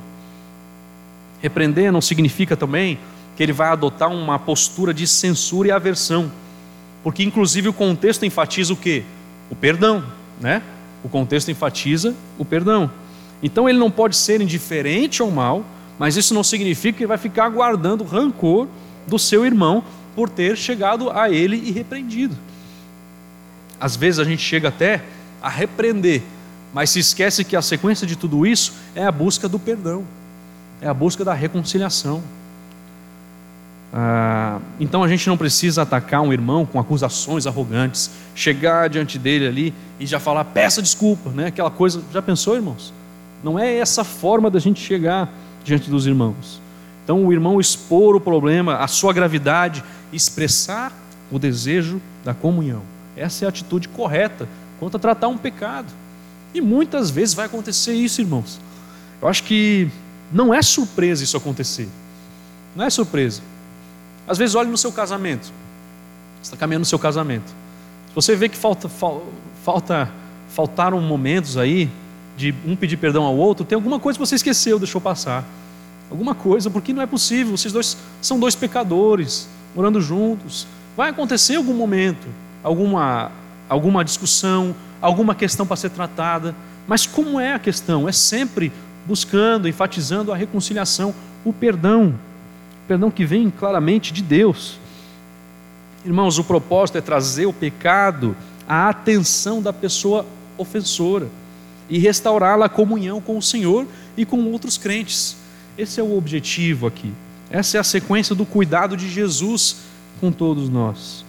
Repreender 1.40 1.90
não 1.90 2.02
significa 2.02 2.54
também 2.54 2.98
que 3.34 3.42
ele 3.42 3.52
vai 3.52 3.68
adotar 3.68 4.12
uma 4.12 4.38
postura 4.38 4.92
de 4.92 5.06
censura 5.06 5.68
e 5.68 5.70
aversão, 5.70 6.30
porque 7.02 7.24
inclusive 7.24 7.70
o 7.70 7.72
contexto 7.72 8.26
enfatiza 8.26 8.74
o 8.74 8.76
quê? 8.76 9.04
O 9.48 9.56
perdão, 9.56 10.04
né? 10.38 10.62
O 11.02 11.08
contexto 11.08 11.50
enfatiza 11.50 12.14
o 12.36 12.44
perdão. 12.44 12.90
Então 13.42 13.66
ele 13.66 13.78
não 13.78 13.90
pode 13.90 14.16
ser 14.16 14.42
indiferente 14.42 15.22
ao 15.22 15.30
mal, 15.30 15.64
mas 15.98 16.16
isso 16.16 16.34
não 16.34 16.44
significa 16.44 16.98
que 16.98 17.06
vai 17.06 17.18
ficar 17.18 17.48
guardando 17.48 18.04
rancor 18.04 18.68
do 19.06 19.18
seu 19.18 19.46
irmão 19.46 19.82
por 20.14 20.28
ter 20.28 20.56
chegado 20.56 21.10
a 21.10 21.30
ele 21.30 21.56
e 21.56 21.70
repreendido. 21.70 22.36
Às 23.78 23.96
vezes 23.96 24.18
a 24.18 24.24
gente 24.24 24.42
chega 24.42 24.68
até 24.68 25.02
a 25.42 25.48
repreender, 25.48 26.22
mas 26.72 26.90
se 26.90 26.98
esquece 26.98 27.44
que 27.44 27.54
a 27.54 27.62
sequência 27.62 28.06
de 28.06 28.16
tudo 28.16 28.46
isso 28.46 28.74
é 28.94 29.04
a 29.04 29.12
busca 29.12 29.48
do 29.48 29.58
perdão, 29.58 30.04
é 30.80 30.88
a 30.88 30.94
busca 30.94 31.24
da 31.24 31.34
reconciliação. 31.34 32.22
Ah, 33.92 34.58
então 34.80 35.02
a 35.02 35.08
gente 35.08 35.26
não 35.28 35.36
precisa 35.36 35.82
atacar 35.82 36.20
um 36.20 36.32
irmão 36.32 36.66
com 36.66 36.78
acusações 36.78 37.46
arrogantes, 37.46 38.10
chegar 38.34 38.88
diante 38.88 39.18
dele 39.18 39.46
ali 39.46 39.74
e 40.00 40.06
já 40.06 40.18
falar, 40.18 40.44
peça 40.44 40.82
desculpa, 40.82 41.30
né? 41.30 41.46
aquela 41.46 41.70
coisa. 41.70 42.02
Já 42.12 42.20
pensou, 42.20 42.56
irmãos? 42.56 42.92
Não 43.42 43.58
é 43.58 43.76
essa 43.76 44.04
forma 44.04 44.50
da 44.50 44.58
gente 44.58 44.80
chegar 44.80 45.32
diante 45.66 45.90
dos 45.90 46.06
irmãos. 46.06 46.60
Então 47.04 47.24
o 47.26 47.32
irmão 47.32 47.60
expor 47.60 48.14
o 48.16 48.20
problema, 48.20 48.76
a 48.76 48.86
sua 48.86 49.12
gravidade, 49.12 49.82
expressar 50.12 50.92
o 51.30 51.38
desejo 51.38 52.00
da 52.24 52.32
comunhão. 52.32 52.82
Essa 53.16 53.44
é 53.44 53.46
a 53.46 53.48
atitude 53.48 53.88
correta 53.88 54.48
quanto 54.78 54.96
a 54.96 55.00
tratar 55.00 55.28
um 55.28 55.36
pecado. 55.36 55.92
E 56.54 56.60
muitas 56.60 57.10
vezes 57.10 57.34
vai 57.34 57.46
acontecer 57.46 57.94
isso, 57.94 58.20
irmãos. 58.20 58.60
Eu 59.20 59.28
acho 59.28 59.42
que 59.42 59.90
não 60.32 60.54
é 60.54 60.62
surpresa 60.62 61.24
isso 61.24 61.36
acontecer. 61.36 61.88
Não 62.74 62.84
é 62.84 62.90
surpresa. 62.90 63.42
Às 64.26 64.38
vezes, 64.38 64.54
olhe 64.54 64.70
no 64.70 64.76
seu 64.76 64.92
casamento. 64.92 65.44
Você 65.44 66.42
está 66.42 66.56
caminhando 66.56 66.82
no 66.82 66.86
seu 66.86 66.98
casamento. 66.98 67.48
Se 68.08 68.14
você 68.14 68.36
vê 68.36 68.48
que 68.48 68.56
falta, 68.56 68.88
falta, 69.62 70.10
faltaram 70.48 71.00
momentos 71.00 71.56
aí 71.56 71.90
de 72.36 72.54
um 72.66 72.76
pedir 72.76 72.96
perdão 72.96 73.24
ao 73.24 73.36
outro, 73.36 73.64
tem 73.64 73.76
alguma 73.76 73.98
coisa 73.98 74.18
que 74.18 74.26
você 74.26 74.34
esqueceu, 74.34 74.78
deixou 74.78 75.00
passar. 75.00 75.44
Alguma 76.10 76.34
coisa, 76.34 76.70
porque 76.70 76.92
não 76.92 77.02
é 77.02 77.06
possível. 77.06 77.56
Vocês 77.56 77.72
dois 77.72 77.96
são 78.20 78.38
dois 78.38 78.54
pecadores, 78.54 79.48
morando 79.74 80.00
juntos. 80.00 80.66
Vai 80.96 81.10
acontecer 81.10 81.56
algum 81.56 81.74
momento, 81.74 82.26
alguma, 82.62 83.32
alguma 83.68 84.04
discussão, 84.04 84.74
alguma 85.00 85.34
questão 85.34 85.66
para 85.66 85.76
ser 85.76 85.90
tratada. 85.90 86.54
Mas 86.86 87.06
como 87.06 87.40
é 87.40 87.54
a 87.54 87.58
questão? 87.58 88.08
É 88.08 88.12
sempre 88.12 88.70
buscando, 89.06 89.68
enfatizando 89.68 90.32
a 90.32 90.36
reconciliação, 90.36 91.14
o 91.44 91.52
perdão 91.52 92.14
perdão 92.86 93.10
que 93.10 93.24
vem 93.24 93.50
claramente 93.50 94.12
de 94.12 94.22
Deus. 94.22 94.78
Irmãos, 96.04 96.38
o 96.38 96.44
propósito 96.44 96.98
é 96.98 97.00
trazer 97.00 97.46
o 97.46 97.52
pecado 97.52 98.36
à 98.68 98.88
atenção 98.88 99.60
da 99.60 99.72
pessoa 99.72 100.24
ofensora 100.56 101.28
e 101.88 101.98
restaurá-la 101.98 102.66
a 102.66 102.68
comunhão 102.68 103.20
com 103.20 103.38
o 103.38 103.42
Senhor 103.42 103.86
e 104.16 104.24
com 104.24 104.42
outros 104.50 104.76
crentes. 104.76 105.36
Esse 105.78 106.00
é 106.00 106.02
o 106.02 106.16
objetivo 106.16 106.86
aqui. 106.86 107.12
Essa 107.50 107.76
é 107.76 107.80
a 107.80 107.84
sequência 107.84 108.34
do 108.34 108.44
cuidado 108.44 108.96
de 108.96 109.08
Jesus 109.08 109.76
com 110.20 110.32
todos 110.32 110.68
nós. 110.68 111.24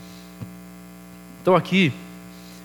Então, 1.42 1.56
aqui, 1.56 1.94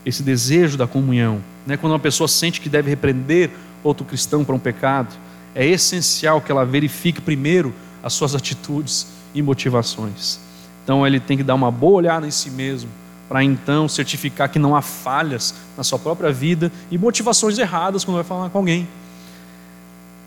esse 0.05 0.23
desejo 0.23 0.77
da 0.77 0.87
comunhão, 0.87 1.41
né, 1.67 1.77
quando 1.77 1.93
uma 1.93 1.99
pessoa 1.99 2.27
sente 2.27 2.61
que 2.61 2.69
deve 2.69 2.91
repreender 2.91 3.51
outro 3.83 4.05
cristão 4.05 4.45
para 4.45 4.55
um 4.55 4.59
pecado, 4.59 5.15
é 5.55 5.67
essencial 5.67 6.41
que 6.41 6.51
ela 6.51 6.65
verifique 6.65 7.21
primeiro 7.21 7.75
as 8.03 8.13
suas 8.13 8.35
atitudes 8.35 9.07
e 9.35 9.43
motivações. 9.43 10.41
Então 10.83 11.07
ele 11.07 11.21
tem 11.21 11.37
que 11.37 11.43
dar 11.43 11.55
uma 11.55 11.71
boa 11.71 11.99
olhada 11.99 12.27
em 12.27 12.31
si 12.31 12.51
mesmo, 12.51 12.91
para 13.33 13.43
então 13.43 13.89
certificar 13.89 14.51
que 14.51 14.59
não 14.59 14.77
há 14.77 14.83
falhas 14.83 15.55
na 15.75 15.83
sua 15.83 15.99
própria 15.99 16.31
vida 16.31 16.71
e 16.91 16.99
motivações 16.99 17.57
erradas 17.57 18.05
quando 18.05 18.17
vai 18.17 18.25
falar 18.25 18.51
com 18.51 18.59
alguém. 18.59 18.87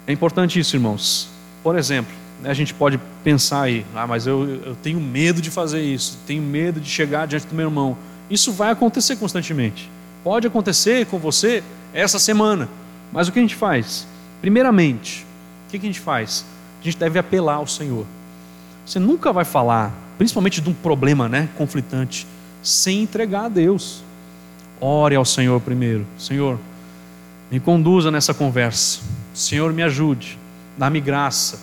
É 0.07 0.11
importante 0.11 0.59
isso, 0.59 0.75
irmãos. 0.75 1.29
Por 1.61 1.77
exemplo, 1.77 2.11
né, 2.41 2.49
a 2.49 2.53
gente 2.55 2.73
pode 2.73 2.99
pensar 3.23 3.61
aí, 3.61 3.85
ah, 3.93 4.07
mas 4.07 4.25
eu, 4.25 4.59
eu 4.65 4.75
tenho 4.81 4.99
medo 4.99 5.39
de 5.39 5.51
fazer 5.51 5.83
isso, 5.83 6.17
tenho 6.25 6.41
medo 6.41 6.79
de 6.79 6.89
chegar 6.89 7.27
diante 7.27 7.45
do 7.45 7.53
meu 7.53 7.67
irmão. 7.67 7.95
Isso 8.27 8.51
vai 8.51 8.71
acontecer 8.71 9.17
constantemente. 9.17 9.87
Pode 10.23 10.47
acontecer 10.47 11.05
com 11.05 11.19
você 11.19 11.63
essa 11.93 12.17
semana. 12.17 12.67
Mas 13.13 13.27
o 13.27 13.31
que 13.31 13.37
a 13.37 13.41
gente 13.43 13.55
faz? 13.55 14.07
Primeiramente, 14.41 15.27
o 15.67 15.69
que 15.69 15.77
a 15.77 15.79
gente 15.79 15.99
faz? 15.99 16.43
a 16.81 16.83
gente 16.83 16.97
deve 16.97 17.19
apelar 17.19 17.57
ao 17.57 17.67
Senhor. 17.67 18.07
Você 18.83 18.97
nunca 18.97 19.31
vai 19.31 19.45
falar, 19.45 19.93
principalmente 20.17 20.59
de 20.59 20.69
um 20.71 20.73
problema 20.73 21.29
né, 21.29 21.49
conflitante, 21.55 22.25
sem 22.66 23.03
entregar 23.03 23.45
a 23.45 23.49
Deus. 23.49 24.03
Ore 24.82 25.16
ao 25.16 25.24
Senhor 25.24 25.61
primeiro. 25.61 26.05
Senhor, 26.18 26.59
me 27.51 27.59
conduza 27.59 28.09
nessa 28.09 28.34
conversa. 28.34 29.01
Senhor, 29.34 29.72
me 29.72 29.84
ajude. 29.84 30.38
Dá-me 30.76 30.99
graça. 30.99 31.59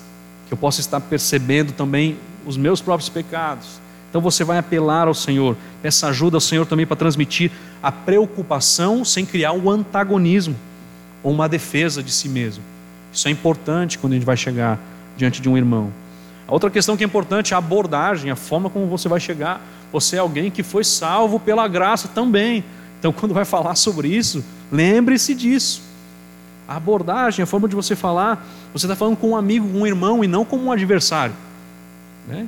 Que 0.47 0.55
eu 0.55 0.57
possa 0.57 0.81
estar 0.81 1.01
percebendo 1.01 1.73
também 1.73 2.17
os 2.47 2.57
meus 2.57 2.81
próprios 2.81 3.09
pecados. 3.09 3.81
Então 4.09 4.21
você 4.21 4.45
vai 4.45 4.59
apelar 4.59 5.09
ao 5.09 5.15
Senhor. 5.15 5.57
Peça 5.83 6.07
ajuda 6.07 6.37
ao 6.37 6.41
Senhor 6.41 6.67
também 6.67 6.87
para 6.87 6.97
transmitir 6.97 7.51
a 7.83 7.91
preocupação 7.91 9.05
sem 9.05 9.27
criar 9.27 9.53
o 9.53 9.65
um 9.65 9.71
antagonismo 9.71 10.55
ou 11.23 11.33
uma 11.33 11.49
defesa 11.49 12.03
de 12.03 12.13
si 12.13 12.29
mesmo. 12.29 12.63
Isso 13.13 13.27
é 13.27 13.31
importante 13.31 13.99
quando 13.99 14.13
a 14.13 14.17
gente 14.17 14.25
vai 14.25 14.37
chegar 14.37 14.79
diante 15.17 15.43
de 15.43 15.49
um 15.49 15.57
irmão. 15.57 15.93
A 16.47 16.53
outra 16.53 16.71
questão 16.71 16.97
que 16.97 17.03
é 17.03 17.07
importante 17.07 17.53
é 17.53 17.57
a 17.57 17.59
abordagem, 17.59 18.31
a 18.31 18.37
forma 18.37 18.71
como 18.71 18.87
você 18.87 19.09
vai 19.09 19.19
chegar. 19.19 19.61
Você 19.93 20.17
é 20.17 20.19
alguém 20.19 20.51
que 20.51 20.63
foi 20.63 20.83
salvo 20.83 21.39
pela 21.39 21.69
graça 21.69 22.09
também. 22.09 22.65
Então, 22.99 23.13
quando 23.15 23.35
vai 23.35 23.45
falar 23.45 23.75
sobre 23.75 24.09
isso, 24.09 24.45
lembre-se 24.71 25.35
disso. 25.35 25.83
A 26.67 26.77
abordagem, 26.77 27.43
a 27.43 27.47
forma 27.47 27.69
de 27.69 27.75
você 27.75 27.95
falar, 27.95 28.47
você 28.73 28.87
está 28.87 28.97
falando 28.97 29.17
com 29.17 29.31
um 29.31 29.37
amigo, 29.37 29.69
com 29.69 29.81
um 29.81 29.87
irmão 29.87 30.25
e 30.25 30.27
não 30.27 30.45
como 30.45 30.65
um 30.65 30.73
adversário. 30.73 31.35
Né? 32.27 32.47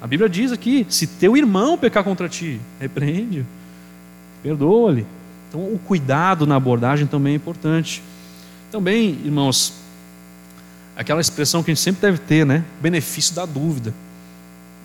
A 0.00 0.06
Bíblia 0.06 0.28
diz 0.28 0.52
aqui: 0.52 0.86
se 0.90 1.06
teu 1.06 1.36
irmão 1.36 1.78
pecar 1.78 2.04
contra 2.04 2.28
ti, 2.28 2.60
repreende, 2.78 3.46
perdoa-lhe. 4.42 5.06
Então, 5.48 5.60
o 5.60 5.78
cuidado 5.78 6.46
na 6.46 6.56
abordagem 6.56 7.06
também 7.06 7.34
é 7.34 7.36
importante. 7.36 8.02
Também, 8.70 9.18
irmãos, 9.24 9.74
aquela 10.96 11.20
expressão 11.20 11.62
que 11.62 11.70
a 11.70 11.74
gente 11.74 11.82
sempre 11.82 12.00
deve 12.00 12.18
ter, 12.18 12.44
né? 12.44 12.64
Benefício 12.80 13.34
da 13.34 13.44
dúvida. 13.44 13.94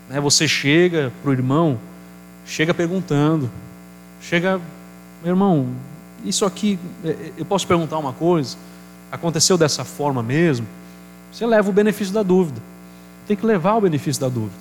Né? 0.09 0.19
Você 0.19 0.47
chega 0.47 1.11
para 1.21 1.31
o 1.31 1.33
irmão, 1.33 1.79
chega 2.47 2.73
perguntando, 2.73 3.49
chega, 4.21 4.59
meu 5.21 5.31
irmão, 5.31 5.67
isso 6.25 6.45
aqui, 6.45 6.79
é, 7.03 7.09
é, 7.09 7.31
eu 7.37 7.45
posso 7.45 7.67
perguntar 7.67 7.97
uma 7.97 8.13
coisa? 8.13 8.57
Aconteceu 9.11 9.57
dessa 9.57 9.83
forma 9.83 10.23
mesmo? 10.23 10.65
Você 11.31 11.45
leva 11.45 11.69
o 11.69 11.73
benefício 11.73 12.13
da 12.13 12.23
dúvida. 12.23 12.61
Tem 13.27 13.35
que 13.35 13.45
levar 13.45 13.75
o 13.75 13.81
benefício 13.81 14.21
da 14.21 14.29
dúvida. 14.29 14.55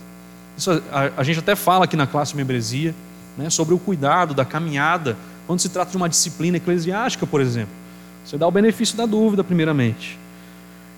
Isso, 0.58 0.70
a, 0.92 1.12
a 1.16 1.22
gente 1.22 1.38
até 1.38 1.54
fala 1.54 1.84
aqui 1.84 1.96
na 1.96 2.06
classe 2.06 2.36
membresia 2.36 2.94
né, 3.38 3.48
sobre 3.48 3.74
o 3.74 3.78
cuidado 3.78 4.34
da 4.34 4.44
caminhada 4.44 5.16
quando 5.46 5.60
se 5.60 5.68
trata 5.68 5.92
de 5.92 5.96
uma 5.96 6.08
disciplina 6.08 6.56
eclesiástica, 6.56 7.26
por 7.26 7.40
exemplo. 7.40 7.72
Você 8.24 8.36
dá 8.36 8.46
o 8.46 8.50
benefício 8.50 8.96
da 8.96 9.06
dúvida, 9.06 9.44
primeiramente. 9.44 10.18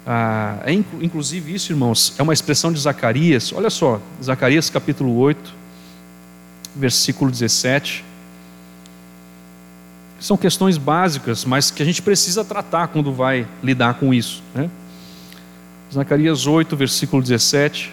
Ah, 0.07 0.59
é, 0.65 0.73
inclusive, 0.73 1.55
isso, 1.55 1.71
irmãos, 1.71 2.15
é 2.17 2.23
uma 2.23 2.33
expressão 2.33 2.73
de 2.73 2.81
Zacarias. 2.81 3.53
Olha 3.53 3.69
só, 3.69 4.01
Zacarias 4.23 4.71
capítulo 4.71 5.15
8, 5.19 5.58
versículo 6.79 7.31
17. 7.31 8.05
São 10.21 10.37
questões 10.37 10.79
básicas, 10.79 11.45
mas 11.45 11.71
que 11.71 11.83
a 11.83 11.87
gente 11.87 12.01
precisa 12.03 12.45
tratar 12.45 12.89
quando 12.89 13.13
vai 13.13 13.47
lidar 13.63 13.95
com 13.95 14.15
isso. 14.15 14.43
Né? 14.55 14.71
Zacarias 15.93 16.47
8, 16.47 16.77
versículo 16.77 17.23
17. 17.23 17.93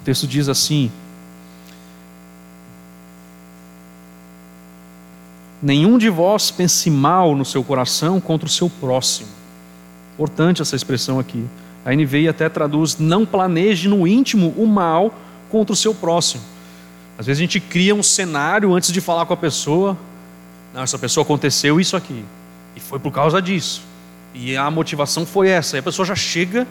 O 0.00 0.04
texto 0.04 0.26
diz 0.26 0.48
assim: 0.48 0.90
Nenhum 5.60 5.98
de 5.98 6.08
vós 6.08 6.50
pense 6.50 6.88
mal 6.90 7.34
no 7.34 7.44
seu 7.44 7.64
coração 7.64 8.20
contra 8.20 8.46
o 8.46 8.50
seu 8.50 8.70
próximo. 8.70 9.28
Importante 10.14 10.62
essa 10.62 10.76
expressão 10.76 11.18
aqui. 11.18 11.44
A 11.84 11.92
NVI 11.92 12.28
até 12.28 12.48
traduz: 12.48 12.98
não 12.98 13.26
planeje 13.26 13.88
no 13.88 14.06
íntimo 14.06 14.54
o 14.56 14.66
mal 14.66 15.12
contra 15.50 15.72
o 15.72 15.76
seu 15.76 15.94
próximo. 15.94 16.42
Às 17.18 17.26
vezes 17.26 17.40
a 17.40 17.42
gente 17.42 17.60
cria 17.60 17.94
um 17.94 18.02
cenário 18.02 18.74
antes 18.74 18.92
de 18.92 19.00
falar 19.00 19.24
com 19.26 19.32
a 19.32 19.36
pessoa. 19.36 19.96
Não, 20.74 20.82
essa 20.82 20.98
pessoa 20.98 21.24
aconteceu 21.24 21.80
isso 21.80 21.96
aqui. 21.96 22.24
E 22.74 22.80
foi 22.80 22.98
por 22.98 23.10
causa 23.10 23.40
disso. 23.40 23.82
E 24.34 24.56
a 24.56 24.70
motivação 24.70 25.24
foi 25.24 25.48
essa. 25.48 25.76
E 25.76 25.80
a 25.80 25.82
pessoa 25.82 26.04
já 26.04 26.14
chega 26.14 26.66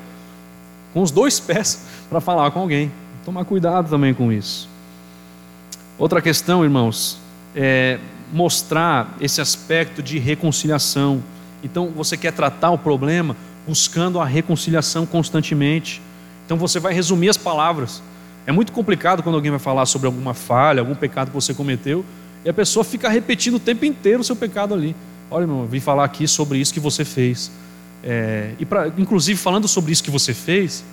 com 0.94 1.02
os 1.02 1.10
dois 1.10 1.40
pés 1.40 1.86
para 2.10 2.22
falar 2.22 2.52
com 2.52 2.60
alguém. 2.60 2.92
Tomar 3.24 3.44
cuidado 3.46 3.90
também 3.90 4.14
com 4.14 4.32
isso. 4.32 4.70
Outra 5.98 6.22
questão, 6.22 6.64
irmãos, 6.64 7.18
é 7.56 8.00
mostrar 8.32 9.16
esse 9.20 9.42
aspecto 9.42 10.04
de 10.04 10.20
reconciliação. 10.20 11.24
Então, 11.64 11.90
você 11.90 12.16
quer 12.16 12.34
tratar 12.34 12.70
o 12.70 12.78
problema 12.78 13.36
buscando 13.66 14.20
a 14.20 14.26
reconciliação 14.26 15.06
constantemente. 15.06 16.02
Então, 16.46 16.58
você 16.58 16.80
vai 16.80 16.94
resumir 16.94 17.30
as 17.30 17.38
palavras. 17.38 18.04
É 18.46 18.52
muito 18.52 18.72
complicado 18.72 19.24
quando 19.24 19.36
alguém 19.36 19.52
vai 19.52 19.60
falar 19.60 19.86
sobre 19.86 20.06
alguma 20.06 20.34
falha, 20.34 20.80
algum 20.80 20.96
pecado 20.96 21.30
que 21.30 21.34
você 21.34 21.54
cometeu, 21.54 22.06
e 22.44 22.50
a 22.50 22.54
pessoa 22.54 22.84
fica 22.84 23.10
repetindo 23.10 23.56
o 23.56 23.60
tempo 23.60 23.86
inteiro 23.86 24.22
o 24.22 24.24
seu 24.24 24.36
pecado 24.36 24.74
ali. 24.74 24.96
Olha, 25.32 25.44
irmão, 25.44 25.62
eu 25.62 25.68
vim 25.68 25.80
falar 25.80 26.04
aqui 26.04 26.28
sobre 26.28 26.60
isso 26.60 26.74
que 26.74 26.80
você 26.80 27.04
fez. 27.04 27.52
É, 28.04 28.52
e 28.60 28.66
pra, 28.66 28.88
inclusive, 28.98 29.40
falando 29.40 29.68
sobre 29.68 29.92
isso 29.92 30.04
que 30.04 30.12
você 30.12 30.34
fez, 30.34 30.84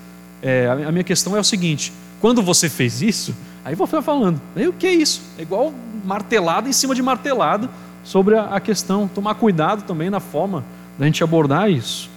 é, 0.43 0.67
a 0.67 0.91
minha 0.91 1.05
questão 1.05 1.37
é 1.37 1.41
o 1.41 1.45
seguinte: 1.45 1.93
quando 2.21 2.43
você 2.43 2.71
fez 2.71 3.03
isso, 3.03 3.35
aí 3.65 3.75
você 3.75 3.93
vai 3.93 4.03
falando, 4.03 4.41
e 4.57 4.67
o 4.67 4.73
que 4.73 4.87
é 4.87 4.95
isso? 4.95 5.21
É 5.39 5.43
igual 5.43 5.75
martelada 6.05 6.69
em 6.69 6.73
cima 6.73 6.95
de 6.95 7.03
martelada 7.03 7.69
sobre 8.03 8.35
a, 8.37 8.45
a 8.45 8.61
questão. 8.61 9.07
Tomar 9.07 9.35
cuidado 9.35 9.83
também 9.83 10.09
na 10.09 10.21
forma 10.21 10.65
da 10.99 11.05
gente 11.05 11.23
abordar 11.23 11.71
isso. 11.71 12.09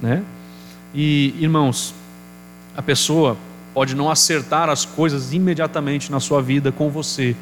Né? 0.00 0.22
E, 0.94 1.34
irmãos, 1.40 1.94
a 2.76 2.82
pessoa 2.82 3.36
pode 3.74 3.94
não 3.94 4.10
acertar 4.10 4.68
as 4.68 4.84
coisas 4.84 5.32
imediatamente 5.32 6.10
na 6.10 6.20
sua 6.20 6.42
vida 6.42 6.70
com 6.70 6.90
você, 6.90 7.34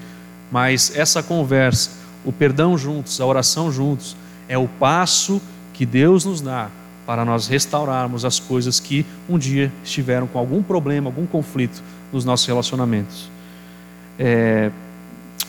mas 0.50 0.96
essa 0.96 1.22
conversa, 1.22 1.90
o 2.24 2.32
perdão 2.32 2.76
juntos, 2.76 3.20
a 3.20 3.26
oração 3.26 3.70
juntos, 3.70 4.16
é 4.48 4.58
o 4.58 4.66
passo 4.66 5.40
que 5.72 5.86
Deus 5.86 6.24
nos 6.24 6.40
dá 6.40 6.68
para 7.06 7.24
nós 7.24 7.48
restaurarmos 7.48 8.24
as 8.24 8.38
coisas 8.38 8.78
que 8.78 9.04
um 9.28 9.38
dia 9.38 9.72
estiveram 9.82 10.26
com 10.26 10.38
algum 10.38 10.62
problema, 10.62 11.08
algum 11.08 11.26
conflito 11.26 11.82
nos 12.12 12.24
nossos 12.24 12.46
relacionamentos. 12.46 13.30
É, 14.18 14.70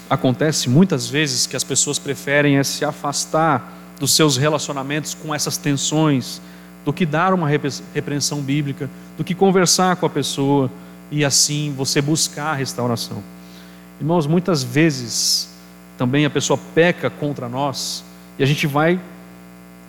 acontece 0.09 0.69
muitas 0.69 1.07
vezes 1.07 1.45
que 1.45 1.55
as 1.55 1.63
pessoas 1.63 1.99
preferem 1.99 2.57
é 2.57 2.63
se 2.63 2.83
afastar 2.83 3.73
dos 3.99 4.13
seus 4.15 4.37
relacionamentos 4.37 5.13
com 5.13 5.33
essas 5.35 5.57
tensões, 5.57 6.41
do 6.83 6.91
que 6.91 7.05
dar 7.05 7.33
uma 7.33 7.47
repreensão 7.47 8.41
bíblica, 8.41 8.89
do 9.17 9.23
que 9.23 9.35
conversar 9.35 9.95
com 9.97 10.05
a 10.05 10.09
pessoa 10.09 10.69
e 11.11 11.23
assim 11.23 11.73
você 11.75 12.01
buscar 12.01 12.51
a 12.51 12.55
restauração. 12.55 13.21
Irmãos, 13.99 14.25
muitas 14.25 14.63
vezes 14.63 15.49
também 15.97 16.25
a 16.25 16.29
pessoa 16.29 16.59
peca 16.73 17.09
contra 17.09 17.47
nós 17.47 18.03
e 18.39 18.43
a 18.43 18.45
gente 18.45 18.65
vai 18.65 18.99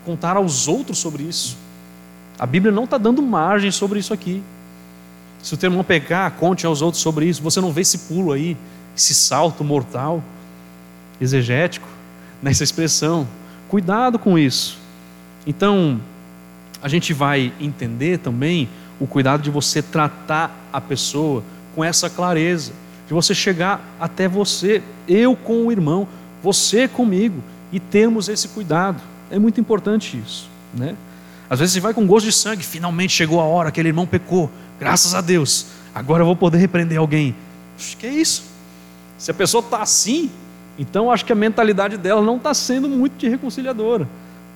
contar 0.04 0.36
aos 0.36 0.68
outros 0.68 0.98
sobre 0.98 1.22
isso. 1.22 1.56
A 2.38 2.44
Bíblia 2.44 2.72
não 2.72 2.84
está 2.84 2.98
dando 2.98 3.22
margem 3.22 3.70
sobre 3.70 3.98
isso 3.98 4.12
aqui. 4.12 4.42
Se 5.42 5.54
o 5.54 5.56
teu 5.56 5.70
irmão 5.70 5.82
pecar, 5.82 6.30
conte 6.32 6.66
aos 6.66 6.82
outros 6.82 7.02
sobre 7.02 7.26
isso. 7.26 7.42
Você 7.42 7.60
não 7.60 7.72
vê 7.72 7.80
esse 7.80 7.98
pulo 7.98 8.32
aí, 8.32 8.56
esse 8.96 9.14
salto 9.14 9.64
mortal, 9.64 10.22
exegético, 11.20 11.88
nessa 12.42 12.62
expressão. 12.62 13.26
Cuidado 13.68 14.18
com 14.18 14.38
isso. 14.38 14.78
Então, 15.46 16.00
a 16.82 16.88
gente 16.88 17.12
vai 17.12 17.52
entender 17.60 18.18
também 18.18 18.68
o 18.98 19.06
cuidado 19.06 19.42
de 19.42 19.50
você 19.50 19.80
tratar 19.80 20.68
a 20.72 20.80
pessoa 20.80 21.42
com 21.74 21.84
essa 21.84 22.10
clareza, 22.10 22.72
de 23.06 23.14
você 23.14 23.34
chegar 23.34 23.80
até 24.00 24.28
você, 24.28 24.82
eu 25.08 25.36
com 25.36 25.66
o 25.66 25.72
irmão, 25.72 26.06
você 26.42 26.88
comigo, 26.88 27.42
e 27.72 27.80
termos 27.80 28.28
esse 28.28 28.48
cuidado. 28.48 29.00
É 29.30 29.38
muito 29.38 29.60
importante 29.60 30.20
isso, 30.24 30.48
né? 30.74 30.94
Às 31.48 31.60
vezes 31.60 31.74
você 31.74 31.80
vai 31.80 31.94
com 31.94 32.06
gosto 32.06 32.26
de 32.26 32.32
sangue, 32.32 32.62
finalmente 32.62 33.12
chegou 33.12 33.40
a 33.40 33.44
hora, 33.44 33.68
aquele 33.68 33.88
irmão 33.88 34.06
pecou, 34.06 34.50
graças 34.78 35.14
a 35.14 35.20
Deus, 35.20 35.66
agora 35.94 36.22
eu 36.22 36.26
vou 36.26 36.36
poder 36.36 36.58
repreender 36.58 36.98
alguém. 36.98 37.34
Que 37.98 38.06
é 38.06 38.12
isso. 38.12 38.44
Se 39.18 39.30
a 39.30 39.34
pessoa 39.34 39.62
está 39.62 39.82
assim, 39.82 40.30
então 40.78 41.10
acho 41.10 41.24
que 41.24 41.32
a 41.32 41.36
mentalidade 41.36 41.96
dela 41.96 42.22
não 42.22 42.36
está 42.36 42.54
sendo 42.54 42.88
muito 42.88 43.16
de 43.16 43.28
reconciliadora, 43.28 44.08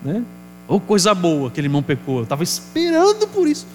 né? 0.03 0.22
Ou 0.69 0.81
coisa 0.81 1.14
boa, 1.14 1.49
aquele 1.49 1.67
irmão 1.67 1.83
pecou. 1.83 2.19
Eu 2.19 2.23
estava 2.25 2.43
esperando 2.43 3.27
por 3.29 3.47
isso. 3.47 3.67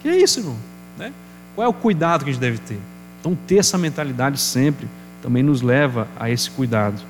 Que 0.00 0.08
é 0.08 0.16
isso, 0.16 0.40
irmão? 0.40 0.56
Né? 0.98 1.12
Qual 1.54 1.64
é 1.64 1.68
o 1.68 1.72
cuidado 1.72 2.24
que 2.24 2.30
a 2.30 2.32
gente 2.32 2.40
deve 2.40 2.58
ter? 2.58 2.78
Então, 3.20 3.36
ter 3.46 3.56
essa 3.56 3.78
mentalidade 3.78 4.38
sempre 4.38 4.88
também 5.22 5.42
nos 5.42 5.62
leva 5.62 6.06
a 6.18 6.28
esse 6.28 6.50
cuidado. 6.50 7.00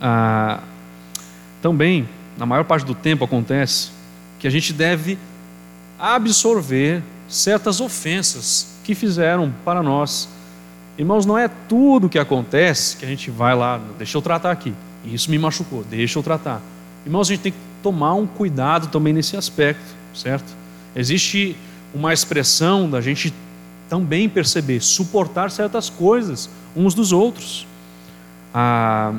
Ah, 0.00 0.60
também, 1.60 2.08
na 2.38 2.46
maior 2.46 2.64
parte 2.64 2.86
do 2.86 2.94
tempo, 2.94 3.24
acontece 3.24 3.90
que 4.38 4.46
a 4.46 4.50
gente 4.50 4.72
deve 4.72 5.18
absorver 5.98 7.02
certas 7.28 7.80
ofensas 7.80 8.78
que 8.84 8.94
fizeram 8.94 9.52
para 9.64 9.82
nós. 9.82 10.28
Irmãos, 10.96 11.26
não 11.26 11.36
é 11.36 11.48
tudo 11.48 12.08
que 12.08 12.18
acontece 12.18 12.96
que 12.96 13.04
a 13.04 13.08
gente 13.08 13.30
vai 13.30 13.54
lá, 13.54 13.78
deixa 13.98 14.16
eu 14.16 14.22
tratar 14.22 14.50
aqui. 14.50 14.72
Isso 15.04 15.30
me 15.30 15.38
machucou, 15.38 15.84
deixa 15.84 16.18
eu 16.18 16.22
tratar. 16.22 16.62
Irmãos, 17.04 17.28
a 17.28 17.34
gente 17.34 17.42
tem 17.42 17.52
que 17.52 17.58
tomar 17.86 18.14
um 18.14 18.26
cuidado 18.26 18.88
também 18.88 19.12
nesse 19.12 19.36
aspecto, 19.36 19.94
certo? 20.12 20.52
Existe 20.96 21.56
uma 21.94 22.12
expressão 22.12 22.90
da 22.90 23.00
gente 23.00 23.32
também 23.88 24.28
perceber, 24.28 24.80
suportar 24.80 25.52
certas 25.52 25.88
coisas 25.88 26.50
uns 26.74 26.94
dos 26.94 27.12
outros. 27.12 27.64
Ah, 28.52 29.14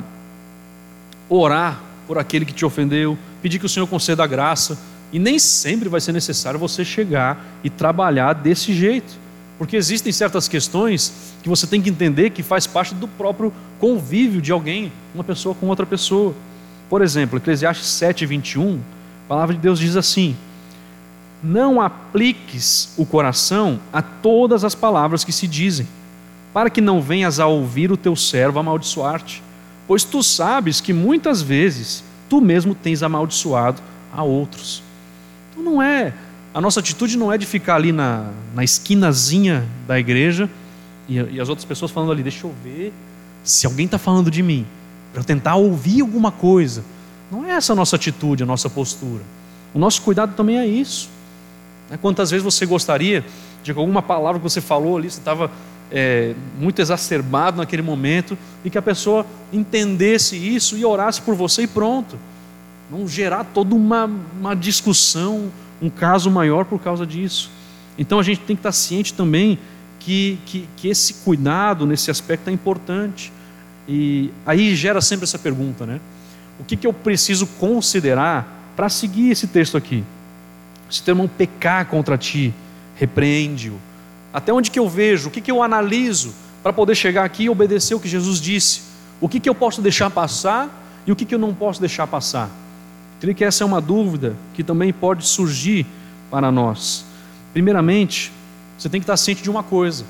orar 1.30 1.80
por 2.06 2.18
aquele 2.18 2.44
que 2.44 2.52
te 2.52 2.62
ofendeu, 2.62 3.16
pedir 3.40 3.58
que 3.58 3.64
o 3.64 3.70
Senhor 3.70 3.86
conceda 3.86 4.22
a 4.22 4.26
graça. 4.26 4.78
E 5.10 5.18
nem 5.18 5.38
sempre 5.38 5.88
vai 5.88 6.02
ser 6.02 6.12
necessário 6.12 6.60
você 6.60 6.84
chegar 6.84 7.42
e 7.64 7.70
trabalhar 7.70 8.34
desse 8.34 8.74
jeito. 8.74 9.14
Porque 9.56 9.78
existem 9.78 10.12
certas 10.12 10.46
questões 10.46 11.32
que 11.42 11.48
você 11.48 11.66
tem 11.66 11.80
que 11.80 11.88
entender 11.88 12.28
que 12.28 12.42
faz 12.42 12.66
parte 12.66 12.94
do 12.94 13.08
próprio 13.08 13.50
convívio 13.78 14.42
de 14.42 14.52
alguém, 14.52 14.92
uma 15.14 15.24
pessoa 15.24 15.54
com 15.54 15.68
outra 15.68 15.86
pessoa. 15.86 16.34
Por 16.88 17.02
exemplo, 17.02 17.38
Eclesiastes 17.38 17.86
7, 17.86 18.24
21, 18.24 18.80
a 19.26 19.28
palavra 19.28 19.54
de 19.54 19.60
Deus 19.60 19.78
diz 19.78 19.94
assim: 19.96 20.36
Não 21.42 21.80
apliques 21.80 22.94
o 22.96 23.04
coração 23.04 23.78
a 23.92 24.00
todas 24.00 24.64
as 24.64 24.74
palavras 24.74 25.22
que 25.22 25.32
se 25.32 25.46
dizem, 25.46 25.86
para 26.52 26.70
que 26.70 26.80
não 26.80 27.02
venhas 27.02 27.38
a 27.38 27.46
ouvir 27.46 27.92
o 27.92 27.96
teu 27.96 28.16
servo 28.16 28.58
amaldiçoar-te, 28.58 29.42
pois 29.86 30.02
tu 30.02 30.22
sabes 30.22 30.80
que 30.80 30.92
muitas 30.92 31.42
vezes 31.42 32.02
tu 32.28 32.40
mesmo 32.40 32.74
tens 32.74 33.02
amaldiçoado 33.02 33.82
a 34.12 34.22
outros. 34.22 34.82
Então 35.50 35.62
não 35.62 35.82
é, 35.82 36.14
a 36.54 36.60
nossa 36.60 36.80
atitude 36.80 37.18
não 37.18 37.30
é 37.30 37.36
de 37.36 37.44
ficar 37.44 37.76
ali 37.76 37.92
na, 37.92 38.30
na 38.54 38.64
esquinazinha 38.64 39.66
da 39.86 39.98
igreja 39.98 40.48
e, 41.06 41.16
e 41.16 41.40
as 41.40 41.50
outras 41.50 41.66
pessoas 41.66 41.90
falando 41.90 42.12
ali, 42.12 42.22
deixa 42.22 42.46
eu 42.46 42.54
ver 42.64 42.92
se 43.44 43.66
alguém 43.66 43.84
está 43.84 43.98
falando 43.98 44.30
de 44.30 44.42
mim 44.42 44.66
para 45.12 45.22
tentar 45.22 45.56
ouvir 45.56 46.00
alguma 46.00 46.30
coisa. 46.30 46.84
Não 47.30 47.44
é 47.44 47.50
essa 47.50 47.72
a 47.72 47.76
nossa 47.76 47.96
atitude, 47.96 48.42
a 48.42 48.46
nossa 48.46 48.70
postura. 48.70 49.22
O 49.74 49.78
nosso 49.78 50.02
cuidado 50.02 50.34
também 50.34 50.58
é 50.58 50.66
isso. 50.66 51.08
Né? 51.90 51.98
Quantas 52.00 52.30
vezes 52.30 52.44
você 52.44 52.64
gostaria 52.66 53.24
de 53.62 53.72
que 53.72 53.78
alguma 53.78 54.02
palavra 54.02 54.38
que 54.38 54.42
você 54.42 54.60
falou 54.60 54.96
ali, 54.96 55.10
você 55.10 55.18
estava 55.18 55.50
é, 55.90 56.34
muito 56.58 56.80
exacerbado 56.80 57.58
naquele 57.58 57.82
momento, 57.82 58.36
e 58.64 58.70
que 58.70 58.78
a 58.78 58.82
pessoa 58.82 59.26
entendesse 59.52 60.36
isso 60.36 60.76
e 60.76 60.84
orasse 60.84 61.20
por 61.20 61.34
você 61.34 61.62
e 61.62 61.66
pronto. 61.66 62.18
Não 62.90 63.06
gerar 63.06 63.44
toda 63.44 63.74
uma, 63.74 64.10
uma 64.38 64.54
discussão, 64.54 65.50
um 65.80 65.90
caso 65.90 66.30
maior 66.30 66.64
por 66.64 66.80
causa 66.80 67.06
disso. 67.06 67.50
Então 67.98 68.18
a 68.18 68.22
gente 68.22 68.40
tem 68.40 68.56
que 68.56 68.60
estar 68.60 68.72
ciente 68.72 69.12
também 69.12 69.58
que, 69.98 70.38
que, 70.46 70.68
que 70.76 70.88
esse 70.88 71.14
cuidado 71.14 71.86
nesse 71.86 72.10
aspecto 72.10 72.48
é 72.48 72.52
importante. 72.52 73.32
E 73.88 74.30
aí 74.44 74.76
gera 74.76 75.00
sempre 75.00 75.24
essa 75.24 75.38
pergunta, 75.38 75.86
né? 75.86 75.98
O 76.60 76.64
que, 76.64 76.76
que 76.76 76.86
eu 76.86 76.92
preciso 76.92 77.46
considerar 77.46 78.72
para 78.76 78.88
seguir 78.90 79.30
esse 79.30 79.46
texto 79.46 79.76
aqui? 79.76 80.04
Se 80.90 81.02
teu 81.02 81.12
irmão 81.12 81.28
pecar 81.28 81.86
contra 81.86 82.18
ti, 82.18 82.52
repreende-o. 82.96 83.78
Até 84.32 84.52
onde 84.52 84.70
que 84.70 84.78
eu 84.78 84.88
vejo? 84.88 85.28
O 85.28 85.30
que, 85.30 85.40
que 85.40 85.50
eu 85.50 85.62
analiso 85.62 86.34
para 86.62 86.72
poder 86.72 86.94
chegar 86.94 87.24
aqui 87.24 87.44
e 87.44 87.50
obedecer 87.50 87.94
o 87.94 88.00
que 88.00 88.08
Jesus 88.08 88.40
disse? 88.40 88.82
O 89.20 89.28
que, 89.28 89.40
que 89.40 89.48
eu 89.48 89.54
posso 89.54 89.80
deixar 89.80 90.10
passar 90.10 90.68
e 91.06 91.12
o 91.12 91.16
que, 91.16 91.24
que 91.24 91.34
eu 91.34 91.38
não 91.38 91.54
posso 91.54 91.80
deixar 91.80 92.06
passar? 92.06 92.50
Creio 93.20 93.34
que 93.34 93.44
essa 93.44 93.64
é 93.64 93.66
uma 93.66 93.80
dúvida 93.80 94.36
que 94.54 94.62
também 94.62 94.92
pode 94.92 95.26
surgir 95.26 95.86
para 96.30 96.52
nós. 96.52 97.04
Primeiramente, 97.52 98.30
você 98.76 98.88
tem 98.88 99.00
que 99.00 99.04
estar 99.04 99.16
ciente 99.16 99.42
de 99.42 99.50
uma 99.50 99.62
coisa: 99.62 100.04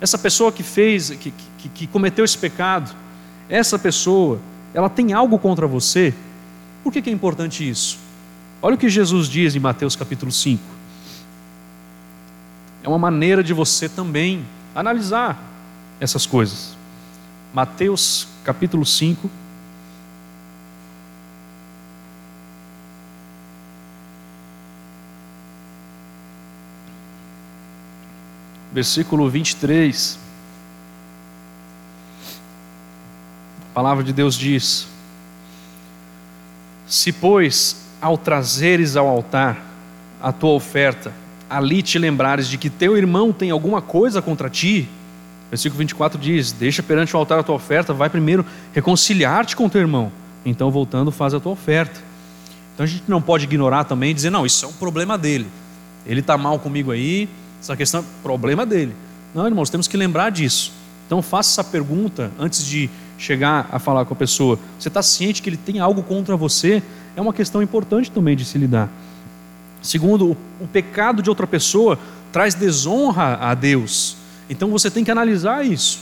essa 0.00 0.18
pessoa 0.18 0.50
que 0.50 0.62
fez, 0.62 1.10
que, 1.10 1.32
que, 1.58 1.68
que 1.68 1.86
cometeu 1.86 2.24
esse 2.24 2.36
pecado, 2.36 2.94
essa 3.50 3.76
pessoa, 3.76 4.38
ela 4.72 4.88
tem 4.88 5.12
algo 5.12 5.38
contra 5.38 5.66
você. 5.66 6.14
Por 6.84 6.92
que, 6.92 7.02
que 7.02 7.10
é 7.10 7.12
importante 7.12 7.68
isso? 7.68 7.98
Olha 8.62 8.76
o 8.76 8.78
que 8.78 8.88
Jesus 8.88 9.28
diz 9.28 9.56
em 9.56 9.58
Mateus 9.58 9.96
capítulo 9.96 10.30
5. 10.30 10.62
É 12.82 12.88
uma 12.88 12.98
maneira 12.98 13.42
de 13.42 13.52
você 13.52 13.88
também 13.88 14.46
analisar 14.74 15.42
essas 15.98 16.24
coisas. 16.26 16.76
Mateus 17.52 18.28
capítulo 18.44 18.86
5. 18.86 19.28
Versículo 28.72 29.28
23. 29.28 30.29
A 33.70 33.72
palavra 33.72 34.02
de 34.02 34.12
Deus 34.12 34.34
diz: 34.34 34.88
Se, 36.88 37.12
pois, 37.12 37.76
ao 38.02 38.18
trazeres 38.18 38.96
ao 38.96 39.06
altar 39.06 39.64
a 40.20 40.32
tua 40.32 40.50
oferta, 40.50 41.12
ali 41.48 41.80
te 41.80 41.96
lembrares 41.96 42.48
de 42.48 42.58
que 42.58 42.68
teu 42.68 42.96
irmão 42.96 43.32
tem 43.32 43.50
alguma 43.50 43.80
coisa 43.80 44.20
contra 44.20 44.50
ti, 44.50 44.88
versículo 45.50 45.78
24 45.78 46.18
diz: 46.20 46.50
Deixa 46.50 46.82
perante 46.82 47.14
o 47.14 47.18
altar 47.18 47.38
a 47.38 47.42
tua 47.44 47.54
oferta, 47.54 47.94
vai 47.94 48.10
primeiro 48.10 48.44
reconciliar-te 48.72 49.54
com 49.54 49.68
teu 49.68 49.80
irmão, 49.80 50.10
então 50.44 50.68
voltando 50.68 51.12
faz 51.12 51.32
a 51.32 51.38
tua 51.38 51.52
oferta. 51.52 52.00
Então 52.74 52.82
a 52.82 52.88
gente 52.88 53.04
não 53.06 53.22
pode 53.22 53.44
ignorar 53.44 53.84
também 53.84 54.10
e 54.10 54.14
dizer: 54.14 54.30
Não, 54.30 54.44
isso 54.44 54.64
é 54.64 54.68
um 54.68 54.72
problema 54.72 55.16
dele, 55.16 55.46
ele 56.04 56.18
está 56.18 56.36
mal 56.36 56.58
comigo 56.58 56.90
aí, 56.90 57.28
essa 57.62 57.76
questão 57.76 58.00
é 58.00 58.04
problema 58.20 58.66
dele. 58.66 58.96
Não, 59.32 59.46
irmãos, 59.46 59.70
temos 59.70 59.86
que 59.86 59.96
lembrar 59.96 60.30
disso. 60.30 60.72
Então 61.06 61.22
faça 61.22 61.60
essa 61.60 61.70
pergunta 61.70 62.32
antes 62.38 62.64
de 62.64 62.90
chegar 63.20 63.68
a 63.70 63.78
falar 63.78 64.04
com 64.04 64.14
a 64.14 64.16
pessoa. 64.16 64.58
Você 64.78 64.88
está 64.88 65.02
ciente 65.02 65.42
que 65.42 65.48
ele 65.48 65.56
tem 65.56 65.78
algo 65.78 66.02
contra 66.02 66.36
você? 66.36 66.82
é 67.16 67.20
uma 67.20 67.32
questão 67.32 67.62
importante 67.62 68.10
também 68.10 68.36
de 68.36 68.44
se 68.44 68.58
lidar. 68.58 68.88
Segundo, 69.82 70.36
o 70.60 70.66
pecado 70.66 71.22
de 71.22 71.30
outra 71.30 71.46
pessoa 71.46 71.98
traz 72.32 72.54
desonra 72.54 73.38
a 73.40 73.54
Deus. 73.54 74.16
Então 74.48 74.70
você 74.70 74.90
tem 74.90 75.04
que 75.04 75.10
analisar 75.10 75.64
isso. 75.64 76.00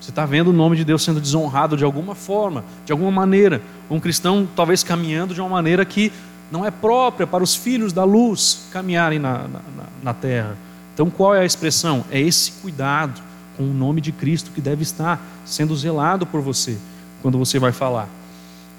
Você 0.00 0.10
está 0.10 0.26
vendo 0.26 0.48
o 0.48 0.52
nome 0.52 0.76
de 0.76 0.84
Deus 0.84 1.02
sendo 1.02 1.20
desonrado 1.20 1.76
de 1.76 1.84
alguma 1.84 2.14
forma, 2.14 2.64
de 2.84 2.92
alguma 2.92 3.10
maneira. 3.10 3.62
Um 3.90 4.00
cristão 4.00 4.48
talvez 4.54 4.82
caminhando 4.82 5.34
de 5.34 5.40
uma 5.40 5.48
maneira 5.50 5.84
que 5.84 6.12
não 6.50 6.66
é 6.66 6.70
própria 6.70 7.26
para 7.26 7.42
os 7.42 7.54
filhos 7.54 7.92
da 7.92 8.04
luz 8.04 8.66
caminharem 8.72 9.18
na, 9.18 9.48
na, 9.48 9.60
na 10.02 10.14
terra. 10.14 10.56
Então 10.94 11.08
qual 11.08 11.34
é 11.34 11.40
a 11.40 11.44
expressão? 11.44 12.04
É 12.10 12.20
esse 12.20 12.52
cuidado 12.52 13.20
com 13.56 13.64
o 13.64 13.74
nome 13.74 14.00
de 14.00 14.12
Cristo 14.12 14.50
que 14.50 14.60
deve 14.60 14.82
estar 14.82 15.20
sendo 15.44 15.76
zelado 15.76 16.26
por 16.26 16.40
você 16.40 16.76
quando 17.20 17.38
você 17.38 17.58
vai 17.58 17.72
falar. 17.72 18.08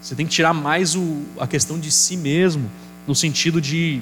Você 0.01 0.15
tem 0.15 0.25
que 0.25 0.33
tirar 0.33 0.53
mais 0.53 0.95
o, 0.95 1.21
a 1.39 1.47
questão 1.47 1.79
de 1.79 1.89
si 1.89 2.17
mesmo, 2.17 2.69
no 3.07 3.15
sentido 3.15 3.61
de 3.61 4.01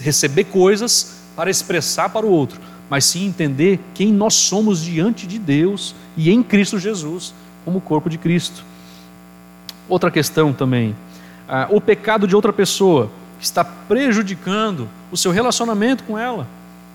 receber 0.00 0.44
coisas 0.44 1.20
para 1.36 1.50
expressar 1.50 2.08
para 2.08 2.26
o 2.26 2.30
outro, 2.30 2.60
mas 2.90 3.04
sim 3.04 3.26
entender 3.26 3.80
quem 3.94 4.12
nós 4.12 4.34
somos 4.34 4.82
diante 4.82 5.26
de 5.26 5.38
Deus 5.38 5.94
e 6.16 6.30
em 6.30 6.42
Cristo 6.42 6.78
Jesus, 6.78 7.32
como 7.64 7.80
corpo 7.80 8.10
de 8.10 8.18
Cristo. 8.18 8.64
Outra 9.88 10.10
questão 10.10 10.52
também, 10.52 10.94
ah, 11.48 11.68
o 11.70 11.80
pecado 11.80 12.26
de 12.26 12.34
outra 12.34 12.52
pessoa 12.52 13.10
está 13.40 13.64
prejudicando 13.64 14.88
o 15.10 15.16
seu 15.16 15.30
relacionamento 15.30 16.04
com 16.04 16.18
ela. 16.18 16.46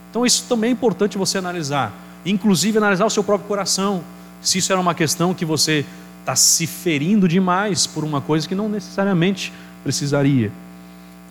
Então 0.09 0.25
isso 0.25 0.45
também 0.47 0.69
é 0.69 0.73
importante 0.73 1.17
você 1.17 1.37
analisar, 1.37 1.91
inclusive 2.31 2.77
analisar 2.77 3.05
o 3.05 3.09
seu 3.09 3.23
próprio 3.23 3.47
coração, 3.47 4.03
se 4.41 4.57
isso 4.57 4.71
era 4.71 4.79
uma 4.81 4.93
questão 4.93 5.33
que 5.33 5.45
você 5.45 5.85
está 6.19 6.35
se 6.35 6.67
ferindo 6.67 7.27
demais 7.27 7.87
por 7.87 8.03
uma 8.03 8.19
coisa 8.19 8.47
que 8.47 8.55
não 8.55 8.67
necessariamente 8.67 9.53
precisaria. 9.83 10.51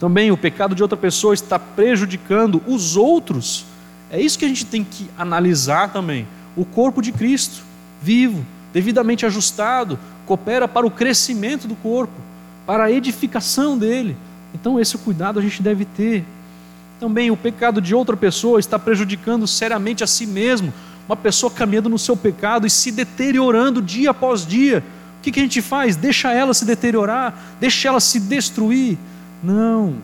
Também 0.01 0.30
o 0.30 0.36
pecado 0.36 0.74
de 0.74 0.82
outra 0.82 0.97
pessoa 0.97 1.34
está 1.34 1.59
prejudicando 1.59 2.62
os 2.66 2.97
outros. 2.97 3.64
É 4.11 4.20
isso 4.20 4.38
que 4.38 4.44
a 4.44 4.49
gente 4.49 4.64
tem 4.64 4.84
que 4.84 5.09
analisar 5.18 5.92
também. 5.92 6.26
O 6.57 6.64
corpo 6.64 7.03
de 7.03 7.12
Cristo, 7.12 7.62
vivo, 8.03 8.44
devidamente 8.72 9.24
ajustado, 9.24 9.99
coopera 10.26 10.66
para 10.68 10.86
o 10.86 10.90
crescimento 10.90 11.66
do 11.66 11.74
corpo, 11.76 12.14
para 12.66 12.84
a 12.84 12.90
edificação 12.90 13.76
dele. 13.76 14.16
Então, 14.55 14.80
esse 14.80 14.97
cuidado 14.99 15.38
a 15.38 15.42
gente 15.42 15.62
deve 15.62 15.84
ter. 15.84 16.24
Também 16.99 17.30
o 17.30 17.36
pecado 17.36 17.80
de 17.80 17.94
outra 17.94 18.16
pessoa 18.16 18.59
está 18.59 18.78
prejudicando 18.78 19.47
seriamente 19.47 20.03
a 20.03 20.07
si 20.07 20.26
mesmo, 20.26 20.72
uma 21.07 21.16
pessoa 21.16 21.51
caminhando 21.51 21.88
no 21.88 21.99
seu 21.99 22.16
pecado 22.16 22.66
e 22.66 22.70
se 22.70 22.90
deteriorando 22.90 23.82
dia 23.82 24.11
após 24.11 24.47
dia. 24.47 24.82
O 25.18 25.22
que, 25.22 25.30
que 25.30 25.40
a 25.40 25.42
gente 25.42 25.61
faz? 25.61 25.94
Deixa 25.97 26.32
ela 26.32 26.55
se 26.55 26.64
deteriorar, 26.64 27.34
deixa 27.61 27.88
ela 27.88 28.01
se 28.01 28.18
destruir. 28.18 28.97
Não, 29.42 29.97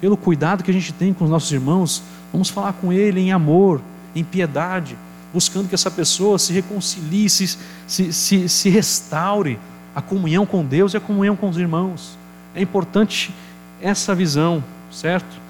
pelo 0.00 0.16
cuidado 0.16 0.64
que 0.64 0.70
a 0.70 0.74
gente 0.74 0.92
tem 0.92 1.12
com 1.12 1.24
os 1.24 1.30
nossos 1.30 1.52
irmãos, 1.52 2.02
vamos 2.32 2.48
falar 2.48 2.72
com 2.72 2.92
ele 2.92 3.20
em 3.20 3.32
amor, 3.32 3.80
em 4.14 4.24
piedade, 4.24 4.96
buscando 5.32 5.68
que 5.68 5.74
essa 5.74 5.90
pessoa 5.90 6.38
se 6.38 6.52
reconcilie, 6.52 7.28
se, 7.28 7.58
se, 7.86 8.12
se, 8.12 8.48
se 8.48 8.68
restaure 8.70 9.58
a 9.94 10.00
comunhão 10.00 10.46
com 10.46 10.64
Deus 10.64 10.94
e 10.94 10.96
a 10.96 11.00
comunhão 11.00 11.36
com 11.36 11.48
os 11.48 11.58
irmãos. 11.58 12.16
É 12.54 12.62
importante 12.62 13.32
essa 13.80 14.14
visão, 14.14 14.64
certo? 14.90 15.49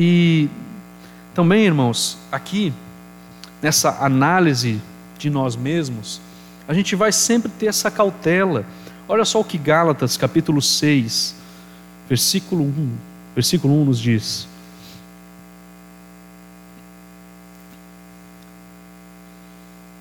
E 0.00 0.48
também, 1.34 1.64
irmãos, 1.64 2.16
aqui 2.30 2.72
nessa 3.60 3.98
análise 4.04 4.80
de 5.18 5.28
nós 5.28 5.56
mesmos, 5.56 6.20
a 6.68 6.72
gente 6.72 6.94
vai 6.94 7.10
sempre 7.10 7.50
ter 7.50 7.66
essa 7.66 7.90
cautela. 7.90 8.64
Olha 9.08 9.24
só 9.24 9.40
o 9.40 9.44
que 9.44 9.58
Gálatas, 9.58 10.16
capítulo 10.16 10.62
6, 10.62 11.34
versículo 12.08 12.62
1, 12.62 12.92
versículo 13.34 13.74
1 13.82 13.84
nos 13.86 13.98
diz. 13.98 14.46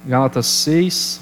Gálatas 0.05 0.45
6, 0.45 1.21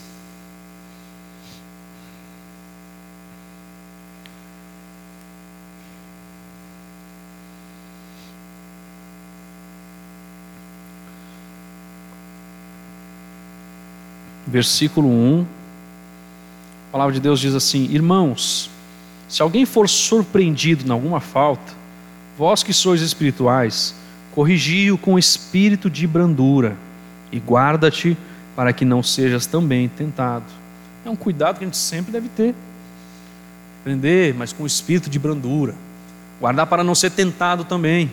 versículo 14.55 15.09
1, 15.09 15.45
a 16.87 16.91
palavra 16.93 17.13
de 17.13 17.19
Deus 17.19 17.41
diz 17.41 17.53
assim: 17.53 17.89
Irmãos, 17.91 18.69
se 19.27 19.41
alguém 19.41 19.65
for 19.65 19.89
surpreendido 19.89 20.87
em 20.87 20.91
alguma 20.91 21.19
falta, 21.19 21.73
vós 22.37 22.63
que 22.63 22.71
sois 22.71 23.01
espirituais, 23.01 23.93
corrigi-o 24.33 24.97
com 24.97 25.19
espírito 25.19 25.89
de 25.89 26.07
brandura 26.07 26.77
e 27.33 27.37
guarda-te 27.37 28.17
para 28.55 28.71
que 28.71 28.85
não 28.85 29.03
sejas 29.03 29.45
também 29.45 29.89
tentado. 29.89 30.45
É 31.05 31.09
um 31.09 31.17
cuidado 31.17 31.57
que 31.57 31.65
a 31.65 31.67
gente 31.67 31.77
sempre 31.77 32.13
deve 32.13 32.29
ter. 32.29 32.55
Aprender, 33.81 34.33
mas 34.35 34.53
com 34.53 34.65
espírito 34.65 35.09
de 35.09 35.19
brandura. 35.19 35.75
Guardar 36.39 36.65
para 36.65 36.81
não 36.81 36.95
ser 36.95 37.11
tentado 37.11 37.65
também. 37.65 38.09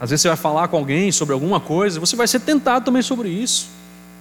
Às 0.00 0.10
vezes 0.10 0.22
você 0.22 0.28
vai 0.28 0.36
falar 0.36 0.68
com 0.68 0.76
alguém 0.76 1.10
sobre 1.10 1.34
alguma 1.34 1.58
coisa, 1.58 1.98
você 1.98 2.14
vai 2.14 2.28
ser 2.28 2.38
tentado 2.38 2.84
também 2.84 3.02
sobre 3.02 3.28
isso. 3.28 3.71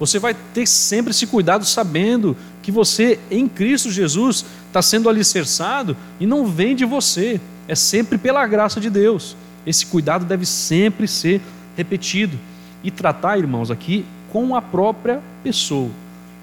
Você 0.01 0.17
vai 0.17 0.33
ter 0.33 0.67
sempre 0.67 1.11
esse 1.11 1.27
cuidado 1.27 1.63
sabendo 1.63 2.35
que 2.63 2.71
você, 2.71 3.19
em 3.29 3.47
Cristo 3.47 3.91
Jesus, 3.91 4.43
está 4.65 4.81
sendo 4.81 5.07
alicerçado 5.07 5.95
e 6.19 6.25
não 6.25 6.47
vem 6.47 6.75
de 6.75 6.85
você, 6.85 7.39
é 7.67 7.75
sempre 7.75 8.17
pela 8.17 8.47
graça 8.47 8.81
de 8.81 8.89
Deus. 8.89 9.37
Esse 9.63 9.85
cuidado 9.85 10.25
deve 10.25 10.43
sempre 10.43 11.07
ser 11.07 11.39
repetido 11.77 12.35
e 12.83 12.89
tratar, 12.89 13.37
irmãos, 13.37 13.69
aqui 13.69 14.03
com 14.31 14.55
a 14.55 14.61
própria 14.61 15.21
pessoa. 15.43 15.91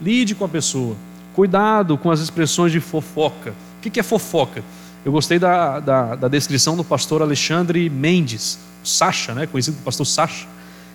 Lide 0.00 0.36
com 0.36 0.44
a 0.44 0.48
pessoa. 0.48 0.94
Cuidado 1.34 1.98
com 1.98 2.12
as 2.12 2.20
expressões 2.20 2.70
de 2.70 2.78
fofoca. 2.78 3.52
O 3.78 3.90
que 3.90 3.98
é 3.98 4.04
fofoca? 4.04 4.62
Eu 5.04 5.10
gostei 5.10 5.40
da, 5.40 5.80
da, 5.80 6.14
da 6.14 6.28
descrição 6.28 6.76
do 6.76 6.84
pastor 6.84 7.22
Alexandre 7.22 7.90
Mendes, 7.90 8.56
Sacha, 8.84 9.34
né, 9.34 9.48
conhecido 9.48 9.74
como 9.74 9.84
pastor 9.84 10.06
Sacha. 10.06 10.46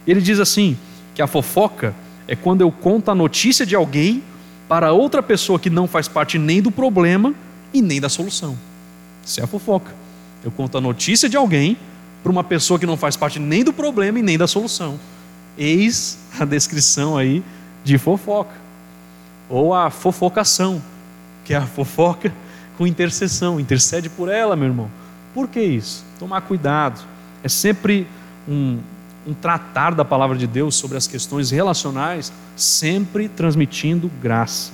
Ele 0.08 0.22
diz 0.22 0.40
assim: 0.40 0.78
que 1.14 1.22
a 1.22 1.28
fofoca 1.28 1.94
é 2.28 2.36
quando 2.36 2.62
eu 2.62 2.72
conto 2.72 3.12
a 3.12 3.16
notícia 3.16 3.66
de 3.66 3.76
alguém 3.76 4.24
para 4.68 4.92
outra 4.92 5.22
pessoa 5.22 5.60
que 5.60 5.70
não 5.70 5.88
faz 5.88 6.08
parte 6.08 6.38
nem 6.40 6.62
do 6.62 6.72
problema 6.72 7.34
e 7.74 7.82
nem 7.82 8.00
da 8.00 8.10
solução. 8.10 8.58
Isso 9.26 9.40
é 9.40 9.44
a 9.44 9.48
fofoca. 9.48 9.94
Eu 10.44 10.52
conto 10.52 10.78
a 10.78 10.82
notícia 10.82 11.30
de 11.30 11.38
alguém 11.38 11.78
para 12.22 12.32
uma 12.32 12.44
pessoa 12.44 12.80
que 12.80 12.86
não 12.86 12.98
faz 12.98 13.16
parte 13.16 13.40
nem 13.40 13.64
do 13.64 13.74
problema 13.74 14.20
e 14.20 14.22
nem 14.22 14.38
da 14.38 14.48
solução. 14.48 15.00
Eis 15.58 16.18
a 16.40 16.46
descrição 16.46 17.18
aí 17.18 17.44
de 17.84 17.98
fofoca. 17.98 18.56
Ou 19.50 19.74
a 19.74 19.90
fofocação, 19.90 20.82
que 21.44 21.54
é 21.54 21.58
a 21.58 21.66
fofoca 21.66 22.34
com 22.78 22.88
intercessão. 22.88 23.60
Intercede 23.60 24.10
por 24.10 24.30
ela, 24.30 24.56
meu 24.56 24.68
irmão. 24.68 24.90
Por 25.34 25.48
que 25.48 25.62
isso? 25.62 26.04
Tomar 26.18 26.42
cuidado. 26.42 27.02
É 27.44 27.50
sempre 27.50 28.08
um, 28.48 28.80
um 29.26 29.34
tratar 29.34 29.94
da 29.94 30.04
palavra 30.04 30.38
de 30.38 30.46
Deus 30.46 30.76
sobre 30.76 30.98
as 30.98 31.08
questões 31.08 31.52
relacionais, 31.52 32.32
sempre 32.56 33.28
transmitindo 33.28 34.12
graça. 34.22 34.72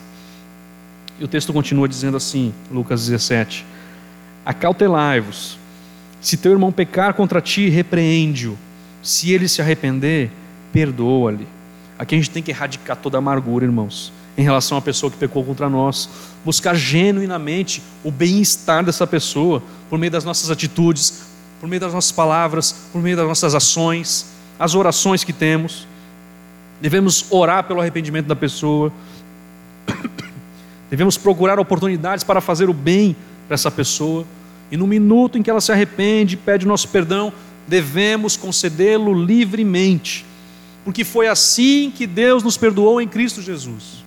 E 1.20 1.24
o 1.24 1.28
texto 1.28 1.54
continua 1.54 1.88
dizendo 1.88 2.18
assim, 2.18 2.54
Lucas 2.72 3.08
17: 3.08 3.66
Acautelai-vos, 4.45 5.58
se 6.22 6.38
teu 6.38 6.52
irmão 6.52 6.72
pecar 6.72 7.14
contra 7.14 7.41
ti, 7.41 7.70
repreende-o, 7.70 8.58
se 9.04 9.32
ele 9.32 9.47
se 9.47 9.62
arrepender, 9.62 10.32
perdoa-lhe. 10.72 11.47
Aqui 11.97 12.16
a 12.16 12.18
gente 12.18 12.30
tem 12.30 12.41
que 12.41 12.52
erradicar 12.52 12.95
toda 12.95 13.18
a 13.18 13.20
amargura, 13.20 13.66
irmãos, 13.66 14.12
em 14.38 14.41
relação 14.41 14.78
à 14.78 14.82
pessoa 14.82 15.12
que 15.12 15.18
pecou 15.18 15.43
contra 15.43 15.70
nós, 15.70 16.10
buscar 16.45 16.74
genuinamente 16.74 17.84
o 18.04 18.10
bem-estar 18.10 18.84
dessa 18.84 19.06
pessoa, 19.06 19.62
por 19.89 20.00
meio 20.00 20.12
das 20.12 20.24
nossas 20.24 20.50
atitudes, 20.50 21.24
por 21.60 21.68
meio 21.68 21.82
das 21.82 21.93
nossas 21.93 22.12
palavras, 22.12 22.74
por 22.93 23.02
meio 23.02 23.18
das 23.18 23.28
nossas 23.28 23.54
ações, 23.54 24.28
as 24.60 24.76
orações 24.76 25.24
que 25.24 25.32
temos. 25.32 25.88
Devemos 26.82 27.26
orar 27.32 27.64
pelo 27.64 27.80
arrependimento 27.80 28.28
da 28.28 28.36
pessoa. 28.36 28.91
Devemos 30.89 31.18
procurar 31.18 31.60
oportunidades 31.60 32.24
para 32.24 32.41
fazer 32.41 32.70
o 32.70 32.74
bem 32.74 33.16
para 33.47 33.55
essa 33.55 33.72
pessoa. 33.72 34.26
E 34.72 34.78
no 34.78 34.86
minuto 34.86 35.38
em 35.38 35.41
que 35.41 35.49
ela 35.49 35.62
se 35.62 35.72
arrepende, 35.72 36.38
pede 36.38 36.68
nosso 36.68 36.89
perdão, 36.89 37.32
devemos 37.68 38.36
concedê-lo 38.36 39.14
livremente. 39.14 40.26
Porque 40.84 41.03
foi 41.03 41.28
assim 41.28 41.91
que 41.95 42.05
Deus 42.05 42.43
nos 42.43 42.57
perdoou 42.57 43.01
em 43.01 43.07
Cristo 43.07 43.41
Jesus. 43.41 44.03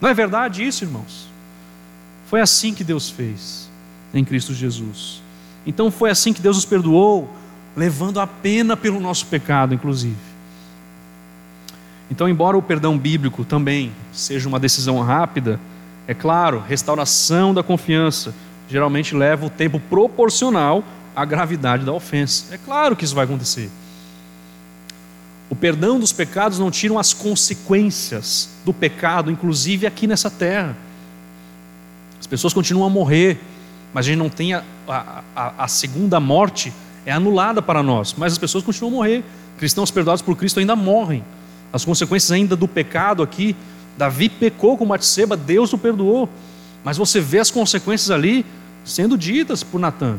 Não 0.00 0.08
é 0.08 0.14
verdade 0.14 0.64
isso, 0.64 0.84
irmãos? 0.84 1.26
Foi 2.26 2.40
assim 2.40 2.74
que 2.74 2.84
Deus 2.84 3.08
fez 3.08 3.68
em 4.12 4.24
Cristo 4.24 4.52
Jesus. 4.52 5.22
Então 5.66 5.90
foi 5.90 6.10
assim 6.10 6.32
que 6.32 6.40
Deus 6.40 6.56
nos 6.56 6.64
perdoou, 6.64 7.28
levando 7.76 8.18
a 8.18 8.26
pena 8.26 8.76
pelo 8.76 8.98
nosso 8.98 9.26
pecado, 9.26 9.74
inclusive. 9.74 10.16
Então, 12.10 12.28
embora 12.28 12.56
o 12.56 12.62
perdão 12.62 12.96
bíblico 12.96 13.44
também 13.44 13.92
seja 14.12 14.48
uma 14.48 14.58
decisão 14.58 15.00
rápida, 15.02 15.60
é 16.06 16.14
claro, 16.14 16.62
restauração 16.66 17.52
da 17.52 17.62
confiança 17.62 18.32
geralmente 18.68 19.14
leva 19.14 19.46
o 19.46 19.50
tempo 19.50 19.78
proporcional 19.78 20.82
à 21.14 21.24
gravidade 21.24 21.84
da 21.84 21.92
ofensa. 21.92 22.54
É 22.54 22.58
claro 22.58 22.96
que 22.96 23.04
isso 23.04 23.14
vai 23.14 23.24
acontecer. 23.24 23.70
O 25.48 25.54
perdão 25.54 26.00
dos 26.00 26.12
pecados 26.12 26.58
não 26.58 26.70
tiram 26.70 26.98
as 26.98 27.12
consequências 27.12 28.48
do 28.64 28.72
pecado, 28.72 29.30
inclusive 29.30 29.86
aqui 29.86 30.06
nessa 30.06 30.30
terra. 30.30 30.76
As 32.18 32.26
pessoas 32.26 32.52
continuam 32.52 32.86
a 32.86 32.90
morrer, 32.90 33.38
mas 33.92 34.06
a 34.06 34.08
gente 34.08 34.18
não 34.18 34.28
tem 34.28 34.54
a, 34.54 34.62
a, 34.88 35.52
a 35.58 35.68
segunda 35.68 36.18
morte 36.18 36.72
é 37.06 37.12
anulada 37.12 37.62
para 37.62 37.82
nós, 37.82 38.14
mas 38.18 38.32
as 38.32 38.38
pessoas 38.38 38.64
continuam 38.64 38.94
a 38.94 38.96
morrer. 38.96 39.24
Cristãos 39.58 39.90
perdoados 39.90 40.20
por 40.20 40.36
Cristo 40.36 40.58
ainda 40.58 40.74
morrem. 40.74 41.24
As 41.72 41.84
consequências 41.84 42.32
ainda 42.32 42.56
do 42.56 42.66
pecado 42.66 43.22
aqui, 43.22 43.54
Davi 43.96 44.28
pecou 44.28 44.76
com 44.76 44.84
Batseba, 44.84 45.36
Deus 45.36 45.72
o 45.72 45.78
perdoou. 45.78 46.28
Mas 46.84 46.98
você 46.98 47.20
vê 47.20 47.38
as 47.38 47.50
consequências 47.50 48.10
ali 48.10 48.44
sendo 48.84 49.16
ditas 49.16 49.62
por 49.62 49.80
Natan. 49.80 50.18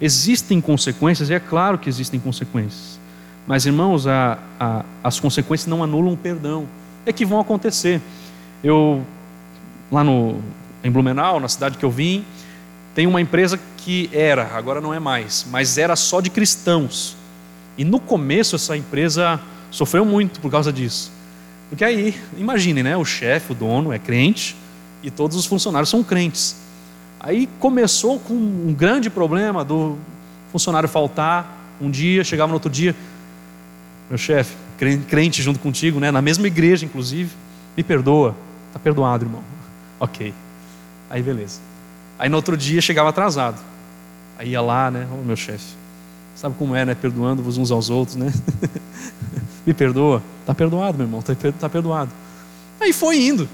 Existem 0.00 0.60
consequências, 0.60 1.30
e 1.30 1.34
é 1.34 1.40
claro 1.40 1.78
que 1.78 1.88
existem 1.88 2.18
consequências. 2.18 2.98
Mas, 3.46 3.66
irmãos, 3.66 4.06
a, 4.06 4.38
a, 4.58 4.84
as 5.02 5.20
consequências 5.20 5.66
não 5.66 5.84
anulam 5.84 6.14
o 6.14 6.16
perdão. 6.16 6.66
É 7.04 7.12
que 7.12 7.26
vão 7.26 7.38
acontecer. 7.38 8.00
Eu, 8.62 9.04
lá 9.92 10.02
no, 10.02 10.40
em 10.82 10.90
Blumenau, 10.90 11.38
na 11.38 11.48
cidade 11.48 11.76
que 11.76 11.84
eu 11.84 11.90
vim, 11.90 12.24
tem 12.94 13.06
uma 13.06 13.20
empresa 13.20 13.58
que 13.78 14.08
era, 14.12 14.54
agora 14.54 14.80
não 14.80 14.94
é 14.94 15.00
mais, 15.00 15.46
mas 15.50 15.76
era 15.76 15.96
só 15.96 16.20
de 16.20 16.30
cristãos. 16.30 17.16
E 17.76 17.84
no 17.84 17.98
começo 17.98 18.54
essa 18.54 18.76
empresa 18.76 19.40
sofreu 19.70 20.04
muito 20.04 20.40
por 20.40 20.50
causa 20.50 20.72
disso. 20.72 21.10
Porque 21.68 21.84
aí, 21.84 22.14
imaginem, 22.36 22.84
né? 22.84 22.96
O 22.96 23.04
chefe, 23.04 23.52
o 23.52 23.54
dono 23.54 23.92
é 23.92 23.98
crente 23.98 24.54
e 25.02 25.10
todos 25.10 25.36
os 25.36 25.44
funcionários 25.44 25.90
são 25.90 26.04
crentes. 26.04 26.56
Aí 27.18 27.48
começou 27.58 28.20
com 28.20 28.34
um 28.34 28.72
grande 28.72 29.10
problema 29.10 29.64
do 29.64 29.98
funcionário 30.52 30.88
faltar 30.88 31.74
um 31.80 31.90
dia, 31.90 32.22
chegava 32.22 32.48
no 32.48 32.54
outro 32.54 32.70
dia, 32.70 32.94
meu 34.08 34.16
chefe, 34.16 34.54
crente 35.08 35.42
junto 35.42 35.58
contigo, 35.58 35.98
né? 35.98 36.10
Na 36.12 36.22
mesma 36.22 36.46
igreja, 36.46 36.84
inclusive, 36.84 37.30
me 37.76 37.82
perdoa, 37.82 38.36
tá 38.72 38.78
perdoado, 38.78 39.24
irmão. 39.24 39.42
Ok. 40.00 40.34
Aí 41.08 41.22
beleza. 41.22 41.60
Aí 42.18 42.28
no 42.28 42.36
outro 42.36 42.56
dia 42.56 42.80
chegava 42.80 43.08
atrasado. 43.08 43.60
Aí 44.38 44.50
ia 44.50 44.60
lá, 44.60 44.90
né? 44.90 45.06
Ô 45.10 45.16
oh, 45.20 45.24
meu 45.24 45.36
chefe, 45.36 45.74
sabe 46.34 46.54
como 46.58 46.74
é, 46.74 46.84
né? 46.84 46.94
Perdoando-vos 46.94 47.58
uns 47.58 47.70
aos 47.70 47.90
outros, 47.90 48.16
né? 48.16 48.32
Me 49.66 49.72
perdoa. 49.72 50.22
Tá 50.44 50.54
perdoado, 50.54 50.98
meu 50.98 51.06
irmão, 51.06 51.22
tá, 51.22 51.34
tá 51.58 51.68
perdoado. 51.68 52.10
Aí 52.80 52.92
foi 52.92 53.20
indo. 53.20 53.48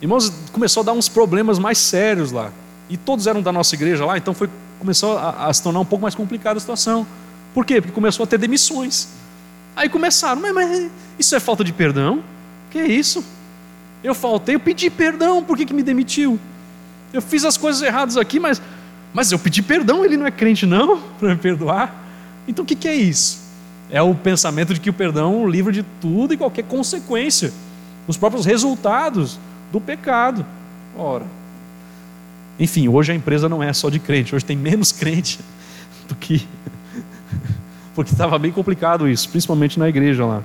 Irmãos, 0.00 0.32
começou 0.52 0.82
a 0.82 0.84
dar 0.84 0.92
uns 0.92 1.08
problemas 1.08 1.58
mais 1.58 1.78
sérios 1.78 2.32
lá. 2.32 2.50
E 2.88 2.96
todos 2.96 3.26
eram 3.26 3.42
da 3.42 3.52
nossa 3.52 3.74
igreja 3.74 4.04
lá, 4.04 4.16
então 4.16 4.34
foi, 4.34 4.48
começou 4.78 5.16
a, 5.18 5.46
a 5.46 5.52
se 5.52 5.62
tornar 5.62 5.80
um 5.80 5.84
pouco 5.84 6.02
mais 6.02 6.14
complicada 6.14 6.56
a 6.56 6.60
situação. 6.60 7.06
Por 7.52 7.64
quê? 7.64 7.80
Porque 7.80 7.92
começou 7.92 8.24
a 8.24 8.26
ter 8.26 8.38
demissões. 8.38 9.08
Aí 9.76 9.88
começaram, 9.88 10.40
mas, 10.40 10.54
mas 10.54 10.90
isso 11.18 11.34
é 11.34 11.40
falta 11.40 11.62
de 11.62 11.72
perdão? 11.72 12.22
Que 12.70 12.78
é 12.78 12.86
isso? 12.86 13.24
Eu 14.02 14.14
faltei, 14.14 14.54
eu 14.54 14.60
pedi 14.60 14.88
perdão, 14.88 15.42
por 15.44 15.56
que, 15.56 15.66
que 15.66 15.74
me 15.74 15.82
demitiu? 15.82 16.38
Eu 17.12 17.20
fiz 17.20 17.44
as 17.44 17.56
coisas 17.56 17.82
erradas 17.82 18.16
aqui, 18.16 18.38
mas, 18.38 18.60
mas 19.12 19.32
eu 19.32 19.38
pedi 19.38 19.62
perdão, 19.62 20.04
ele 20.04 20.16
não 20.16 20.26
é 20.26 20.30
crente 20.30 20.66
não, 20.66 21.00
para 21.18 21.30
me 21.30 21.36
perdoar. 21.36 21.94
Então 22.46 22.64
o 22.64 22.66
que, 22.66 22.74
que 22.74 22.88
é 22.88 22.94
isso? 22.94 23.40
É 23.90 24.00
o 24.00 24.14
pensamento 24.14 24.72
de 24.72 24.80
que 24.80 24.88
o 24.88 24.92
perdão 24.92 25.48
livro 25.48 25.72
de 25.72 25.82
tudo 26.00 26.32
e 26.32 26.36
qualquer 26.36 26.64
consequência, 26.64 27.52
os 28.06 28.16
próprios 28.16 28.46
resultados 28.46 29.38
do 29.72 29.80
pecado. 29.80 30.46
Ora, 30.96 31.24
enfim, 32.58 32.88
hoje 32.88 33.10
a 33.10 33.14
empresa 33.14 33.48
não 33.48 33.62
é 33.62 33.72
só 33.72 33.88
de 33.88 33.98
crente, 33.98 34.34
hoje 34.34 34.44
tem 34.44 34.56
menos 34.56 34.92
crente 34.92 35.40
do 36.08 36.14
que. 36.14 36.46
Porque 37.94 38.12
estava 38.12 38.38
bem 38.38 38.52
complicado 38.52 39.08
isso, 39.08 39.28
principalmente 39.28 39.78
na 39.78 39.88
igreja 39.88 40.24
lá. 40.24 40.42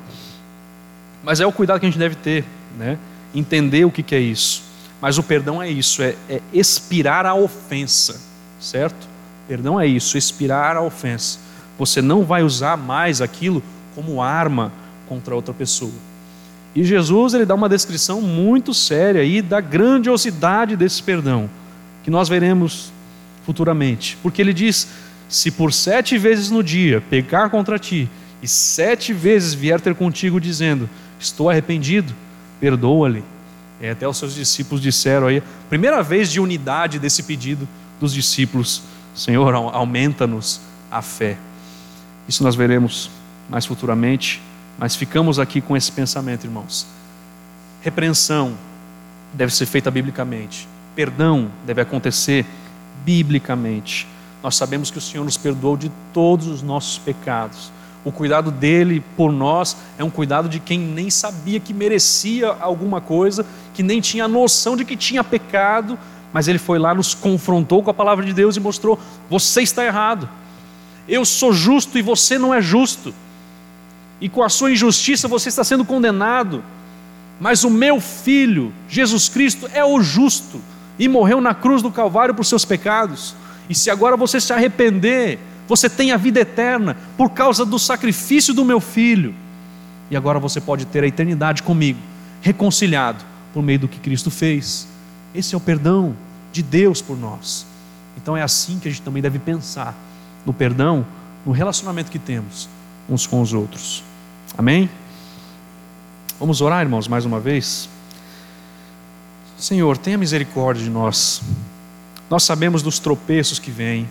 Mas 1.24 1.40
é 1.40 1.46
o 1.46 1.52
cuidado 1.52 1.80
que 1.80 1.86
a 1.86 1.90
gente 1.90 2.00
deve 2.00 2.16
ter, 2.16 2.44
né? 2.78 2.98
entender 3.34 3.86
o 3.86 3.92
que, 3.92 4.02
que 4.02 4.16
é 4.16 4.20
isso. 4.20 4.64
Mas 5.06 5.20
o 5.20 5.24
perdão 5.24 5.62
é 5.62 5.70
isso, 5.70 6.02
é, 6.02 6.16
é 6.28 6.42
expirar 6.52 7.28
a 7.28 7.36
ofensa, 7.36 8.20
certo? 8.60 9.08
Perdão 9.48 9.80
é 9.80 9.86
isso, 9.86 10.18
expirar 10.18 10.76
a 10.76 10.82
ofensa. 10.82 11.38
Você 11.78 12.02
não 12.02 12.24
vai 12.26 12.42
usar 12.42 12.76
mais 12.76 13.22
aquilo 13.22 13.62
como 13.94 14.20
arma 14.20 14.72
contra 15.08 15.36
outra 15.36 15.54
pessoa. 15.54 15.92
E 16.74 16.84
Jesus 16.84 17.36
ele 17.36 17.46
dá 17.46 17.54
uma 17.54 17.70
descrição 17.70 18.20
muito 18.20 18.74
séria 18.74 19.22
aí 19.22 19.44
da 19.44 19.62
grandiosidade 19.62 20.76
desse 20.76 21.04
perdão, 21.04 21.48
que 22.04 22.10
nós 22.10 22.28
veremos 22.28 22.92
futuramente. 23.46 24.18
Porque 24.24 24.42
ele 24.42 24.56
diz: 24.56 24.88
se 25.30 25.52
por 25.52 25.72
sete 25.72 26.18
vezes 26.18 26.50
no 26.50 26.64
dia 26.64 27.00
pecar 27.12 27.52
contra 27.52 27.78
ti, 27.78 28.10
e 28.42 28.48
sete 28.48 29.14
vezes 29.14 29.54
vier 29.54 29.80
ter 29.80 29.94
contigo 29.94 30.42
dizendo: 30.42 30.90
Estou 31.20 31.48
arrependido, 31.48 32.12
perdoa-lhe. 32.60 33.35
É, 33.82 33.92
até 33.92 34.08
os 34.08 34.18
seus 34.18 34.34
discípulos 34.34 34.82
disseram 34.82 35.28
aí, 35.28 35.44
primeira 35.70 36.02
vez 36.02 36.32
de 36.32 36.40
unidade 36.40 36.98
desse 37.00 37.24
pedido 37.24 37.68
dos 38.00 38.14
discípulos: 38.14 38.84
Senhor, 39.14 39.54
aumenta-nos 39.54 40.62
a 40.90 41.02
fé. 41.02 41.38
Isso 42.28 42.44
nós 42.44 42.56
veremos 42.56 43.10
mais 43.50 43.66
futuramente, 43.66 44.42
mas 44.78 44.96
ficamos 44.96 45.40
aqui 45.40 45.62
com 45.62 45.76
esse 45.76 45.92
pensamento, 45.92 46.46
irmãos. 46.46 46.88
Repreensão 47.82 48.58
deve 49.34 49.54
ser 49.54 49.66
feita 49.66 49.92
biblicamente, 49.92 50.68
perdão 50.96 51.52
deve 51.66 51.82
acontecer 51.82 52.46
biblicamente. 53.04 54.08
Nós 54.42 54.56
sabemos 54.56 54.90
que 54.90 54.98
o 54.98 55.02
Senhor 55.02 55.24
nos 55.24 55.38
perdoou 55.38 55.76
de 55.76 55.92
todos 56.14 56.48
os 56.48 56.62
nossos 56.62 56.98
pecados 56.98 57.72
o 58.06 58.12
cuidado 58.12 58.52
dele 58.52 59.04
por 59.18 59.32
nós 59.32 59.76
é 59.98 60.04
um 60.04 60.12
cuidado 60.12 60.48
de 60.48 60.60
quem 60.60 60.78
nem 60.78 61.10
sabia 61.10 61.60
que 61.60 61.74
merecia 61.74 62.56
alguma 62.62 63.02
coisa, 63.02 63.44
que 63.74 63.82
nem 63.82 64.00
tinha 64.00 64.28
noção 64.28 64.78
de 64.78 64.86
que 64.86 64.96
tinha 64.96 65.24
pecado, 65.24 65.98
mas 66.32 66.48
ele 66.48 66.60
foi 66.60 66.78
lá, 66.78 66.94
nos 66.94 67.16
confrontou 67.16 67.82
com 67.82 67.90
a 67.90 67.94
palavra 67.94 68.24
de 68.24 68.32
Deus 68.32 68.56
e 68.56 68.60
mostrou: 68.60 69.00
você 69.28 69.64
está 69.64 69.84
errado, 69.84 70.30
eu 71.08 71.26
sou 71.26 71.52
justo 71.52 71.98
e 71.98 72.04
você 72.04 72.38
não 72.38 72.54
é 72.54 72.62
justo. 72.62 73.12
e 74.22 74.30
com 74.30 74.44
a 74.44 74.50
sua 74.50 74.72
injustiça 74.72 75.28
você 75.28 75.50
está 75.50 75.64
sendo 75.64 75.84
condenado. 75.84 76.64
Mas 77.40 77.66
o 77.66 77.70
meu 77.70 78.00
filho, 78.00 78.72
Jesus 78.88 79.28
Cristo, 79.28 79.70
é 79.74 79.84
o 79.84 80.00
justo 80.02 80.62
e 80.98 81.08
morreu 81.08 81.42
na 81.42 81.54
cruz 81.54 81.82
do 81.82 81.92
Calvário 81.92 82.34
por 82.34 82.46
seus 82.46 82.64
pecados. 82.64 83.36
E 83.70 83.76
se 83.76 83.90
agora 83.90 84.16
você 84.16 84.40
se 84.40 84.54
arrepender, 84.54 85.40
você 85.68 85.90
tem 85.90 86.12
a 86.12 86.18
vida 86.18 86.40
eterna 86.40 86.96
por 87.18 87.32
causa 87.32 87.66
do 87.66 87.80
sacrifício 87.80 88.54
do 88.54 88.64
meu 88.64 88.80
filho. 88.80 89.34
E 90.10 90.16
agora 90.16 90.40
você 90.40 90.62
pode 90.62 90.86
ter 90.86 91.04
a 91.04 91.08
eternidade 91.08 91.64
comigo, 91.64 92.00
reconciliado 92.42 93.24
por 93.54 93.64
meio 93.64 93.80
do 93.80 93.88
que 93.88 94.00
Cristo 94.00 94.30
fez. 94.30 94.88
Esse 95.34 95.56
é 95.56 95.58
o 95.58 95.62
perdão 95.62 96.16
de 96.52 96.62
Deus 96.62 97.02
por 97.02 97.18
nós. 97.18 97.66
Então 98.16 98.38
é 98.38 98.42
assim 98.42 98.80
que 98.80 98.88
a 98.88 98.92
gente 98.92 99.02
também 99.02 99.22
deve 99.22 99.40
pensar 99.40 99.96
no 100.46 100.54
perdão, 100.54 101.06
no 101.46 101.52
relacionamento 101.52 102.12
que 102.12 102.20
temos 102.20 102.70
uns 103.10 103.28
com 103.28 103.42
os 103.42 103.54
outros. 103.54 104.04
Amém? 104.58 104.90
Vamos 106.40 106.62
orar, 106.62 106.82
irmãos, 106.82 107.08
mais 107.08 107.26
uma 107.26 107.40
vez. 107.40 107.90
Senhor, 109.58 109.98
tenha 109.98 110.18
misericórdia 110.18 110.84
de 110.84 110.90
nós. 110.90 111.42
Nós 112.30 112.44
sabemos 112.44 112.82
dos 112.82 113.00
tropeços 113.00 113.60
que 113.60 113.72
vêm, 113.72 114.08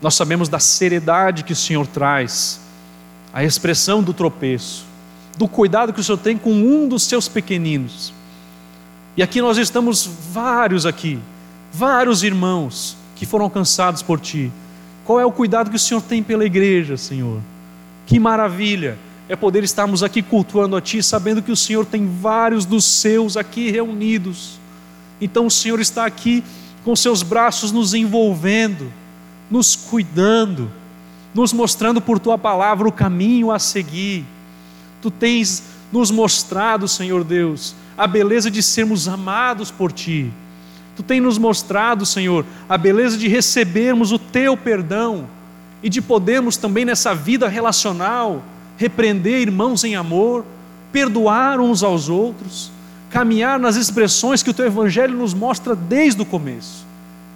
nós 0.00 0.14
sabemos 0.14 0.48
da 0.48 0.58
seriedade 0.58 1.44
que 1.44 1.52
o 1.52 1.56
Senhor 1.56 1.86
traz, 1.86 2.60
a 3.32 3.44
expressão 3.44 4.02
do 4.02 4.12
tropeço, 4.12 4.84
do 5.36 5.46
cuidado 5.46 5.92
que 5.92 6.00
o 6.00 6.04
Senhor 6.04 6.18
tem 6.18 6.36
com 6.36 6.52
um 6.52 6.88
dos 6.88 7.02
seus 7.02 7.28
pequeninos. 7.28 8.12
E 9.16 9.22
aqui 9.22 9.40
nós 9.40 9.58
estamos 9.58 10.08
vários 10.32 10.86
aqui, 10.86 11.18
vários 11.72 12.22
irmãos 12.22 12.96
que 13.16 13.26
foram 13.26 13.44
alcançados 13.44 14.02
por 14.02 14.20
Ti. 14.20 14.50
Qual 15.04 15.18
é 15.18 15.26
o 15.26 15.32
cuidado 15.32 15.70
que 15.70 15.76
o 15.76 15.80
Senhor 15.80 16.00
tem 16.00 16.22
pela 16.22 16.44
igreja, 16.44 16.96
Senhor? 16.96 17.40
Que 18.06 18.18
maravilha! 18.18 18.98
é 19.28 19.36
poder 19.36 19.62
estarmos 19.62 20.02
aqui 20.02 20.22
cultuando 20.22 20.74
a 20.74 20.80
Ti, 20.80 21.02
sabendo 21.02 21.42
que 21.42 21.52
o 21.52 21.56
Senhor 21.56 21.84
tem 21.84 22.08
vários 22.08 22.64
dos 22.64 22.84
seus 22.84 23.36
aqui 23.36 23.70
reunidos. 23.70 24.58
Então 25.20 25.46
o 25.46 25.50
Senhor 25.50 25.78
está 25.80 26.06
aqui 26.06 26.42
com 26.84 26.96
seus 26.96 27.22
braços 27.22 27.70
nos 27.70 27.92
envolvendo, 27.92 28.90
nos 29.50 29.76
cuidando, 29.76 30.70
nos 31.34 31.52
mostrando 31.52 32.00
por 32.00 32.18
Tua 32.18 32.38
palavra 32.38 32.88
o 32.88 32.92
caminho 32.92 33.50
a 33.50 33.58
seguir. 33.58 34.24
Tu 35.00 35.10
tens 35.10 35.62
nos 35.92 36.10
mostrado, 36.10 36.86
Senhor 36.86 37.24
Deus, 37.24 37.74
a 37.96 38.06
beleza 38.06 38.50
de 38.50 38.62
sermos 38.62 39.08
amados 39.08 39.70
por 39.70 39.92
Ti. 39.92 40.30
Tu 40.96 41.02
tens 41.02 41.22
nos 41.22 41.38
mostrado, 41.38 42.04
Senhor, 42.04 42.44
a 42.68 42.76
beleza 42.76 43.16
de 43.16 43.28
recebermos 43.28 44.12
o 44.12 44.18
Teu 44.18 44.56
perdão 44.56 45.26
e 45.82 45.88
de 45.88 46.02
podermos 46.02 46.56
também 46.56 46.84
nessa 46.84 47.14
vida 47.14 47.48
relacional 47.48 48.42
repreender 48.78 49.40
irmãos 49.40 49.82
em 49.84 49.96
amor, 49.96 50.44
perdoar 50.92 51.60
uns 51.60 51.82
aos 51.82 52.08
outros, 52.08 52.70
caminhar 53.10 53.58
nas 53.58 53.76
expressões 53.76 54.42
que 54.42 54.50
o 54.50 54.54
teu 54.54 54.64
evangelho 54.64 55.16
nos 55.16 55.34
mostra 55.34 55.74
desde 55.74 56.22
o 56.22 56.24
começo. 56.24 56.86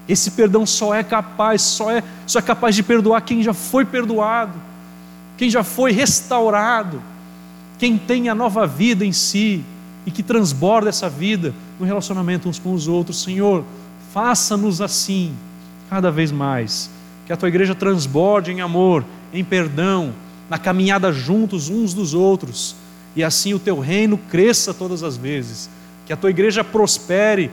Esse 0.09 0.33
perdão 0.33 0.67
só 0.67 0.95
é 0.95 1.03
capaz, 1.03 1.63
só 1.63 1.91
é, 1.91 2.03
só 2.27 2.39
é 2.39 2.43
capaz 2.43 2.75
de 2.75 2.83
perdoar 2.83 3.21
quem 3.23 3.43
já 3.43 3.55
foi 3.55 3.85
perdoado, 3.85 4.59
quem 5.37 5.49
já 5.49 5.63
foi 5.63 5.93
restaurado, 5.93 7.03
quem 7.79 7.97
tem 7.97 8.29
a 8.29 8.35
nova 8.35 8.67
vida 8.67 9.05
em 9.05 9.13
si 9.13 9.65
e 10.05 10.11
que 10.11 10.23
transborda 10.23 10.89
essa 10.89 11.09
vida 11.09 11.55
no 11.79 11.87
relacionamento 11.87 12.49
uns 12.49 12.59
com 12.59 12.73
os 12.75 12.89
outros. 12.89 13.23
Senhor, 13.23 13.65
faça-nos 14.13 14.81
assim 14.81 15.33
cada 15.89 16.11
vez 16.11 16.33
mais, 16.33 16.91
que 17.27 17.33
a 17.33 17.37
tua 17.37 17.49
igreja 17.49 17.75
transborde 17.75 18.51
em 18.51 18.61
amor, 18.61 19.05
em 19.33 19.45
perdão, 19.45 20.13
na 20.49 20.59
caminhada 20.59 21.13
juntos 21.13 21.69
uns 21.69 21.95
dos 21.95 22.15
outros, 22.15 22.75
e 23.15 23.23
assim 23.23 23.55
o 23.55 23.59
teu 23.59 23.79
reino 23.79 24.17
cresça 24.17 24.73
todas 24.73 25.03
as 25.03 25.17
vezes, 25.17 25.69
que 26.07 26.13
a 26.13 26.17
tua 26.17 26.31
igreja 26.31 26.65
prospere, 26.65 27.51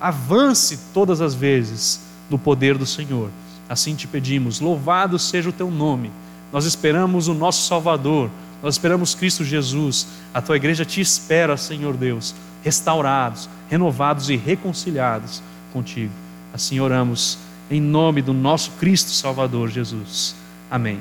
avance 0.00 0.78
todas 0.92 1.20
as 1.20 1.34
vezes 1.34 2.00
no 2.28 2.38
poder 2.38 2.76
do 2.76 2.86
Senhor. 2.86 3.30
Assim 3.68 3.94
te 3.94 4.06
pedimos, 4.06 4.60
louvado 4.60 5.18
seja 5.18 5.48
o 5.48 5.52
teu 5.52 5.70
nome. 5.70 6.10
Nós 6.52 6.64
esperamos 6.64 7.28
o 7.28 7.34
nosso 7.34 7.66
Salvador, 7.66 8.30
nós 8.62 8.74
esperamos 8.74 9.14
Cristo 9.14 9.44
Jesus. 9.44 10.06
A 10.32 10.40
tua 10.40 10.56
igreja 10.56 10.84
te 10.84 11.00
espera, 11.00 11.56
Senhor 11.56 11.96
Deus, 11.96 12.34
restaurados, 12.62 13.48
renovados 13.68 14.30
e 14.30 14.36
reconciliados 14.36 15.42
contigo. 15.72 16.12
Assim 16.52 16.80
oramos 16.80 17.38
em 17.70 17.80
nome 17.80 18.22
do 18.22 18.32
nosso 18.32 18.70
Cristo 18.72 19.10
Salvador 19.10 19.70
Jesus. 19.70 20.34
Amém. 20.70 21.00